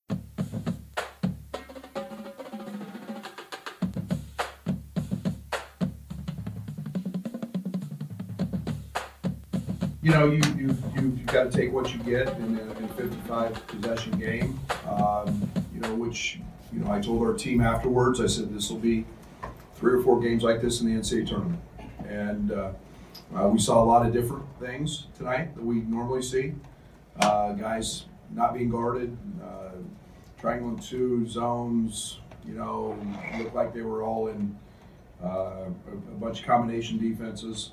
You 10.03 10.11
know, 10.11 10.27
you, 10.27 10.41
you, 10.59 10.77
you've 10.97 11.27
got 11.27 11.51
to 11.51 11.57
take 11.57 11.73
what 11.73 11.93
you 11.93 12.01
get 12.01 12.37
in 12.39 12.59
a, 12.59 12.73
in 12.77 12.85
a 12.85 12.89
55 12.89 13.67
possession 13.69 14.19
game, 14.19 14.59
um, 14.89 15.49
you 15.73 15.81
know, 15.81 15.95
which, 15.95 16.41
you 16.73 16.81
know, 16.81 16.91
I 16.91 17.01
told 17.01 17.23
our 17.23 17.35
team 17.35 17.61
afterwards, 17.61 18.21
I 18.21 18.27
said, 18.27 18.53
this 18.53 18.69
will 18.69 18.79
be 18.79 19.05
three 19.77 19.95
or 19.95 20.03
four 20.03 20.21
games 20.21 20.43
like 20.43 20.61
this 20.61 20.81
in 20.81 20.93
the 20.93 21.01
NCAA 21.01 21.29
tournament. 21.29 21.61
And 22.09 22.51
uh, 22.51 22.73
uh, 23.35 23.49
we 23.49 23.61
saw 23.61 23.83
a 23.83 23.87
lot 23.87 24.05
of 24.05 24.13
different 24.13 24.45
things 24.59 25.07
tonight 25.17 25.55
that 25.55 25.65
we 25.65 25.77
normally 25.77 26.23
see. 26.23 26.55
Uh, 27.21 27.53
guys 27.53 28.07
not 28.33 28.55
being 28.55 28.71
guarded, 28.71 29.17
uh, 29.41 29.77
triangle 30.41 30.77
two 30.79 31.27
zones, 31.29 32.19
you 32.45 32.55
know, 32.55 32.99
looked 33.39 33.55
like 33.55 33.73
they 33.73 33.83
were 33.83 34.03
all 34.03 34.29
in 34.29 34.59
uh, 35.23 35.29
a, 35.29 35.71
a, 35.93 36.15
bunch 36.19 36.41
of 36.41 36.47
combination 36.47 36.99
defenses. 36.99 37.71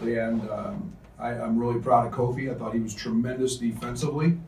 And 0.00 0.48
um, 0.50 0.96
I, 1.18 1.32
am 1.32 1.58
really 1.58 1.80
proud 1.80 2.06
of 2.06 2.12
Kofi. 2.12 2.50
I 2.50 2.54
thought 2.54 2.74
he 2.74 2.80
was 2.80 2.94
tremendous 2.94 3.56
defensively 3.56 4.38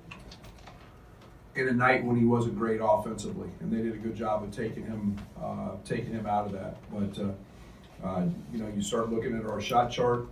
in 1.55 1.69
a 1.69 1.73
night 1.73 2.05
when 2.05 2.17
he 2.17 2.25
wasn't 2.25 2.57
great 2.57 2.81
offensively, 2.83 3.49
and 3.61 3.73
they 3.73 3.83
did 3.83 3.95
a 3.95 3.99
good 3.99 4.15
job 4.15 4.45
of 4.45 4.51
taking 4.51 4.85
him 4.85 5.17
uh, 5.43 5.71
taking 5.85 6.13
him 6.13 6.27
out 6.27 6.47
of 6.47 6.53
that. 6.53 6.77
But 6.93 7.19
uh, 7.23 8.07
uh, 8.07 8.27
you 8.53 8.59
know, 8.59 8.69
you 8.75 8.83
start 8.83 9.11
looking 9.11 9.37
at 9.37 9.45
our 9.45 9.61
shot 9.61 9.91
chart, 9.91 10.27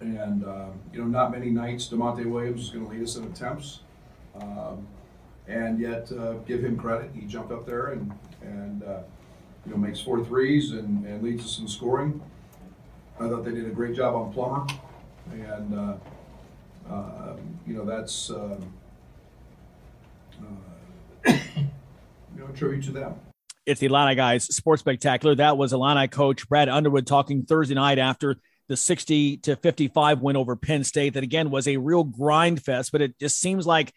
and 0.00 0.44
uh, 0.44 0.66
you 0.92 1.00
know, 1.00 1.06
not 1.06 1.30
many 1.30 1.50
nights 1.50 1.88
Da'Monte 1.88 2.26
Williams 2.26 2.62
is 2.62 2.70
going 2.70 2.84
to 2.84 2.90
lead 2.90 3.02
us 3.02 3.16
in 3.16 3.24
attempts, 3.24 3.80
um, 4.40 4.86
and 5.48 5.78
yet 5.78 6.10
uh, 6.12 6.34
give 6.46 6.62
him 6.62 6.76
credit. 6.76 7.10
He 7.14 7.22
jumped 7.22 7.52
up 7.52 7.64
there 7.64 7.92
and 7.92 8.12
and 8.42 8.82
uh, 8.82 9.00
you 9.64 9.72
know 9.72 9.78
makes 9.78 10.00
four 10.00 10.24
threes 10.24 10.72
and, 10.72 11.06
and 11.06 11.22
leads 11.22 11.44
us 11.44 11.58
in 11.60 11.68
scoring. 11.68 12.20
I 13.20 13.28
thought 13.28 13.44
they 13.44 13.52
did 13.52 13.66
a 13.66 13.70
great 13.70 13.94
job 13.94 14.14
on 14.14 14.32
Plummer, 14.32 14.66
and 15.32 15.74
uh, 15.78 15.94
uh, 16.90 17.36
you 17.66 17.74
know 17.74 17.84
that's 17.84 18.30
um, 18.30 18.72
uh, 21.26 21.32
you 21.32 21.68
know 22.36 22.46
tribute 22.54 22.84
to 22.84 22.92
them. 22.92 23.14
It's 23.64 23.80
the 23.80 23.86
Illini 23.86 24.14
guys 24.14 24.44
sports 24.44 24.80
spectacular. 24.80 25.34
That 25.36 25.56
was 25.56 25.72
Illini 25.72 26.08
coach 26.08 26.48
Brad 26.48 26.68
Underwood 26.68 27.06
talking 27.06 27.44
Thursday 27.44 27.74
night 27.74 27.98
after 27.98 28.36
the 28.68 28.76
60 28.76 29.38
to 29.38 29.56
55 29.56 30.20
win 30.20 30.36
over 30.36 30.56
Penn 30.56 30.82
State. 30.82 31.14
That 31.14 31.22
again 31.22 31.50
was 31.50 31.68
a 31.68 31.76
real 31.76 32.04
grind 32.04 32.62
fest, 32.62 32.90
but 32.90 33.02
it 33.02 33.18
just 33.18 33.38
seems 33.38 33.66
like 33.66 33.92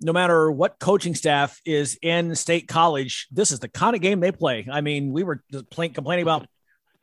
no 0.00 0.12
matter 0.12 0.50
what 0.50 0.78
coaching 0.78 1.14
staff 1.14 1.60
is 1.66 1.98
in 2.00 2.34
state 2.34 2.66
college, 2.68 3.28
this 3.30 3.52
is 3.52 3.58
the 3.58 3.68
kind 3.68 3.94
of 3.94 4.00
game 4.00 4.20
they 4.20 4.32
play. 4.32 4.66
I 4.70 4.80
mean, 4.80 5.12
we 5.12 5.22
were 5.22 5.42
complaining 5.52 6.22
about 6.22 6.46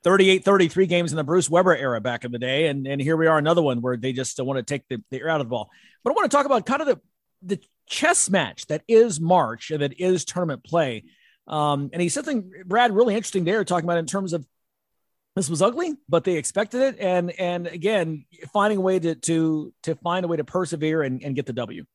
38 0.03 0.43
33 0.45 0.85
games 0.85 1.11
in 1.11 1.17
the 1.17 1.23
Bruce 1.23 1.49
Weber 1.49 1.75
era 1.75 1.99
back 1.99 2.23
in 2.23 2.31
the 2.31 2.39
day. 2.39 2.67
And, 2.67 2.87
and 2.87 3.01
here 3.01 3.17
we 3.17 3.27
are, 3.27 3.37
another 3.37 3.61
one 3.61 3.81
where 3.81 3.97
they 3.97 4.13
just 4.13 4.41
want 4.41 4.57
to 4.57 4.63
take 4.63 4.87
the, 4.87 5.03
the 5.11 5.19
air 5.21 5.29
out 5.29 5.41
of 5.41 5.47
the 5.47 5.49
ball. 5.49 5.69
But 6.03 6.11
I 6.11 6.13
want 6.13 6.31
to 6.31 6.35
talk 6.35 6.45
about 6.45 6.65
kind 6.65 6.81
of 6.81 6.87
the, 6.87 7.01
the 7.41 7.59
chess 7.87 8.29
match 8.29 8.67
that 8.67 8.83
is 8.87 9.19
March 9.19 9.71
and 9.71 9.81
that 9.81 9.99
is 9.99 10.25
tournament 10.25 10.63
play. 10.63 11.03
Um, 11.47 11.89
and 11.93 12.01
he 12.01 12.09
said 12.09 12.25
something, 12.25 12.51
Brad, 12.65 12.93
really 12.93 13.15
interesting 13.15 13.45
there, 13.45 13.63
talking 13.63 13.85
about 13.85 13.97
in 13.97 14.05
terms 14.05 14.33
of 14.33 14.45
this 15.35 15.49
was 15.49 15.61
ugly, 15.61 15.93
but 16.09 16.23
they 16.23 16.33
expected 16.33 16.81
it. 16.81 16.99
And 16.99 17.31
and 17.31 17.67
again, 17.67 18.25
finding 18.51 18.79
a 18.79 18.81
way 18.81 18.99
to 18.99 19.15
to 19.15 19.73
to 19.83 19.95
find 19.95 20.25
a 20.25 20.27
way 20.27 20.37
to 20.37 20.43
persevere 20.43 21.03
and, 21.03 21.23
and 21.23 21.35
get 21.35 21.45
the 21.45 21.53
W. 21.53 21.85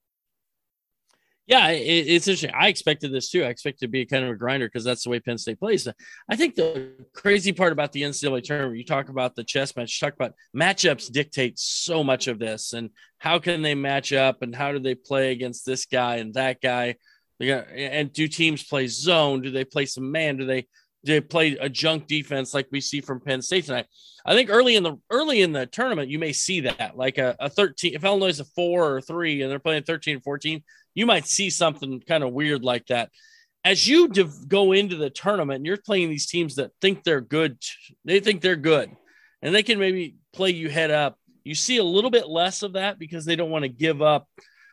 Yeah, 1.46 1.70
it, 1.70 1.80
it's 1.80 2.28
interesting. 2.28 2.52
I 2.54 2.68
expected 2.68 3.12
this 3.12 3.30
too. 3.30 3.42
I 3.42 3.48
expected 3.48 3.80
to 3.80 3.88
be 3.88 4.06
kind 4.06 4.24
of 4.24 4.30
a 4.30 4.36
grinder 4.36 4.66
because 4.66 4.84
that's 4.84 5.02
the 5.02 5.10
way 5.10 5.18
Penn 5.18 5.38
State 5.38 5.58
plays. 5.58 5.88
I 6.30 6.36
think 6.36 6.54
the 6.54 6.92
crazy 7.14 7.52
part 7.52 7.72
about 7.72 7.92
the 7.92 8.02
NCAA 8.02 8.44
tournament, 8.44 8.78
you 8.78 8.84
talk 8.84 9.08
about 9.08 9.34
the 9.34 9.42
chess 9.42 9.74
match, 9.76 9.98
talk 9.98 10.14
about 10.14 10.34
matchups 10.56 11.10
dictate 11.10 11.58
so 11.58 12.04
much 12.04 12.28
of 12.28 12.38
this, 12.38 12.72
and 12.74 12.90
how 13.18 13.38
can 13.38 13.62
they 13.62 13.74
match 13.74 14.12
up, 14.12 14.42
and 14.42 14.54
how 14.54 14.72
do 14.72 14.78
they 14.78 14.94
play 14.94 15.32
against 15.32 15.66
this 15.66 15.86
guy 15.86 16.16
and 16.16 16.34
that 16.34 16.60
guy? 16.60 16.96
And 17.40 18.12
do 18.12 18.28
teams 18.28 18.62
play 18.62 18.86
zone? 18.86 19.42
Do 19.42 19.50
they 19.50 19.64
play 19.64 19.86
some 19.86 20.12
man? 20.12 20.36
Do 20.36 20.46
they 20.46 20.68
they 21.04 21.20
play 21.20 21.56
a 21.56 21.68
junk 21.68 22.06
defense 22.06 22.54
like 22.54 22.68
we 22.70 22.80
see 22.80 23.00
from 23.00 23.20
Penn 23.20 23.42
State 23.42 23.64
tonight. 23.66 23.86
I 24.24 24.34
think 24.34 24.50
early 24.50 24.76
in 24.76 24.82
the 24.82 24.98
early 25.10 25.42
in 25.42 25.52
the 25.52 25.66
tournament, 25.66 26.08
you 26.08 26.18
may 26.18 26.32
see 26.32 26.60
that 26.60 26.96
like 26.96 27.18
a, 27.18 27.34
a 27.40 27.48
13. 27.48 27.94
If 27.94 28.04
Illinois 28.04 28.28
is 28.28 28.40
a 28.40 28.44
four 28.44 28.94
or 28.94 29.00
three 29.00 29.42
and 29.42 29.50
they're 29.50 29.58
playing 29.58 29.82
13 29.82 30.14
and 30.14 30.24
14, 30.24 30.62
you 30.94 31.06
might 31.06 31.26
see 31.26 31.50
something 31.50 32.00
kind 32.00 32.22
of 32.22 32.32
weird 32.32 32.62
like 32.62 32.86
that. 32.86 33.10
As 33.64 33.86
you 33.86 34.08
div- 34.08 34.48
go 34.48 34.72
into 34.72 34.96
the 34.96 35.10
tournament, 35.10 35.58
and 35.58 35.66
you're 35.66 35.76
playing 35.76 36.10
these 36.10 36.26
teams 36.26 36.56
that 36.56 36.72
think 36.80 37.04
they're 37.04 37.20
good. 37.20 37.58
They 38.04 38.20
think 38.20 38.40
they're 38.40 38.56
good, 38.56 38.90
and 39.40 39.54
they 39.54 39.62
can 39.62 39.78
maybe 39.78 40.16
play 40.32 40.50
you 40.50 40.68
head 40.68 40.90
up. 40.90 41.18
You 41.44 41.54
see 41.54 41.78
a 41.78 41.84
little 41.84 42.10
bit 42.10 42.28
less 42.28 42.62
of 42.62 42.74
that 42.74 42.98
because 42.98 43.24
they 43.24 43.36
don't 43.36 43.50
want 43.50 43.64
to 43.64 43.68
give 43.68 44.02
up. 44.02 44.28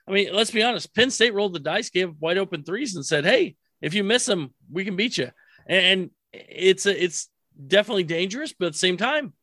I 0.08 0.12
mean, 0.12 0.34
let's 0.34 0.52
be 0.52 0.64
honest. 0.64 0.94
Penn 0.96 1.12
State 1.12 1.34
rolled 1.34 1.54
the 1.54 1.60
dice, 1.60 1.90
gave 1.90 2.16
wide 2.20 2.40
open 2.40 2.64
threes, 2.64 2.96
and 2.96 3.06
said, 3.06 3.26
"Hey, 3.26 3.56
if 3.82 3.94
you 3.94 4.04
miss 4.04 4.26
them, 4.26 4.54
we 4.72 4.86
can 4.86 4.96
beat 4.96 5.18
you." 5.18 5.30
And 5.68 6.10
it's 6.34 6.86
a, 6.86 7.04
it's 7.04 7.30
definitely 7.68 8.04
dangerous, 8.04 8.54
but 8.54 8.68
at 8.68 8.72
the 8.74 8.78
same 8.78 8.98
time, 8.98 9.34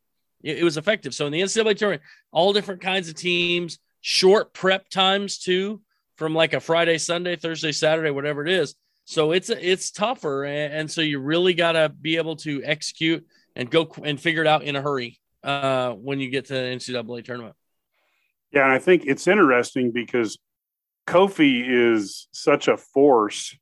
it, 0.43 0.59
it 0.59 0.65
was 0.65 0.77
effective. 0.77 1.15
So 1.15 1.27
in 1.27 1.33
the 1.33 1.41
NCAA 1.41 1.77
tournament, 1.77 2.03
all 2.33 2.53
different 2.53 2.81
kinds 2.81 3.09
of 3.09 3.15
teams, 3.15 3.79
short 4.01 4.53
prep 4.53 4.89
times 4.89 5.39
too, 5.39 5.81
from 6.17 6.35
like 6.35 6.55
a 6.55 6.61
Friday, 6.61 6.99
Sunday, 6.99 7.37
Thursday, 7.37 7.73
Saturday, 7.73 8.11
whatever 8.11 8.47
it 8.47 8.53
is. 8.53 8.75
So 9.05 9.31
it's 9.31 9.51
it's 9.51 9.93
tougher, 9.93 10.45
and, 10.45 10.73
and 10.73 10.91
so 10.91 11.01
you 11.01 11.21
really 11.21 11.55
got 11.55 11.73
to 11.73 11.89
be 11.89 12.17
able 12.17 12.35
to 12.37 12.63
execute 12.65 13.25
and 13.55 13.71
go 13.71 13.89
and 14.03 14.21
figure 14.21 14.43
it 14.43 14.49
out 14.49 14.65
in 14.65 14.75
a 14.75 14.83
hurry 14.83 15.21
uh, 15.45 15.93
when 15.93 16.19
you 16.19 16.29
get 16.29 16.47
to 16.47 16.55
the 16.55 16.61
NCAA 16.61 17.25
tournament. 17.25 17.55
Yeah, 18.53 18.65
and 18.65 18.73
I 18.73 18.79
think 18.79 19.05
it's 19.07 19.29
interesting 19.29 19.93
because 19.93 20.39
Kofi 21.07 21.63
is 21.67 22.27
such 22.33 22.67
a 22.67 22.77
force 22.77 23.57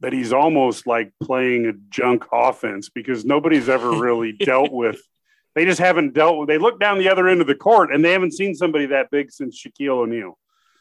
that 0.00 0.12
he's 0.12 0.32
almost 0.32 0.86
like 0.86 1.12
playing 1.22 1.66
a 1.66 1.72
junk 1.90 2.24
offense 2.32 2.88
because 2.88 3.24
nobody's 3.24 3.68
ever 3.68 3.90
really 3.90 4.32
dealt 4.38 4.72
with. 4.72 5.00
They 5.54 5.64
just 5.64 5.80
haven't 5.80 6.14
dealt 6.14 6.38
with. 6.38 6.48
They 6.48 6.58
look 6.58 6.80
down 6.80 6.98
the 6.98 7.10
other 7.10 7.28
end 7.28 7.40
of 7.40 7.46
the 7.46 7.54
court 7.54 7.92
and 7.92 8.04
they 8.04 8.12
haven't 8.12 8.32
seen 8.32 8.54
somebody 8.54 8.86
that 8.86 9.10
big 9.10 9.30
since 9.30 9.60
Shaquille 9.60 10.02
O'Neal. 10.02 10.38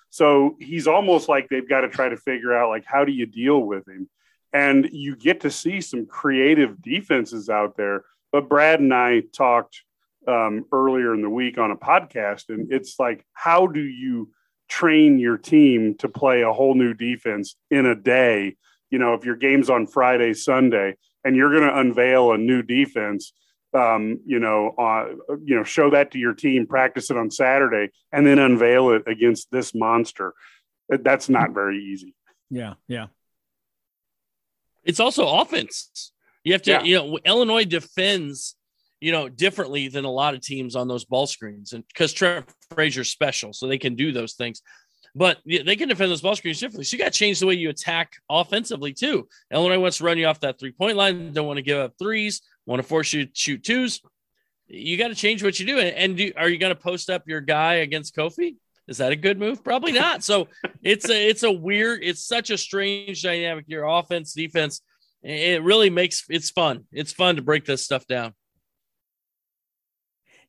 So 0.10 0.56
he's 0.60 0.88
almost 0.88 1.30
like 1.30 1.50
they've 1.50 1.68
got 1.68 1.82
to 1.82 1.90
try 1.90 2.10
to 2.10 2.18
figure 2.18 2.56
out 2.56 2.70
like 2.70 2.86
how 2.86 3.06
do 3.06 3.12
you 3.12 3.26
deal 3.26 3.60
with 3.60 3.88
him, 3.88 4.10
and 4.54 4.90
you 4.92 5.16
get 5.16 5.42
to 5.42 5.52
see 5.52 5.82
some 5.82 6.08
creative 6.08 6.82
defenses 6.82 7.50
out 7.50 7.78
there. 7.78 8.04
But 8.32 8.50
Brad 8.50 8.80
and 8.80 8.94
I 8.94 9.22
talked 9.34 9.84
um, 10.28 10.66
earlier 10.72 11.14
in 11.14 11.22
the 11.22 11.30
week 11.30 11.58
on 11.58 11.72
a 11.72 11.76
podcast, 11.76 12.50
and 12.50 12.72
it's 12.72 13.00
like 13.00 13.24
how 13.34 13.68
do 13.68 13.82
you 13.82 14.32
train 14.68 15.20
your 15.20 15.38
team 15.38 15.96
to 15.96 16.10
play 16.10 16.42
a 16.42 16.54
whole 16.54 16.76
new 16.76 16.94
defense 16.94 17.56
in 17.70 17.86
a 17.86 17.96
day 17.96 18.56
you 18.90 19.00
know, 19.00 19.14
if 19.14 19.26
your 19.26 19.36
game's 19.36 19.70
on 19.70 19.88
Friday, 19.88 20.34
Sunday, 20.34 20.96
and 21.24 21.36
you're 21.36 21.52
going 21.52 21.70
to 21.70 21.80
unveil 21.80 22.32
a 22.32 22.38
new 22.38 22.62
defense, 22.62 23.34
um, 23.74 24.20
you 24.26 24.40
know, 24.40 24.74
uh, 24.78 25.10
you 25.44 25.56
know, 25.56 25.64
show 25.64 25.92
that 25.92 26.12
to 26.12 26.18
your 26.18 26.34
team, 26.34 26.66
practice 26.66 27.12
it 27.12 27.18
on 27.18 27.30
Saturday, 27.30 27.92
and 28.12 28.26
then 28.26 28.40
unveil 28.40 28.92
it 28.92 29.04
against 29.06 29.52
this 29.52 29.76
monster. 29.76 30.34
That's 30.90 31.30
not 31.30 31.52
very 31.52 31.84
easy. 31.84 32.16
Yeah, 32.50 32.76
yeah. 32.88 33.08
It's 34.84 35.00
also 35.00 35.28
offense. 35.28 36.12
You 36.44 36.54
have 36.54 36.64
to, 36.64 36.72
yeah. 36.72 36.84
you 36.84 36.96
know, 36.96 37.20
Illinois 37.26 37.66
defends, 37.66 38.56
you 39.00 39.12
know, 39.12 39.30
differently 39.30 39.88
than 39.88 40.06
a 40.06 40.12
lot 40.12 40.34
of 40.34 40.42
teams 40.42 40.76
on 40.76 40.88
those 40.88 41.06
ball 41.06 41.28
screens, 41.28 41.74
and 41.74 41.84
because 41.88 42.12
Trent 42.12 42.50
Frazier's 42.74 43.10
special, 43.10 43.54
so 43.54 43.68
they 43.68 43.78
can 43.78 43.96
do 43.96 44.12
those 44.12 44.34
things 44.34 44.62
but 45.16 45.40
they 45.46 45.76
can 45.76 45.90
defend 45.90 46.12
those 46.12 46.22
ball 46.22 46.36
screens 46.36 46.60
differently. 46.60 46.86
So 46.86 46.96
you 46.96 47.04
got 47.04 47.14
to 47.14 47.18
change 47.18 47.40
the 47.40 47.48
way 47.48 47.56
you 47.56 47.70
attack 47.70 48.14
offensively 48.30 48.94
too. 48.94 49.28
Illinois 49.52 49.80
wants 49.80 49.98
to 49.98 50.04
run 50.04 50.18
you 50.18 50.28
off 50.28 50.40
that 50.42 50.60
three 50.60 50.72
point 50.72 50.98
line. 50.98 51.34
Don't 51.34 51.48
want 51.48 51.58
to 51.58 51.64
give 51.64 51.80
up 51.80 51.94
threes. 52.00 52.42
Want 52.66 52.82
to 52.82 52.88
force 52.88 53.14
you 53.14 53.26
to 53.26 53.32
shoot 53.34 53.64
twos. 53.64 54.02
You 54.68 54.98
got 54.98 55.08
to 55.08 55.16
change 55.16 55.44
what 55.44 55.60
you 55.60 55.66
do. 55.66 55.80
And 55.80 56.16
do, 56.16 56.32
are 56.38 56.48
you 56.48 56.60
going 56.60 56.76
to 56.76 56.80
post 56.80 57.10
up 57.10 57.28
your 57.28 57.42
guy 57.42 57.76
against 57.76 58.16
Kofi? 58.16 58.56
Is 58.88 58.98
that 58.98 59.12
a 59.12 59.16
good 59.16 59.40
move? 59.40 59.64
Probably 59.64 59.92
not. 59.92 60.24
So 60.24 60.48
it's 60.82 61.10
a 61.10 61.30
it's 61.30 61.44
a 61.44 61.52
weird. 61.52 62.00
It's 62.04 62.26
such 62.26 62.50
a 62.50 62.58
strange 62.58 63.22
dynamic. 63.22 63.66
Your 63.68 63.86
offense, 63.86 64.34
defense. 64.34 64.82
It 65.22 65.64
really 65.64 65.90
makes 65.90 66.26
it's 66.30 66.50
fun. 66.50 66.86
It's 66.92 67.14
fun 67.14 67.36
to 67.36 67.42
break 67.42 67.66
this 67.66 67.84
stuff 67.84 68.08
down. 68.08 68.34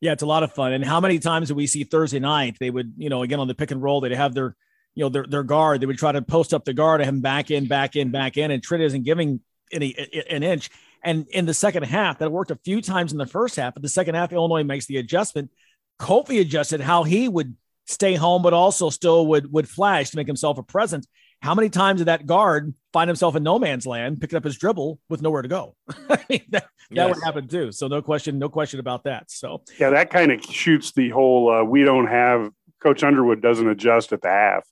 Yeah, 0.01 0.13
it's 0.13 0.23
a 0.23 0.27
lot 0.27 0.41
of 0.41 0.51
fun. 0.53 0.73
And 0.73 0.83
how 0.83 0.99
many 0.99 1.19
times 1.19 1.49
do 1.49 1.55
we 1.55 1.67
see 1.67 1.83
Thursday 1.83 2.19
night? 2.19 2.57
They 2.59 2.71
would, 2.71 2.93
you 2.97 3.09
know, 3.09 3.21
again 3.21 3.39
on 3.39 3.47
the 3.47 3.53
pick 3.53 3.69
and 3.71 3.81
roll, 3.81 4.01
they'd 4.01 4.11
have 4.11 4.33
their, 4.33 4.55
you 4.95 5.05
know, 5.05 5.09
their 5.09 5.25
their 5.25 5.43
guard. 5.43 5.79
They 5.79 5.85
would 5.85 5.99
try 5.99 6.11
to 6.11 6.23
post 6.23 6.53
up 6.53 6.65
the 6.65 6.73
guard, 6.73 7.01
have 7.01 7.13
him 7.13 7.21
back 7.21 7.51
in, 7.51 7.67
back 7.67 7.95
in, 7.95 8.09
back 8.11 8.35
in, 8.35 8.49
and 8.49 8.61
Trent 8.63 8.83
isn't 8.83 9.03
giving 9.03 9.41
any 9.71 9.95
an 10.29 10.41
inch. 10.41 10.71
And 11.03 11.27
in 11.29 11.45
the 11.45 11.53
second 11.53 11.83
half, 11.83 12.19
that 12.19 12.31
worked 12.31 12.51
a 12.51 12.59
few 12.63 12.81
times 12.81 13.11
in 13.11 13.19
the 13.19 13.27
first 13.27 13.55
half. 13.55 13.75
But 13.75 13.83
the 13.83 13.89
second 13.89 14.15
half, 14.15 14.33
Illinois 14.33 14.63
makes 14.63 14.87
the 14.87 14.97
adjustment. 14.97 15.51
Kofi 15.99 16.41
adjusted 16.41 16.81
how 16.81 17.03
he 17.03 17.29
would 17.29 17.55
stay 17.85 18.15
home, 18.15 18.41
but 18.41 18.53
also 18.53 18.89
still 18.89 19.27
would 19.27 19.51
would 19.53 19.69
flash 19.69 20.09
to 20.09 20.17
make 20.17 20.27
himself 20.27 20.57
a 20.57 20.63
presence. 20.63 21.07
How 21.41 21.53
many 21.53 21.69
times 21.69 21.99
did 21.99 22.07
that 22.07 22.25
guard 22.25 22.73
find 22.93 23.09
himself 23.09 23.35
in 23.35 23.43
no 23.43 23.59
man's 23.59 23.85
land, 23.85 24.19
picking 24.19 24.37
up 24.37 24.43
his 24.43 24.57
dribble 24.57 24.99
with 25.09 25.21
nowhere 25.21 25.41
to 25.41 25.47
go? 25.47 25.75
I 26.09 26.19
mean, 26.29 26.43
that, 26.49 26.63
that 26.63 26.69
yes. 26.91 27.15
would 27.15 27.23
happen 27.23 27.47
too. 27.47 27.71
So 27.71 27.87
no 27.87 28.01
question, 28.01 28.39
no 28.39 28.49
question 28.49 28.79
about 28.79 29.03
that. 29.05 29.29
So 29.31 29.61
yeah, 29.79 29.89
that 29.91 30.09
kind 30.09 30.31
of 30.31 30.43
shoots 30.43 30.91
the 30.91 31.09
whole. 31.09 31.51
Uh, 31.51 31.63
we 31.63 31.83
don't 31.83 32.07
have 32.07 32.51
Coach 32.81 33.03
Underwood 33.03 33.41
doesn't 33.41 33.67
adjust 33.67 34.11
at 34.11 34.21
the 34.21 34.29
half. 34.29 34.67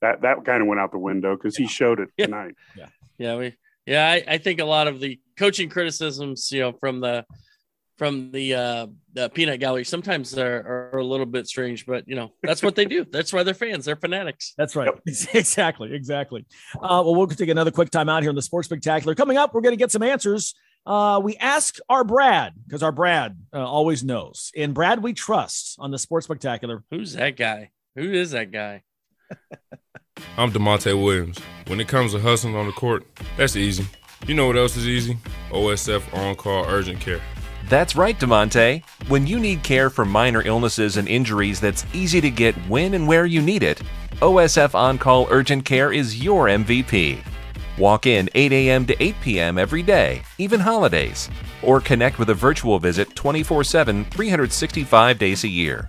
That 0.00 0.22
that 0.22 0.44
kind 0.44 0.62
of 0.62 0.68
went 0.68 0.80
out 0.80 0.92
the 0.92 0.98
window 0.98 1.36
because 1.36 1.56
he 1.56 1.66
showed 1.66 2.00
it 2.00 2.08
tonight. 2.18 2.54
Yeah, 2.76 2.88
yeah, 3.18 3.36
we 3.36 3.54
yeah. 3.86 4.08
I, 4.08 4.24
I 4.26 4.38
think 4.38 4.60
a 4.60 4.64
lot 4.64 4.88
of 4.88 4.98
the 4.98 5.20
coaching 5.38 5.68
criticisms, 5.68 6.50
you 6.50 6.60
know, 6.60 6.72
from 6.72 7.00
the 7.00 7.26
from 8.00 8.30
the 8.30 8.54
uh, 8.54 8.86
the 9.12 9.28
peanut 9.28 9.60
gallery 9.60 9.84
sometimes 9.84 10.36
are, 10.38 10.90
are 10.94 10.98
a 10.98 11.04
little 11.04 11.26
bit 11.26 11.46
strange, 11.46 11.84
but 11.84 12.08
you 12.08 12.16
know 12.16 12.32
that's 12.42 12.62
what 12.62 12.74
they 12.74 12.86
do. 12.86 13.04
That's 13.10 13.30
why 13.30 13.42
they're 13.42 13.52
fans. 13.52 13.84
They're 13.84 13.94
fanatics. 13.94 14.54
That's 14.56 14.74
right. 14.74 14.86
Yep. 14.86 15.02
exactly. 15.34 15.92
Exactly. 15.92 16.46
Uh, 16.76 17.04
well, 17.04 17.14
we'll 17.14 17.26
take 17.26 17.50
another 17.50 17.70
quick 17.70 17.90
time 17.90 18.08
out 18.08 18.22
here 18.22 18.30
on 18.30 18.34
the 18.34 18.40
Sports 18.40 18.68
Spectacular. 18.68 19.14
Coming 19.14 19.36
up, 19.36 19.52
we're 19.52 19.60
going 19.60 19.74
to 19.74 19.78
get 19.78 19.90
some 19.90 20.02
answers. 20.02 20.54
Uh, 20.86 21.20
we 21.22 21.36
ask 21.36 21.76
our 21.90 22.02
Brad 22.02 22.54
because 22.66 22.82
our 22.82 22.90
Brad 22.90 23.36
uh, 23.52 23.58
always 23.58 24.02
knows. 24.02 24.50
and 24.56 24.72
Brad, 24.72 25.02
we 25.02 25.12
trust 25.12 25.76
on 25.78 25.90
the 25.90 25.98
Sports 25.98 26.24
Spectacular. 26.24 26.82
Who's 26.90 27.12
that 27.12 27.36
guy? 27.36 27.70
Who 27.96 28.10
is 28.10 28.30
that 28.30 28.50
guy? 28.50 28.82
I'm 30.38 30.52
Da'Monte 30.52 30.94
Williams. 30.94 31.38
When 31.66 31.80
it 31.80 31.88
comes 31.88 32.12
to 32.12 32.20
hustling 32.20 32.56
on 32.56 32.64
the 32.64 32.72
court, 32.72 33.04
that's 33.36 33.56
easy. 33.56 33.86
You 34.26 34.34
know 34.34 34.46
what 34.46 34.56
else 34.56 34.78
is 34.78 34.88
easy? 34.88 35.18
OSF 35.50 36.14
on 36.16 36.34
call 36.36 36.64
urgent 36.64 37.00
care. 37.00 37.20
That's 37.70 37.94
right, 37.94 38.18
Da'Monte. 38.18 38.82
When 39.06 39.28
you 39.28 39.38
need 39.38 39.62
care 39.62 39.90
for 39.90 40.04
minor 40.04 40.42
illnesses 40.42 40.96
and 40.96 41.06
injuries 41.06 41.60
that's 41.60 41.86
easy 41.94 42.20
to 42.20 42.28
get 42.28 42.56
when 42.68 42.94
and 42.94 43.06
where 43.06 43.26
you 43.26 43.40
need 43.40 43.62
it, 43.62 43.80
OSF 44.14 44.74
On 44.74 44.98
Call 44.98 45.28
Urgent 45.30 45.64
Care 45.64 45.92
is 45.92 46.20
your 46.20 46.46
MVP. 46.46 47.20
Walk 47.78 48.06
in 48.06 48.28
8 48.34 48.50
a.m. 48.50 48.86
to 48.86 49.00
8 49.00 49.14
p.m. 49.22 49.56
every 49.56 49.84
day, 49.84 50.22
even 50.38 50.58
holidays, 50.58 51.30
or 51.62 51.80
connect 51.80 52.18
with 52.18 52.30
a 52.30 52.34
virtual 52.34 52.80
visit 52.80 53.14
24 53.14 53.62
7, 53.62 54.04
365 54.04 55.16
days 55.16 55.44
a 55.44 55.48
year. 55.48 55.88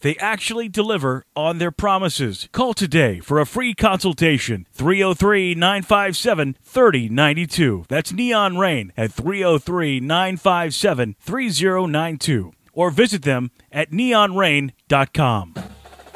They 0.00 0.16
actually 0.16 0.68
deliver 0.68 1.24
on 1.36 1.58
their 1.58 1.70
promises. 1.70 2.48
Call 2.52 2.74
today 2.74 3.20
for 3.20 3.38
a 3.38 3.46
free 3.46 3.74
consultation 3.74 4.66
303 4.72 5.54
957 5.54 6.56
3092. 6.62 7.84
That's 7.88 8.12
Neon 8.12 8.58
Rain 8.58 8.92
at 8.96 9.12
303 9.12 10.00
957 10.00 11.16
3092. 11.20 12.52
Or 12.72 12.90
visit 12.90 13.22
them 13.22 13.50
at 13.72 13.90
neonrain.com. 13.90 15.54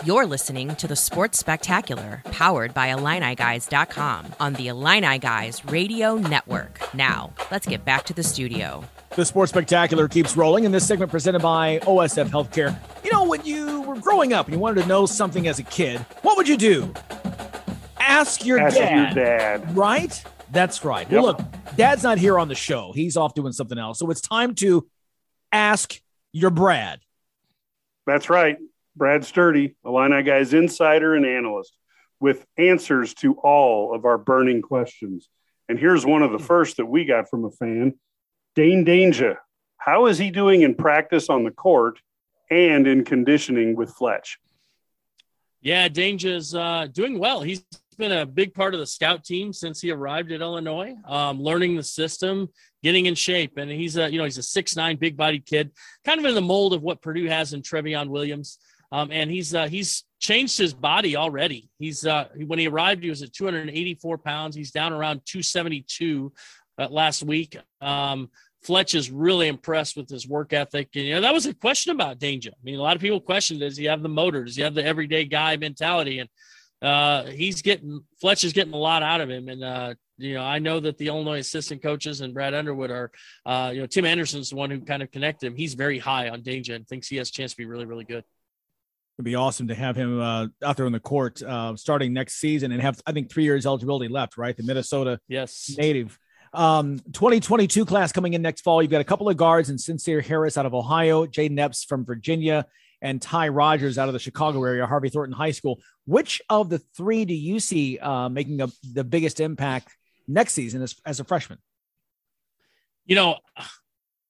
You're 0.04 0.26
listening 0.26 0.76
to 0.76 0.86
the 0.86 0.96
Sports 0.96 1.38
Spectacular, 1.38 2.22
powered 2.26 2.74
by 2.74 2.88
IlliniGuys.com 2.88 4.34
on 4.38 4.52
the 4.52 4.68
Illini 4.68 5.18
Guys 5.18 5.64
Radio 5.64 6.16
Network. 6.16 6.78
Now, 6.94 7.32
let's 7.50 7.66
get 7.66 7.84
back 7.86 8.04
to 8.06 8.14
the 8.14 8.22
studio. 8.22 8.84
The 9.16 9.24
Sports 9.24 9.52
Spectacular 9.52 10.08
keeps 10.08 10.36
rolling, 10.36 10.64
and 10.64 10.74
this 10.74 10.88
segment 10.88 11.08
presented 11.08 11.40
by 11.40 11.78
OSF 11.82 12.30
Healthcare. 12.30 12.76
You 13.04 13.12
know, 13.12 13.22
when 13.22 13.44
you 13.44 13.82
were 13.82 13.94
growing 14.00 14.32
up 14.32 14.46
and 14.46 14.54
you 14.56 14.60
wanted 14.60 14.82
to 14.82 14.88
know 14.88 15.06
something 15.06 15.46
as 15.46 15.60
a 15.60 15.62
kid, 15.62 16.00
what 16.22 16.36
would 16.36 16.48
you 16.48 16.56
do? 16.56 16.92
Ask 17.96 18.44
your 18.44 18.58
Ask 18.58 18.76
dad. 18.76 19.14
your 19.14 19.24
dad. 19.24 19.76
Right? 19.76 20.20
That's 20.50 20.84
right. 20.84 21.08
Yep. 21.08 21.12
Well, 21.12 21.22
look, 21.26 21.40
dad's 21.76 22.02
not 22.02 22.18
here 22.18 22.40
on 22.40 22.48
the 22.48 22.56
show. 22.56 22.90
He's 22.92 23.16
off 23.16 23.34
doing 23.34 23.52
something 23.52 23.78
else. 23.78 24.00
So 24.00 24.10
it's 24.10 24.20
time 24.20 24.56
to 24.56 24.88
ask 25.52 25.96
your 26.32 26.50
Brad. 26.50 26.98
That's 28.06 28.28
right. 28.28 28.56
Brad 28.96 29.24
Sturdy, 29.24 29.76
Illini 29.84 30.24
Guys 30.24 30.52
insider 30.54 31.14
and 31.14 31.24
analyst, 31.24 31.72
with 32.18 32.44
answers 32.58 33.14
to 33.14 33.34
all 33.34 33.94
of 33.94 34.06
our 34.06 34.18
burning 34.18 34.60
questions. 34.60 35.28
And 35.68 35.78
here's 35.78 36.04
one 36.04 36.22
of 36.24 36.32
the 36.32 36.38
hmm. 36.38 36.44
first 36.44 36.78
that 36.78 36.86
we 36.86 37.04
got 37.04 37.30
from 37.30 37.44
a 37.44 37.50
fan 37.52 37.94
Dain 38.54 38.84
Dainja. 38.84 39.36
How 39.78 40.06
is 40.06 40.18
he 40.18 40.30
doing 40.30 40.62
in 40.62 40.74
practice 40.74 41.28
on 41.28 41.44
the 41.44 41.50
court 41.50 41.98
and 42.50 42.86
in 42.86 43.04
conditioning 43.04 43.76
with 43.76 43.90
Fletch? 43.90 44.38
Yeah, 45.60 45.88
Dainja's 45.88 46.54
uh, 46.54 46.88
doing 46.92 47.18
well. 47.18 47.40
He's 47.40 47.64
been 47.96 48.12
a 48.12 48.26
big 48.26 48.54
part 48.54 48.74
of 48.74 48.80
the 48.80 48.86
scout 48.86 49.24
team 49.24 49.52
since 49.52 49.80
he 49.80 49.90
arrived 49.90 50.32
at 50.32 50.40
Illinois, 50.40 50.94
um, 51.06 51.40
learning 51.40 51.76
the 51.76 51.82
system, 51.82 52.48
getting 52.82 53.06
in 53.06 53.14
shape. 53.14 53.56
And 53.56 53.70
he's 53.70 53.96
a, 53.96 54.10
you 54.10 54.18
know, 54.18 54.24
he's 54.24 54.38
a 54.38 54.42
six 54.42 54.76
nine, 54.76 54.96
big 54.96 55.16
bodied 55.16 55.46
kid, 55.46 55.70
kind 56.04 56.18
of 56.18 56.26
in 56.26 56.34
the 56.34 56.42
mold 56.42 56.74
of 56.74 56.82
what 56.82 57.02
Purdue 57.02 57.26
has 57.26 57.52
in 57.52 57.62
Trevion 57.62 58.08
Williams. 58.08 58.58
Um, 58.92 59.10
and 59.10 59.30
he's 59.30 59.54
uh, 59.54 59.66
he's 59.66 60.04
changed 60.20 60.56
his 60.56 60.72
body 60.72 61.16
already. 61.16 61.68
He's 61.78 62.06
uh, 62.06 62.28
when 62.46 62.58
he 62.58 62.68
arrived, 62.68 63.02
he 63.02 63.10
was 63.10 63.22
at 63.22 63.32
284 63.32 64.18
pounds. 64.18 64.54
He's 64.54 64.70
down 64.70 64.92
around 64.92 65.22
272 65.26 66.32
uh, 66.78 66.88
last 66.88 67.22
week. 67.22 67.56
Um, 67.80 68.30
Fletch 68.62 68.94
is 68.94 69.10
really 69.10 69.48
impressed 69.48 69.94
with 69.96 70.08
his 70.08 70.26
work 70.26 70.54
ethic. 70.54 70.88
And, 70.94 71.04
you 71.04 71.14
know, 71.14 71.20
that 71.20 71.34
was 71.34 71.44
a 71.44 71.52
question 71.52 71.92
about 71.92 72.18
Dainja. 72.18 72.48
I 72.48 72.62
mean, 72.62 72.78
a 72.78 72.82
lot 72.82 72.96
of 72.96 73.02
people 73.02 73.20
questioned, 73.20 73.60
does 73.60 73.76
he 73.76 73.84
have 73.84 74.02
the 74.02 74.08
motor? 74.08 74.42
Does 74.42 74.56
he 74.56 74.62
have 74.62 74.74
the 74.74 74.84
everyday 74.84 75.26
guy 75.26 75.56
mentality? 75.58 76.20
And 76.20 76.28
uh, 76.80 77.24
he's 77.26 77.60
getting, 77.60 78.02
Fletch 78.20 78.42
is 78.42 78.54
getting 78.54 78.72
a 78.72 78.78
lot 78.78 79.02
out 79.02 79.20
of 79.20 79.28
him. 79.28 79.50
And, 79.50 79.62
uh, 79.62 79.94
you 80.16 80.34
know, 80.34 80.42
I 80.42 80.60
know 80.60 80.80
that 80.80 80.96
the 80.96 81.08
Illinois 81.08 81.40
assistant 81.40 81.82
coaches 81.82 82.22
and 82.22 82.32
Brad 82.32 82.54
Underwood 82.54 82.90
are, 82.90 83.10
uh, 83.44 83.70
you 83.74 83.80
know, 83.80 83.86
Tim 83.86 84.06
Anderson's 84.06 84.50
the 84.50 84.56
one 84.56 84.70
who 84.70 84.80
kind 84.80 85.02
of 85.02 85.10
connected 85.10 85.46
him. 85.46 85.56
He's 85.56 85.74
very 85.74 85.98
high 85.98 86.30
on 86.30 86.40
Dainja 86.40 86.74
and 86.74 86.88
thinks 86.88 87.08
he 87.08 87.16
has 87.16 87.28
a 87.28 87.32
chance 87.32 87.50
to 87.50 87.56
be 87.58 87.66
really, 87.66 87.84
really 87.84 88.04
good. 88.04 88.24
It'd 89.18 89.24
be 89.24 89.34
awesome 89.34 89.68
to 89.68 89.74
have 89.74 89.94
him 89.94 90.20
uh, 90.20 90.46
out 90.64 90.76
there 90.76 90.86
on 90.86 90.92
the 90.92 91.00
court 91.00 91.42
uh, 91.42 91.76
starting 91.76 92.12
next 92.12 92.34
season 92.36 92.72
and 92.72 92.80
have, 92.80 93.00
I 93.06 93.12
think, 93.12 93.30
three 93.30 93.44
years 93.44 93.66
eligibility 93.66 94.08
left, 94.08 94.38
right? 94.38 94.56
The 94.56 94.64
Minnesota 94.64 95.20
yes. 95.28 95.74
native. 95.76 96.18
Um, 96.54 97.00
2022 97.12 97.84
class 97.84 98.12
coming 98.12 98.34
in 98.34 98.42
next 98.42 98.62
fall. 98.62 98.80
You've 98.80 98.90
got 98.90 99.00
a 99.00 99.04
couple 99.04 99.28
of 99.28 99.36
guards 99.36 99.70
and 99.70 99.78
Sencire 99.78 100.24
Harris 100.24 100.56
out 100.56 100.66
of 100.66 100.74
Ohio, 100.74 101.26
Jayden 101.26 101.58
Epps 101.58 101.84
from 101.84 102.04
Virginia, 102.04 102.66
and 103.02 103.20
Ty 103.20 103.48
Rodgers 103.48 103.98
out 103.98 104.08
of 104.08 104.12
the 104.12 104.20
Chicago 104.20 104.64
area, 104.64 104.86
Harvey 104.86 105.08
Thornton 105.08 105.36
High 105.36 105.50
School. 105.50 105.80
Which 106.06 106.40
of 106.48 106.70
the 106.70 106.78
three 106.96 107.24
do 107.24 107.34
you 107.34 107.58
see 107.58 107.98
uh, 107.98 108.28
making 108.28 108.60
a, 108.60 108.68
the 108.92 109.04
biggest 109.04 109.40
impact 109.40 109.88
next 110.28 110.54
season 110.54 110.80
as, 110.80 110.94
as 111.04 111.20
a 111.20 111.24
freshman? 111.24 111.58
You 113.04 113.16
know, 113.16 113.38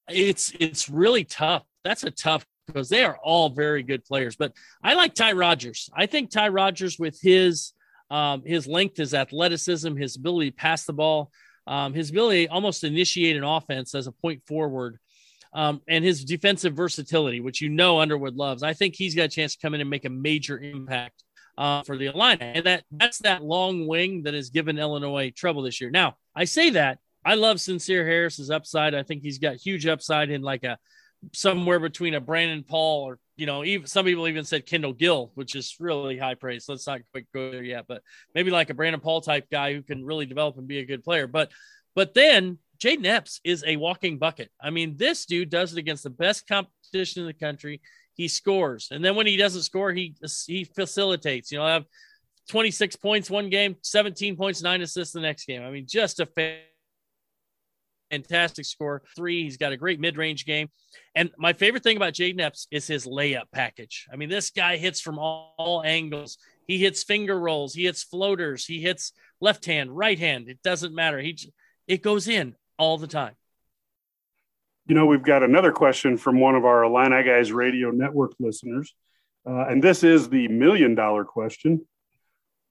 it's 0.09 0.53
it's 0.59 0.89
really 0.89 1.25
tough. 1.25 1.63
That's 1.85 2.05
a 2.05 2.11
tough 2.11 2.45
because 2.67 2.89
they 2.89 3.05
are 3.05 3.19
all 3.23 3.51
very 3.51 3.83
good 3.83 4.05
players. 4.05 4.37
But 4.37 4.53
I 4.83 4.95
like 4.95 5.15
Ty 5.15 5.33
Rodgers. 5.33 5.91
I 5.95 6.07
think 6.07 6.31
Ty 6.31 6.49
Rodgers 6.49 6.99
with 6.99 7.21
his 7.21 7.73
um, 8.11 8.43
his 8.45 8.67
length, 8.67 8.97
his 8.97 9.15
athleticism, 9.15 9.97
his 9.97 10.17
ability 10.17 10.51
to 10.51 10.57
pass 10.57 10.85
the 10.85 10.93
ball, 10.93 11.31
um, 11.67 11.95
his 11.95 12.11
ability 12.11 12.49
almost 12.49 12.85
initiate 12.85 13.37
an 13.37 13.45
offense 13.45 13.95
as 13.95 14.07
a 14.07 14.13
point 14.13 14.43
forward, 14.47 14.99
um, 15.53 15.81
and 15.89 16.05
his 16.05 16.25
defensive 16.25 16.75
versatility, 16.75 17.41
which 17.41 17.61
you 17.61 17.69
know 17.69 18.01
Underwood 18.01 18.37
loves. 18.37 18.63
I 18.63 18.73
think 18.73 18.95
he's 18.95 19.15
got 19.15 19.25
a 19.25 19.29
chance 19.29 19.55
to 19.55 19.61
come 19.61 19.75
in 19.75 19.81
and 19.81 19.91
make 19.91 20.05
a 20.05 20.11
major 20.11 20.59
impact 20.59 21.23
uh, 21.57 21.83
for 21.83 21.97
the 21.97 22.07
Illini, 22.07 22.43
and 22.43 22.67
that 22.67 22.85
that's 22.91 23.19
that 23.19 23.43
long 23.43 23.87
wing 23.87 24.25
that 24.25 24.35
has 24.35 24.51
given 24.51 24.79
Illinois 24.79 25.31
trouble 25.31 25.63
this 25.63 25.81
year. 25.81 25.91
Now 25.91 26.17
I 26.35 26.45
say 26.45 26.71
that 26.71 26.99
I 27.25 27.35
love 27.35 27.57
Sencire 27.57 28.05
Harris's 28.05 28.51
upside. 28.51 28.95
I 28.95 29.03
think 29.03 29.23
he's 29.23 29.39
got 29.39 29.57
huge 29.57 29.87
upside 29.87 30.31
in 30.31 30.43
like 30.43 30.65
a 30.65 30.79
somewhere 31.33 31.81
between 31.81 32.15
a 32.15 32.21
Brandon 32.21 32.65
Paul 32.65 33.05
or 33.05 33.19
you 33.37 33.47
know 33.47 33.65
even 33.65 33.87
some 33.87 34.05
people 34.05 34.29
even 34.29 34.45
said 34.45 34.67
Kendall 34.67 34.93
Gill, 34.93 35.33
which 35.35 35.55
is 35.55 35.77
really 35.81 36.19
high 36.19 36.35
praise. 36.35 36.67
Let's 36.69 36.87
not 36.87 37.01
quite 37.13 37.27
go 37.33 37.51
there 37.51 37.63
yet, 37.63 37.87
but 37.89 38.03
maybe 38.35 38.51
like 38.51 38.71
a 38.71 38.75
Brandon 38.75 39.01
Paul 39.01 39.21
type 39.21 39.49
guy 39.51 39.73
who 39.73 39.83
can 39.83 40.05
really 40.05 40.27
develop 40.27 40.57
and 40.57 40.69
be 40.69 40.79
a 40.79 40.87
good 40.87 41.05
player. 41.05 41.27
But 41.27 41.51
but 41.95 42.15
then 42.15 42.59
Jayden 42.79 43.07
Epps 43.07 43.41
is 43.45 43.65
a 43.67 43.77
walking 43.77 44.19
bucket. 44.19 44.51
I 44.61 44.71
mean, 44.71 44.97
this 44.97 45.27
dude 45.27 45.51
does 45.51 45.73
it 45.73 45.79
against 45.79 46.05
the 46.05 46.11
best 46.11 46.47
competition 46.47 47.23
in 47.23 47.27
the 47.27 47.35
country. 47.35 47.81
He 48.15 48.29
scores, 48.29 48.89
and 48.91 49.05
then 49.05 49.17
when 49.17 49.27
he 49.27 49.37
doesn't 49.37 49.63
score, 49.63 49.93
he 49.93 50.15
he 50.47 50.65
facilitates. 50.65 51.51
You 51.51 51.59
know, 51.59 51.67
have 51.67 51.87
26 52.49 52.97
points 52.97 53.31
one 53.31 53.49
game, 53.49 53.77
17 53.83 54.37
points, 54.37 54.63
nine 54.63 54.83
assists 54.83 55.15
the 55.15 55.21
next 55.21 55.47
game. 55.47 55.63
I 55.63 55.71
mean, 55.71 55.87
just 55.89 56.21
a 56.21 56.27
fantastic 58.15 58.65
score. 58.65 59.03
Three, 59.17 59.43
he's 59.43 59.57
got 59.57 59.73
a 59.73 59.77
great 59.77 60.01
mid 60.01 60.17
range 60.17 60.45
game. 60.47 60.69
And 61.15 61.31
my 61.37 61.53
favorite 61.53 61.83
thing 61.83 61.97
about 61.97 62.13
Jayden 62.13 62.41
Epps 62.41 62.67
is 62.71 62.87
his 62.87 63.07
layup 63.07 63.51
package. 63.53 64.07
I 64.13 64.17
mean, 64.17 64.29
this 64.29 64.51
guy 64.51 64.77
hits 64.77 65.01
from 65.01 65.19
all, 65.19 65.55
all, 65.59 65.83
angles. 65.83 66.39
He 66.67 66.79
hits 66.79 67.03
finger 67.03 67.39
rolls, 67.39 67.75
he 67.75 67.85
hits 67.85 68.03
floaters, 68.03 68.65
he 68.65 68.81
hits 68.81 69.13
left 69.41 69.67
hand, 69.67 69.95
right 69.95 70.19
hand. 70.19 70.49
It 70.49 70.63
doesn't 70.63 70.95
matter. 70.95 71.19
He 71.21 71.53
it 71.87 72.03
goes 72.03 72.29
in 72.29 72.55
all 72.79 72.97
the 72.99 73.07
time. 73.07 73.35
You 74.87 74.95
know, 74.95 75.07
we've 75.07 75.23
got 75.23 75.43
another 75.43 75.73
question 75.73 76.17
from 76.17 76.41
one 76.41 76.55
of 76.55 76.65
our 76.65 76.85
Illini 76.85 77.23
Guys 77.25 77.53
Radio 77.53 77.91
Network 77.91 78.33
listeners. 78.39 78.95
Uh, 79.47 79.67
and 79.67 79.83
this 79.83 80.05
is 80.05 80.29
the 80.29 80.49
million 80.49 80.95
dollar 80.95 81.25
question 81.25 81.87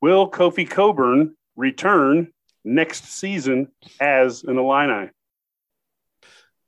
Will 0.01 0.29
Kofi 0.29 0.69
Cockburn 0.69 1.35
return 1.55 2.33
next 2.63 3.05
season 3.05 3.67
as 3.99 4.43
an 4.43 4.57
Illini? 4.57 5.09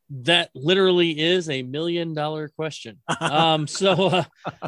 That 0.10 0.50
literally 0.54 1.20
is 1.20 1.50
a 1.50 1.64
million 1.64 2.14
dollar 2.14 2.50
question. 2.50 3.00
Um, 3.22 3.68
so, 3.68 4.08
uh, 4.08 4.24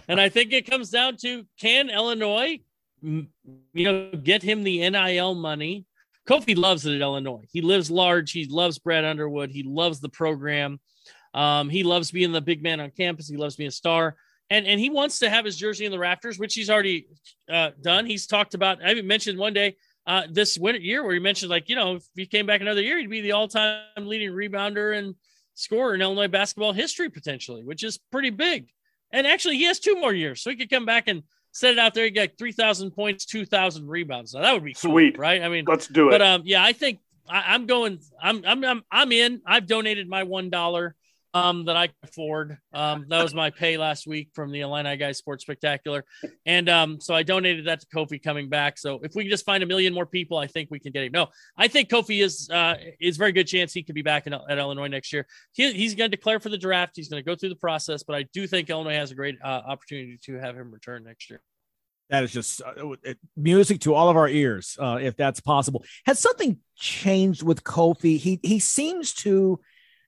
and 0.07 0.19
I 0.19 0.29
think 0.29 0.51
it 0.51 0.69
comes 0.69 0.89
down 0.89 1.17
to 1.17 1.45
can 1.59 1.89
Illinois, 1.89 2.59
you 3.01 3.27
know, 3.73 4.11
get 4.11 4.41
him 4.41 4.63
the 4.63 4.89
NIL 4.89 5.35
money? 5.35 5.85
Kofi 6.27 6.57
loves 6.57 6.85
it 6.85 6.95
at 6.95 7.01
Illinois. 7.01 7.45
He 7.51 7.61
lives 7.61 7.89
large. 7.89 8.31
He 8.31 8.45
loves 8.45 8.79
Brad 8.79 9.05
Underwood. 9.05 9.51
He 9.51 9.63
loves 9.63 9.99
the 9.99 10.09
program. 10.09 10.79
Um, 11.33 11.69
he 11.69 11.83
loves 11.83 12.11
being 12.11 12.31
the 12.31 12.41
big 12.41 12.63
man 12.63 12.79
on 12.79 12.91
campus. 12.91 13.29
He 13.29 13.37
loves 13.37 13.55
being 13.55 13.69
a 13.69 13.71
star. 13.71 14.15
And, 14.49 14.65
and 14.65 14.79
he 14.79 14.89
wants 14.89 15.19
to 15.19 15.29
have 15.29 15.45
his 15.45 15.57
jersey 15.57 15.85
in 15.85 15.91
the 15.91 15.99
rafters, 15.99 16.39
which 16.39 16.53
he's 16.53 16.69
already 16.69 17.07
uh, 17.49 17.71
done. 17.81 18.05
He's 18.05 18.27
talked 18.27 18.53
about, 18.53 18.83
I 18.83 18.91
even 18.91 19.07
mentioned 19.07 19.37
one 19.37 19.53
day 19.53 19.75
uh, 20.05 20.23
this 20.31 20.57
winter 20.57 20.79
year 20.79 21.03
where 21.03 21.13
he 21.13 21.19
mentioned, 21.19 21.49
like, 21.49 21.69
you 21.69 21.75
know, 21.75 21.95
if 21.95 22.05
he 22.15 22.25
came 22.25 22.45
back 22.45 22.61
another 22.61 22.81
year, 22.81 22.97
he'd 22.97 23.09
be 23.09 23.21
the 23.21 23.33
all 23.33 23.47
time 23.47 23.83
leading 23.97 24.31
rebounder 24.31 24.97
and 24.97 25.15
scorer 25.57 25.95
in 25.95 26.01
Illinois 26.01 26.27
basketball 26.27 26.71
history 26.71 27.09
potentially, 27.09 27.63
which 27.63 27.83
is 27.83 27.99
pretty 28.11 28.29
big. 28.29 28.67
And 29.11 29.25
actually, 29.25 29.57
he 29.57 29.63
has 29.63 29.79
two 29.79 29.99
more 29.99 30.13
years, 30.13 30.41
so 30.41 30.49
he 30.49 30.55
could 30.55 30.69
come 30.69 30.85
back 30.85 31.07
and 31.07 31.23
set 31.51 31.71
it 31.71 31.79
out 31.79 31.93
there. 31.93 32.05
He 32.05 32.11
got 32.11 32.37
three 32.37 32.51
thousand 32.51 32.91
points, 32.91 33.25
two 33.25 33.45
thousand 33.45 33.87
rebounds. 33.87 34.33
Now 34.33 34.41
that 34.41 34.53
would 34.53 34.65
be 34.65 34.73
cool, 34.73 34.91
sweet, 34.91 35.17
right? 35.17 35.41
I 35.41 35.49
mean, 35.49 35.65
let's 35.65 35.87
do 35.87 36.09
it. 36.09 36.11
But 36.11 36.21
um, 36.21 36.41
yeah, 36.45 36.63
I 36.63 36.73
think 36.73 36.99
I, 37.27 37.55
am 37.55 37.65
going. 37.65 37.99
I'm 38.21 38.43
I'm 38.45 38.63
I'm 38.63 38.83
I'm 38.91 39.11
in. 39.11 39.41
I've 39.45 39.65
donated 39.65 40.09
my 40.09 40.23
one 40.23 40.49
dollar 40.49 40.95
um, 41.33 41.65
that 41.65 41.75
I 41.75 41.87
could 41.87 41.95
afford. 42.03 42.57
Um, 42.73 43.05
that 43.09 43.21
was 43.21 43.33
my 43.33 43.49
pay 43.49 43.77
last 43.77 44.07
week 44.07 44.29
from 44.33 44.51
the 44.51 44.61
Illini 44.61 44.97
Guys 44.97 45.17
Sports 45.17 45.43
Spectacular, 45.43 46.05
and 46.45 46.69
um, 46.69 46.99
so 46.99 47.13
I 47.13 47.23
donated 47.23 47.67
that 47.67 47.81
to 47.81 47.87
Kofi 47.87 48.21
coming 48.21 48.49
back. 48.49 48.77
So 48.77 48.99
if 49.03 49.13
we 49.15 49.23
can 49.23 49.29
just 49.29 49.45
find 49.45 49.63
a 49.63 49.65
million 49.65 49.93
more 49.93 50.05
people, 50.05 50.37
I 50.37 50.47
think 50.47 50.69
we 50.71 50.79
can 50.79 50.91
get 50.91 51.03
him. 51.03 51.11
No, 51.11 51.27
I 51.57 51.67
think 51.67 51.89
Kofi 51.89 52.23
is 52.23 52.49
uh, 52.49 52.75
is 52.99 53.17
very 53.17 53.31
good 53.31 53.47
chance 53.47 53.73
he 53.73 53.83
could 53.83 53.95
be 53.95 54.01
back 54.01 54.27
in, 54.27 54.33
at 54.33 54.57
Illinois 54.57 54.87
next 54.87 55.13
year. 55.13 55.27
He, 55.53 55.71
he's 55.73 55.95
going 55.95 56.09
to 56.09 56.15
declare 56.15 56.39
for 56.39 56.49
the 56.49 56.57
draft. 56.57 56.93
He's 56.95 57.09
going 57.09 57.21
to 57.21 57.25
go 57.25 57.35
through 57.35 57.49
the 57.49 57.55
process, 57.55 58.03
but 58.03 58.15
I 58.15 58.25
do 58.33 58.47
think 58.47 58.69
Illinois 58.69 58.95
has 58.95 59.11
a 59.11 59.15
great 59.15 59.37
uh, 59.43 59.47
opportunity 59.67 60.17
to 60.23 60.35
have 60.39 60.55
him 60.55 60.71
return 60.71 61.03
next 61.03 61.29
year. 61.29 61.41
That 62.09 62.23
is 62.23 62.31
just 62.31 62.61
uh, 62.61 62.95
music 63.35 63.81
to 63.81 63.93
all 63.93 64.09
of 64.09 64.15
our 64.15 64.29
ears, 64.29 64.77
uh, 64.79 64.97
if 65.01 65.17
that's 65.17 65.41
possible. 65.41 65.83
Has 66.05 66.19
something 66.19 66.57
changed 66.77 67.43
with 67.43 67.63
Kofi? 67.63 68.17
He 68.17 68.39
he 68.43 68.59
seems 68.59 69.13
to 69.15 69.59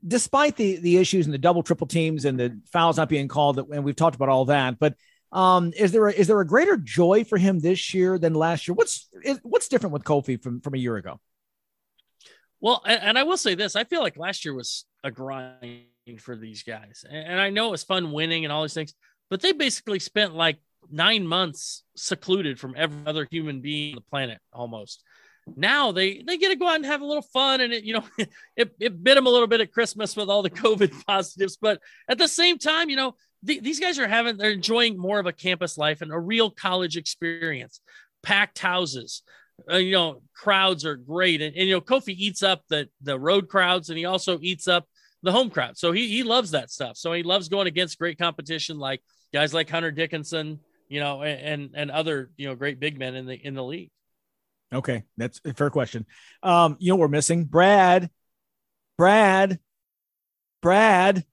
despite 0.05 0.55
the 0.55 0.77
the 0.77 0.97
issues 0.97 1.25
and 1.25 1.33
the 1.33 1.39
double 1.39 1.63
triple 1.63 1.87
teams 1.87 2.25
and 2.25 2.39
the 2.39 2.59
fouls 2.71 2.97
not 2.97 3.09
being 3.09 3.27
called, 3.27 3.57
and 3.57 3.83
we've 3.83 3.95
talked 3.95 4.15
about 4.15 4.29
all 4.29 4.45
that, 4.45 4.79
but 4.79 4.95
um, 5.31 5.73
is 5.77 5.91
there 5.91 6.07
a, 6.07 6.13
is 6.13 6.27
there 6.27 6.39
a 6.39 6.47
greater 6.47 6.77
joy 6.77 7.23
for 7.23 7.37
him 7.37 7.59
this 7.59 7.93
year 7.93 8.17
than 8.17 8.33
last 8.33 8.67
year? 8.67 8.75
What's 8.75 9.07
is, 9.23 9.39
what's 9.43 9.67
different 9.67 9.93
with 9.93 10.03
Kofi 10.03 10.41
from 10.41 10.61
from 10.61 10.73
a 10.73 10.77
year 10.77 10.95
ago? 10.95 11.19
Well, 12.61 12.81
and, 12.85 13.01
and, 13.01 13.17
I 13.17 13.23
will 13.23 13.37
say 13.37 13.55
this: 13.55 13.75
I 13.75 13.83
feel 13.83 14.01
like 14.01 14.17
last 14.17 14.43
year 14.43 14.53
was 14.53 14.85
a 15.03 15.11
grind 15.11 15.85
for 16.19 16.35
these 16.35 16.63
guys, 16.63 17.05
and, 17.07 17.27
and 17.27 17.39
I 17.39 17.51
know 17.51 17.67
it 17.67 17.71
was 17.71 17.83
fun 17.83 18.11
winning 18.11 18.43
and 18.43 18.51
all 18.51 18.63
these 18.63 18.73
things, 18.73 18.93
but 19.29 19.41
they 19.41 19.51
basically 19.51 19.99
spent 19.99 20.33
like 20.33 20.57
nine 20.89 21.27
months 21.27 21.83
secluded 21.95 22.59
from 22.59 22.73
every 22.75 23.05
other 23.05 23.27
human 23.29 23.61
being 23.61 23.93
on 23.93 23.95
the 23.95 24.09
planet 24.09 24.39
almost. 24.51 25.03
Now 25.55 25.91
they 25.91 26.21
they 26.25 26.37
get 26.37 26.49
to 26.49 26.55
go 26.55 26.67
out 26.67 26.75
and 26.75 26.85
have 26.85 27.01
a 27.01 27.05
little 27.05 27.23
fun, 27.23 27.61
and 27.61 27.73
it 27.73 27.83
you 27.83 27.93
know 27.93 28.03
it, 28.55 28.75
it 28.79 29.03
bit 29.03 29.15
them 29.15 29.27
a 29.27 29.29
little 29.29 29.47
bit 29.47 29.61
at 29.61 29.71
Christmas 29.71 30.15
with 30.15 30.29
all 30.29 30.43
the 30.43 30.49
COVID 30.49 31.05
positives, 31.05 31.57
but 31.59 31.79
at 32.07 32.17
the 32.17 32.27
same 32.27 32.57
time, 32.57 32.89
you 32.89 32.95
know 32.95 33.15
th- 33.45 33.61
these 33.61 33.79
guys 33.79 33.99
are 33.99 34.07
having 34.07 34.37
they're 34.37 34.51
enjoying 34.51 34.97
more 34.97 35.19
of 35.19 35.25
a 35.25 35.33
campus 35.33 35.77
life 35.77 36.01
and 36.01 36.11
a 36.11 36.19
real 36.19 36.49
college 36.49 36.97
experience, 36.97 37.81
packed 38.23 38.59
houses, 38.59 39.23
uh, 39.71 39.77
you 39.77 39.91
know 39.91 40.21
crowds 40.35 40.85
are 40.85 40.95
great, 40.95 41.41
and, 41.41 41.55
and 41.55 41.67
you 41.67 41.73
know 41.73 41.81
Kofi 41.81 42.15
eats 42.15 42.43
up 42.43 42.63
the 42.69 42.89
the 43.01 43.19
road 43.19 43.49
crowds, 43.49 43.89
and 43.89 43.97
he 43.97 44.05
also 44.05 44.39
eats 44.41 44.67
up 44.67 44.87
the 45.23 45.31
home 45.31 45.49
crowd, 45.49 45.77
so 45.77 45.91
he 45.91 46.07
he 46.07 46.23
loves 46.23 46.51
that 46.51 46.71
stuff. 46.71 46.97
So 46.97 47.13
he 47.13 47.23
loves 47.23 47.49
going 47.49 47.67
against 47.67 47.99
great 47.99 48.17
competition 48.17 48.77
like 48.77 49.01
guys 49.33 49.53
like 49.53 49.69
Hunter 49.69 49.91
Dickinson, 49.91 50.59
you 50.87 50.99
know, 50.99 51.23
and 51.23 51.71
and 51.73 51.91
other 51.91 52.31
you 52.37 52.47
know 52.47 52.55
great 52.55 52.79
big 52.79 52.97
men 52.97 53.15
in 53.15 53.25
the 53.25 53.35
in 53.35 53.53
the 53.53 53.63
league. 53.63 53.91
Okay, 54.73 55.03
that's 55.17 55.41
a 55.45 55.53
fair 55.53 55.69
question. 55.69 56.05
Um, 56.43 56.77
you 56.79 56.91
know 56.91 56.95
we're 56.95 57.07
missing 57.07 57.45
Brad, 57.45 58.09
Brad, 58.97 59.59
Brad. 60.61 61.25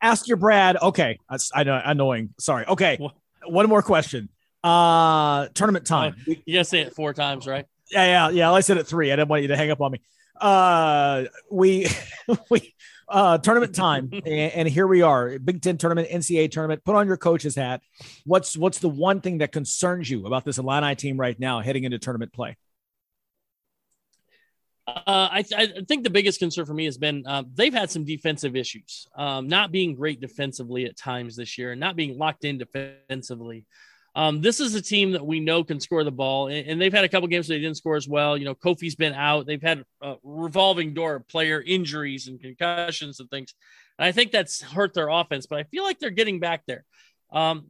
Ask 0.00 0.28
your 0.28 0.36
Brad. 0.36 0.76
Okay, 0.76 1.18
that's 1.28 1.50
I 1.54 1.64
know 1.64 1.80
annoying. 1.84 2.34
Sorry. 2.38 2.66
Okay, 2.66 2.98
one 3.44 3.68
more 3.68 3.82
question. 3.82 4.28
Uh, 4.64 5.48
tournament 5.54 5.86
time. 5.86 6.16
You 6.26 6.36
gotta 6.52 6.64
say 6.64 6.80
it 6.80 6.94
four 6.94 7.12
times, 7.12 7.46
right? 7.46 7.66
Yeah, 7.90 8.04
yeah, 8.04 8.28
yeah. 8.30 8.52
I 8.52 8.60
said 8.60 8.78
it 8.78 8.86
three. 8.86 9.12
I 9.12 9.16
didn't 9.16 9.28
want 9.28 9.42
you 9.42 9.48
to 9.48 9.56
hang 9.56 9.70
up 9.70 9.80
on 9.80 9.92
me. 9.92 10.00
Uh, 10.40 11.24
we 11.50 11.86
we 12.50 12.74
uh 13.08 13.38
tournament 13.38 13.74
time, 13.74 14.10
and, 14.12 14.26
and 14.26 14.68
here 14.68 14.86
we 14.86 15.02
are, 15.02 15.38
Big 15.38 15.62
Ten 15.62 15.78
tournament, 15.78 16.08
NCAA 16.08 16.50
tournament. 16.50 16.84
Put 16.84 16.94
on 16.94 17.06
your 17.06 17.16
coach's 17.16 17.54
hat. 17.54 17.82
What's 18.24 18.56
what's 18.56 18.78
the 18.78 18.88
one 18.88 19.20
thing 19.20 19.38
that 19.38 19.52
concerns 19.52 20.10
you 20.10 20.26
about 20.26 20.44
this 20.44 20.58
Illini 20.58 20.94
team 20.94 21.18
right 21.18 21.38
now 21.38 21.60
heading 21.60 21.84
into 21.84 21.98
tournament 21.98 22.32
play? 22.32 22.56
Uh, 24.88 24.94
I, 25.06 25.44
I, 25.56 25.66
think 25.88 26.04
the 26.04 26.10
biggest 26.10 26.38
concern 26.38 26.64
for 26.64 26.74
me 26.74 26.84
has 26.84 26.96
been 26.96 27.26
uh, 27.26 27.42
they've 27.52 27.74
had 27.74 27.90
some 27.90 28.04
defensive 28.04 28.54
issues, 28.54 29.08
um, 29.16 29.48
not 29.48 29.72
being 29.72 29.96
great 29.96 30.20
defensively 30.20 30.84
at 30.84 30.96
times 30.96 31.34
this 31.34 31.58
year, 31.58 31.72
and 31.72 31.80
not 31.80 31.96
being 31.96 32.16
locked 32.16 32.44
in 32.44 32.58
defensively. 32.58 33.66
Um, 34.16 34.40
this 34.40 34.60
is 34.60 34.74
a 34.74 34.80
team 34.80 35.12
that 35.12 35.26
we 35.26 35.40
know 35.40 35.62
can 35.62 35.78
score 35.78 36.02
the 36.02 36.10
ball, 36.10 36.48
and, 36.48 36.66
and 36.66 36.80
they've 36.80 36.92
had 36.92 37.04
a 37.04 37.08
couple 37.08 37.28
games 37.28 37.46
they 37.46 37.60
didn't 37.60 37.76
score 37.76 37.96
as 37.96 38.08
well. 38.08 38.36
You 38.38 38.46
know, 38.46 38.54
Kofi's 38.54 38.94
been 38.94 39.12
out. 39.12 39.46
They've 39.46 39.62
had 39.62 39.84
a 40.00 40.14
revolving 40.24 40.94
door 40.94 41.16
of 41.16 41.28
player 41.28 41.62
injuries 41.64 42.26
and 42.26 42.40
concussions 42.40 43.20
and 43.20 43.28
things. 43.28 43.54
And 43.98 44.06
I 44.06 44.12
think 44.12 44.32
that's 44.32 44.62
hurt 44.62 44.94
their 44.94 45.10
offense, 45.10 45.46
but 45.46 45.58
I 45.58 45.64
feel 45.64 45.84
like 45.84 45.98
they're 45.98 46.08
getting 46.08 46.40
back 46.40 46.62
there 46.66 46.86
um, 47.30 47.66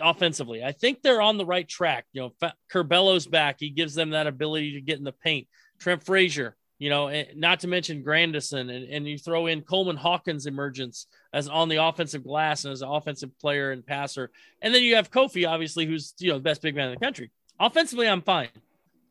offensively. 0.00 0.62
I 0.62 0.70
think 0.70 1.02
they're 1.02 1.20
on 1.20 1.36
the 1.36 1.46
right 1.46 1.68
track. 1.68 2.06
You 2.12 2.30
know, 2.42 2.50
Curbelo's 2.72 3.26
back. 3.26 3.56
He 3.58 3.70
gives 3.70 3.94
them 3.94 4.10
that 4.10 4.28
ability 4.28 4.74
to 4.74 4.80
get 4.80 4.98
in 4.98 5.04
the 5.04 5.12
paint. 5.12 5.48
Trent 5.80 6.04
Frazier, 6.04 6.56
you 6.78 6.90
know, 6.90 7.24
not 7.34 7.60
to 7.60 7.68
mention 7.68 8.02
Grandison, 8.02 8.70
and, 8.70 8.88
and 8.88 9.06
you 9.08 9.18
throw 9.18 9.46
in 9.46 9.62
Coleman 9.62 9.96
Hawkins' 9.96 10.46
emergence 10.46 11.06
as 11.32 11.48
on 11.48 11.68
the 11.68 11.82
offensive 11.82 12.22
glass 12.22 12.64
and 12.64 12.72
as 12.72 12.82
an 12.82 12.88
offensive 12.88 13.36
player 13.40 13.72
and 13.72 13.84
passer. 13.84 14.30
And 14.62 14.72
then 14.72 14.82
you 14.82 14.94
have 14.94 15.10
Kofi, 15.10 15.48
obviously, 15.48 15.86
who's, 15.86 16.14
you 16.18 16.28
know, 16.28 16.36
the 16.36 16.42
best 16.42 16.62
big 16.62 16.76
man 16.76 16.88
in 16.88 16.94
the 16.94 17.04
country. 17.04 17.30
Offensively, 17.58 18.08
I'm 18.08 18.22
fine. 18.22 18.48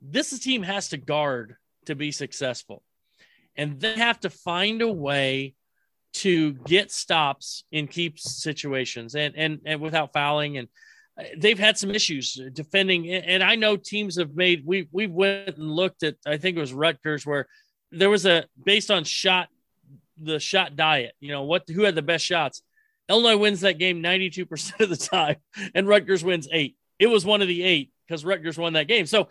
This 0.02 0.38
team 0.40 0.64
has 0.64 0.90
to 0.90 0.98
guard 0.98 1.58
to 1.86 1.96
be 1.96 2.12
successful. 2.12 2.84
And 3.58 3.80
they 3.80 3.96
have 3.96 4.20
to 4.22 4.30
find 4.30 4.82
a 4.82 4.92
way 4.92 5.56
to 6.14 6.54
get 6.54 6.92
stops 6.92 7.64
in 7.72 7.88
keep 7.88 8.20
situations 8.20 9.16
and, 9.16 9.36
and, 9.36 9.60
and 9.66 9.82
without 9.82 10.14
fouling. 10.14 10.58
And 10.58 10.68
they've 11.38 11.60
had 11.60 11.78
some 11.78 11.92
issues 11.92 12.40
defending. 12.54 13.10
And 13.10 13.44
I 13.44 13.56
know 13.56 13.76
teams 13.76 14.18
have 14.18 14.36
made, 14.36 14.64
we, 14.66 14.88
we 14.92 15.08
went 15.08 15.58
and 15.58 15.72
looked 15.72 16.04
at, 16.04 16.16
I 16.26 16.38
think 16.38 16.58
it 16.58 16.60
was 16.60 16.74
Rutgers, 16.74 17.26
where 17.26 17.48
there 17.92 18.10
was 18.10 18.26
a, 18.26 18.46
based 18.64 18.92
on 18.92 19.04
shot, 19.04 19.50
the 20.22 20.40
shot 20.40 20.76
diet, 20.76 21.14
you 21.20 21.32
know, 21.32 21.44
what, 21.44 21.64
who 21.68 21.84
had 21.84 21.96
the 21.96 22.02
best 22.02 22.26
shots. 22.26 22.62
Illinois 23.10 23.38
wins 23.38 23.62
that 23.62 23.78
game 23.78 24.04
92% 24.04 24.80
of 24.82 24.90
the 24.90 24.98
time, 24.98 25.38
and 25.74 25.88
Rutgers 25.88 26.24
wins 26.24 26.48
eight. 26.52 26.76
It 27.00 27.08
was 27.08 27.26
one 27.26 27.42
of 27.42 27.48
the 27.48 27.64
eight 27.64 27.92
because 28.06 28.26
Rutgers 28.26 28.58
won 28.58 28.74
that 28.74 28.88
game. 28.88 29.06
So 29.06 29.30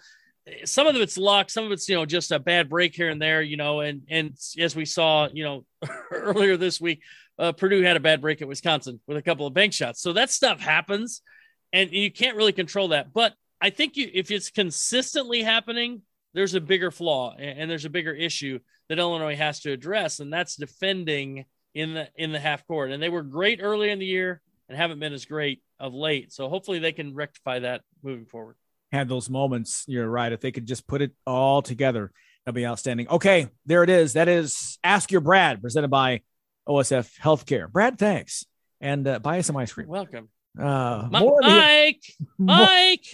some 0.64 0.87
of 0.87 0.97
it's 0.97 1.18
luck, 1.18 1.51
some 1.51 1.64
of 1.64 1.72
it's, 1.72 1.89
you 1.89 1.97
know, 1.97 2.07
just 2.07 2.30
a 2.30 2.39
bad 2.39 2.68
break 2.68 2.95
here 2.95 3.11
and 3.11 3.20
there, 3.20 3.43
you 3.43 3.57
know, 3.57 3.80
and, 3.80 4.03
and 4.09 4.37
as 4.59 4.74
we 4.74 4.84
saw, 4.84 5.28
you 5.32 5.45
know, 5.45 5.64
earlier 6.12 6.57
this 6.57 6.80
week, 6.80 7.03
uh, 7.39 7.53
Purdue 7.53 7.82
had 7.82 7.97
a 7.97 8.01
bad 8.01 8.20
break 8.20 8.41
at 8.41 8.49
Wisconsin 8.49 9.01
with 9.07 9.18
a 9.18 9.22
couple 9.22 9.47
of 9.47 9.53
bank 9.53 9.72
shots. 9.72 10.01
So 10.01 10.14
that 10.14 10.30
stuff 10.30 10.61
happens 10.61 11.20
and 11.72 11.90
you 11.92 12.10
can't 12.10 12.36
really 12.36 12.52
control 12.52 12.88
that. 12.88 13.12
But 13.12 13.34
I 13.60 13.70
think 13.70 13.96
you, 13.96 14.10
if 14.12 14.30
it's 14.30 14.50
consistently 14.50 15.42
happening, 15.42 16.02
there's 16.34 16.54
a 16.54 16.60
bigger 16.60 16.90
flaw 16.90 17.34
and 17.36 17.70
there's 17.70 17.86
a 17.86 17.90
bigger 17.90 18.12
issue 18.12 18.58
that 18.88 18.98
Illinois 18.98 19.36
has 19.36 19.60
to 19.60 19.72
address, 19.72 20.20
and 20.20 20.32
that's 20.32 20.56
defending 20.56 21.46
in 21.74 21.94
the 21.94 22.08
in 22.16 22.32
the 22.32 22.38
half 22.38 22.66
court. 22.66 22.90
And 22.90 23.02
they 23.02 23.08
were 23.08 23.22
great 23.22 23.60
early 23.62 23.90
in 23.90 23.98
the 23.98 24.06
year 24.06 24.40
and 24.68 24.76
haven't 24.76 24.98
been 24.98 25.12
as 25.12 25.24
great 25.24 25.62
of 25.78 25.94
late. 25.94 26.32
So 26.32 26.48
hopefully 26.48 26.78
they 26.78 26.92
can 26.92 27.14
rectify 27.14 27.60
that 27.60 27.82
moving 28.02 28.26
forward. 28.26 28.56
Had 28.92 29.08
those 29.08 29.28
moments, 29.28 29.84
you're 29.86 30.08
right. 30.08 30.32
If 30.32 30.40
they 30.40 30.52
could 30.52 30.66
just 30.66 30.86
put 30.86 31.02
it 31.02 31.12
all 31.26 31.60
together, 31.62 32.12
that'd 32.44 32.54
be 32.54 32.66
outstanding. 32.66 33.08
Okay, 33.08 33.48
there 33.66 33.82
it 33.82 33.90
is. 33.90 34.14
That 34.14 34.28
is 34.28 34.78
Ask 34.84 35.10
Your 35.10 35.20
Brad, 35.20 35.60
presented 35.60 35.88
by 35.88 36.22
OSF 36.68 37.18
Healthcare. 37.18 37.70
Brad, 37.70 37.98
thanks, 37.98 38.46
and 38.80 39.06
uh, 39.06 39.18
buy 39.18 39.38
us 39.38 39.46
some 39.46 39.56
ice 39.56 39.72
cream. 39.72 39.88
Welcome. 39.88 40.28
Uh, 40.59 41.09
more 41.11 41.40
Mike, 41.42 42.02
the, 42.18 42.26
Mike. 42.38 43.07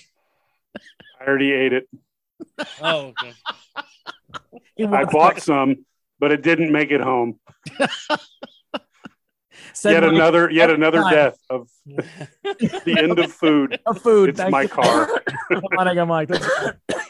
I 1.21 1.27
already 1.27 1.53
ate 1.53 1.73
it. 1.73 1.89
Oh, 2.83 3.13
okay. 3.23 3.33
I 4.85 5.05
bought 5.05 5.41
some, 5.41 5.85
but 6.19 6.33
it 6.33 6.43
didn't 6.43 6.73
make 6.73 6.91
it 6.91 7.01
home. 7.01 7.39
yet 9.85 10.05
another, 10.05 10.51
yet 10.51 10.71
another 10.71 11.03
time. 11.03 11.13
death 11.13 11.39
of 11.49 11.69
the 11.85 12.97
end 12.99 13.19
of 13.19 13.33
food. 13.33 13.79
Of 13.87 14.03
food. 14.03 14.31
It's 14.31 14.51
my 14.51 14.63
you. 14.63 14.69
car. 14.69 15.23
Mike. 16.07 16.31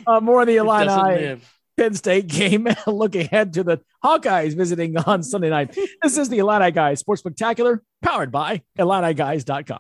Uh, 0.07 0.21
more 0.21 0.43
of 0.43 0.47
the 0.47 0.57
Illini 0.57 1.41
Penn 1.77 1.95
State 1.95 2.27
game. 2.27 2.69
Look 2.87 3.15
ahead 3.15 3.55
to 3.55 3.65
the 3.65 3.81
Hawkeyes 4.05 4.55
visiting 4.57 4.97
on 4.99 5.23
Sunday 5.23 5.51
night. 5.51 5.77
This 6.03 6.19
is 6.19 6.29
the 6.29 6.39
Illini 6.39 6.71
Guys 6.73 7.01
Sports 7.01 7.21
Spectacular, 7.21 7.83
powered 8.03 8.31
by 8.31 8.63
IlliniGuys.com. 8.79 9.79